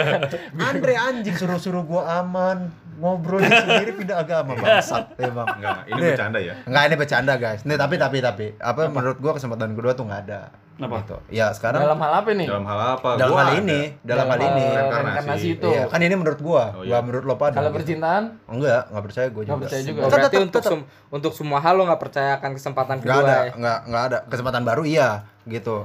Andre 0.55 0.93
anjing 0.95 1.35
suruh-suruh 1.35 1.83
gua 1.83 2.23
aman 2.23 2.71
ngobrol 2.95 3.39
sendiri 3.39 3.91
pindah 3.95 4.17
agama 4.19 4.53
bangsat 4.53 5.15
emang. 5.17 5.47
Enggak, 5.57 5.77
ini 5.85 5.95
Nih. 5.95 6.09
bercanda 6.11 6.39
ya. 6.39 6.53
Enggak 6.63 6.83
ini 6.83 6.95
bercanda 6.95 7.33
guys. 7.35 7.61
Nih 7.61 7.75
tapi 7.75 7.95
tapi 7.95 8.17
tapi 8.19 8.45
apa 8.55 8.81
menurut 8.87 9.17
gua 9.17 9.33
kesempatan 9.33 9.71
kedua 9.71 9.91
tuh 9.91 10.03
nggak 10.03 10.21
ada. 10.23 10.41
Kenapa? 10.73 11.05
Gitu. 11.05 11.17
Ya 11.29 11.47
sekarang 11.49 11.79
Dalam 11.79 12.01
hal 12.01 12.13
apa 12.15 12.29
nih? 12.31 12.47
Dalam 12.49 12.65
hal 12.65 12.79
apa? 12.97 13.09
dalam 13.13 13.29
Gua 13.29 13.39
hal 13.39 13.49
ada. 13.51 13.61
ini, 13.61 13.79
dalam 14.01 14.25
hal 14.25 14.39
ini. 14.41 14.49
hal 14.63 14.73
Reinkarnasi. 14.73 15.05
reinkarnasi 15.05 15.47
itu. 15.53 15.69
Iya, 15.69 15.83
kan 15.85 15.99
ini 16.01 16.15
menurut 16.15 16.39
gua, 16.39 16.63
Oh, 16.71 16.81
gua 16.81 16.89
iya. 16.89 16.97
menurut 16.99 17.23
lo 17.23 17.35
pada. 17.35 17.53
Kalau 17.53 17.69
gitu. 17.69 17.77
percintaan, 17.77 18.23
Enggak, 18.47 18.81
enggak 18.89 19.03
percaya 19.05 19.27
gua 19.27 19.37
juga. 19.39 19.51
Nggak 19.51 19.61
percaya 19.63 19.81
juga. 19.83 19.99
Berarti 20.01 20.17
tetep, 20.25 20.41
untuk 20.41 20.53
tetep. 20.59 20.71
sem- 20.73 20.85
untuk 21.09 21.31
semua 21.31 21.59
hal 21.59 21.73
lo 21.73 21.83
nggak 21.85 22.01
percayakan 22.01 22.51
kesempatan 22.51 22.95
Enggak 22.97 23.05
kedua 23.11 23.21
ada, 23.23 23.35
ya. 23.39 23.51
enggak 23.53 23.77
enggak 23.85 24.03
ada. 24.03 24.17
Kesempatan 24.25 24.61
baru 24.63 24.81
iya, 24.83 25.09
gitu. 25.45 25.77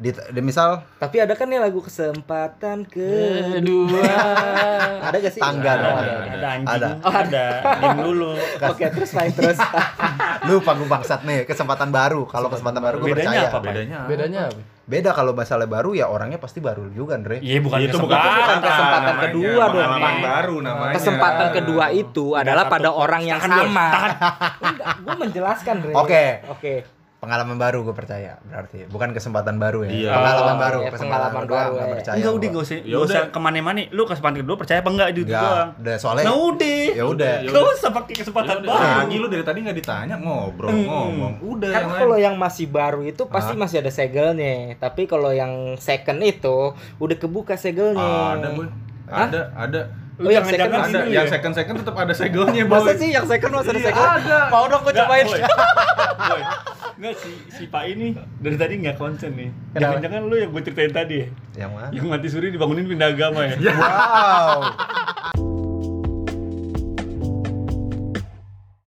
Di, 0.00 0.16
di 0.16 0.40
misal 0.40 0.80
Tapi 0.96 1.20
ada 1.20 1.36
kan 1.36 1.44
nih 1.44 1.60
lagu 1.60 1.84
kesempatan 1.84 2.88
kedua. 2.88 4.00
Ada 5.12 5.16
gak 5.20 5.32
sih? 5.32 5.40
Tangga 5.40 5.76
Ada, 5.76 5.88
ada, 5.92 6.12
ada 6.24 6.48
anjing. 6.48 6.72
Ada. 6.72 6.88
Oh, 7.04 7.12
ada. 7.12 7.46
Dulu. 8.00 8.30
Oke, 8.72 8.84
terus 8.88 9.12
main 9.12 9.28
terus. 9.28 9.60
lu 10.48 10.64
panggung 10.64 10.88
bangsat 10.88 11.20
nih, 11.24 11.44
kesempatan 11.44 11.92
baru. 11.92 12.24
Kalau 12.24 12.48
kesempatan 12.48 12.80
baru 12.80 12.96
gua 12.96 13.08
Bedanya 13.12 13.28
percaya. 13.44 13.48
apa? 13.52 13.58
Bedanya. 13.60 13.98
Bedanya 14.08 14.40
apa? 14.48 14.60
Beda 14.90 15.14
kalau 15.14 15.36
masalah 15.36 15.70
baru 15.70 15.94
ya 15.94 16.10
orangnya 16.10 16.40
pasti 16.40 16.58
baru 16.58 16.90
juga, 16.90 17.14
Andre. 17.14 17.38
Iya 17.38 17.62
bukan 17.62 17.78
Itu 17.78 18.00
bukan 18.00 18.10
kesempatan. 18.10 18.34
bukan 18.34 18.58
kesempatan 18.58 19.00
namanya, 19.04 19.22
kedua 19.22 19.44
dong, 19.62 19.76
Pengalaman 19.78 20.00
Pak. 20.10 20.24
baru 20.24 20.56
namanya. 20.60 20.94
Kesempatan 20.98 21.46
kedua 21.54 21.84
itu 21.92 22.26
adalah 22.34 22.64
pada 22.66 22.88
orang 22.90 23.22
yang 23.22 23.38
sama. 23.38 23.86
Gue 24.98 25.14
menjelaskan, 25.14 25.74
Dre. 25.78 25.92
Oke. 25.94 26.24
Oke. 26.50 26.74
Pengalaman 27.20 27.60
baru 27.60 27.84
gue 27.84 27.92
percaya 27.92 28.40
berarti 28.40 28.88
bukan 28.88 29.12
kesempatan 29.12 29.60
baru 29.60 29.84
ya. 29.84 29.92
Iya. 29.92 30.10
Pengalaman 30.16 30.48
Oh, 30.50 30.56
baru, 30.56 30.78
iya, 30.80 30.88
kesempatan 30.88 31.20
pengalaman 31.20 31.44
baru, 31.44 31.70
nggak 31.70 31.84
ya. 31.84 31.92
percaya. 31.92 32.16
Enggak 32.16 32.32
udah 32.32 32.48
enggak 32.48 32.64
usah 32.64 32.78
Ya 32.80 32.96
usah 32.98 33.22
ke 33.28 33.38
mana-mana. 33.38 33.80
Lu 33.92 34.02
kesempatan 34.08 34.36
kedua 34.40 34.56
percaya 34.56 34.78
apa 34.80 34.88
enggak 34.88 35.08
itu 35.12 35.20
Enggak, 35.28 35.42
doang. 35.44 35.68
udah 35.76 35.96
soalnya 36.00 36.24
Nah 36.24 36.36
udah. 36.40 36.80
ya 36.96 37.04
udah. 37.04 37.34
Ya 37.44 37.50
udah. 37.52 37.62
usah 37.76 37.90
pakai 37.92 38.14
kesempatan 38.16 38.48
Ya 38.50 38.56
udah, 38.56 38.72
baru. 38.72 38.96
Lagi 39.04 39.16
lu 39.20 39.26
dari 39.28 39.44
tadi 39.44 39.58
nggak 39.60 39.76
ditanya 39.76 40.14
ngobrol 40.16 40.68
ngomong. 40.72 41.32
Udah 41.44 41.70
Kan 41.70 41.84
kalau 41.92 42.16
yang 42.16 42.34
masih 42.40 42.66
baru 42.66 43.04
itu 43.04 43.22
pasti 43.28 43.52
masih 43.52 43.84
ada 43.84 43.92
segelnya. 43.92 44.80
Tapi 44.80 45.04
kalau 45.04 45.28
yang 45.28 45.76
second 45.76 46.24
itu 46.24 46.72
udah 46.96 47.16
kebuka 47.20 47.60
segelnya. 47.60 48.00
ada. 48.00 48.48
Hah? 49.10 49.26
Ada, 49.28 49.40
ada. 49.54 49.80
Lu 50.20 50.28
Oh, 50.28 50.30
yang 50.30 50.44
second 50.44 50.68
Ada, 50.68 50.84
sini 50.84 51.10
yang 51.10 51.24
ya? 51.24 51.32
second 51.32 51.54
second 51.56 51.76
tetap 51.80 51.94
ada 51.96 52.12
segelnya, 52.12 52.62
Boy. 52.62 52.76
Masa 52.76 52.92
sih 52.94 53.08
yang 53.08 53.24
second 53.24 53.50
masih 53.50 53.70
ada 53.70 53.80
Iya, 53.80 53.86
second? 53.88 54.08
ada. 54.20 54.38
Mau 54.46 54.64
dong 54.68 54.82
Enggak, 54.84 54.96
cobain. 55.00 55.24
Boy. 55.24 56.42
Enggak 56.92 57.14
si 57.16 57.30
si 57.48 57.62
Pak 57.64 57.84
ini 57.88 58.12
dari 58.36 58.56
tadi 58.56 58.74
enggak 58.76 58.96
konsen 58.96 59.32
nih. 59.32 59.48
Jangan-jangan 59.74 60.20
lu 60.22 60.36
yang 60.36 60.52
gue 60.52 60.60
ceritain 60.60 60.92
tadi 60.92 61.14
ya. 61.16 61.28
Yang 61.58 61.70
mana? 61.72 61.88
Yang 61.90 62.04
mati 62.06 62.28
suri 62.28 62.52
dibangunin 62.52 62.84
pindah 62.84 63.08
agama 63.08 63.40
ya. 63.42 63.56
Wow. 63.56 64.60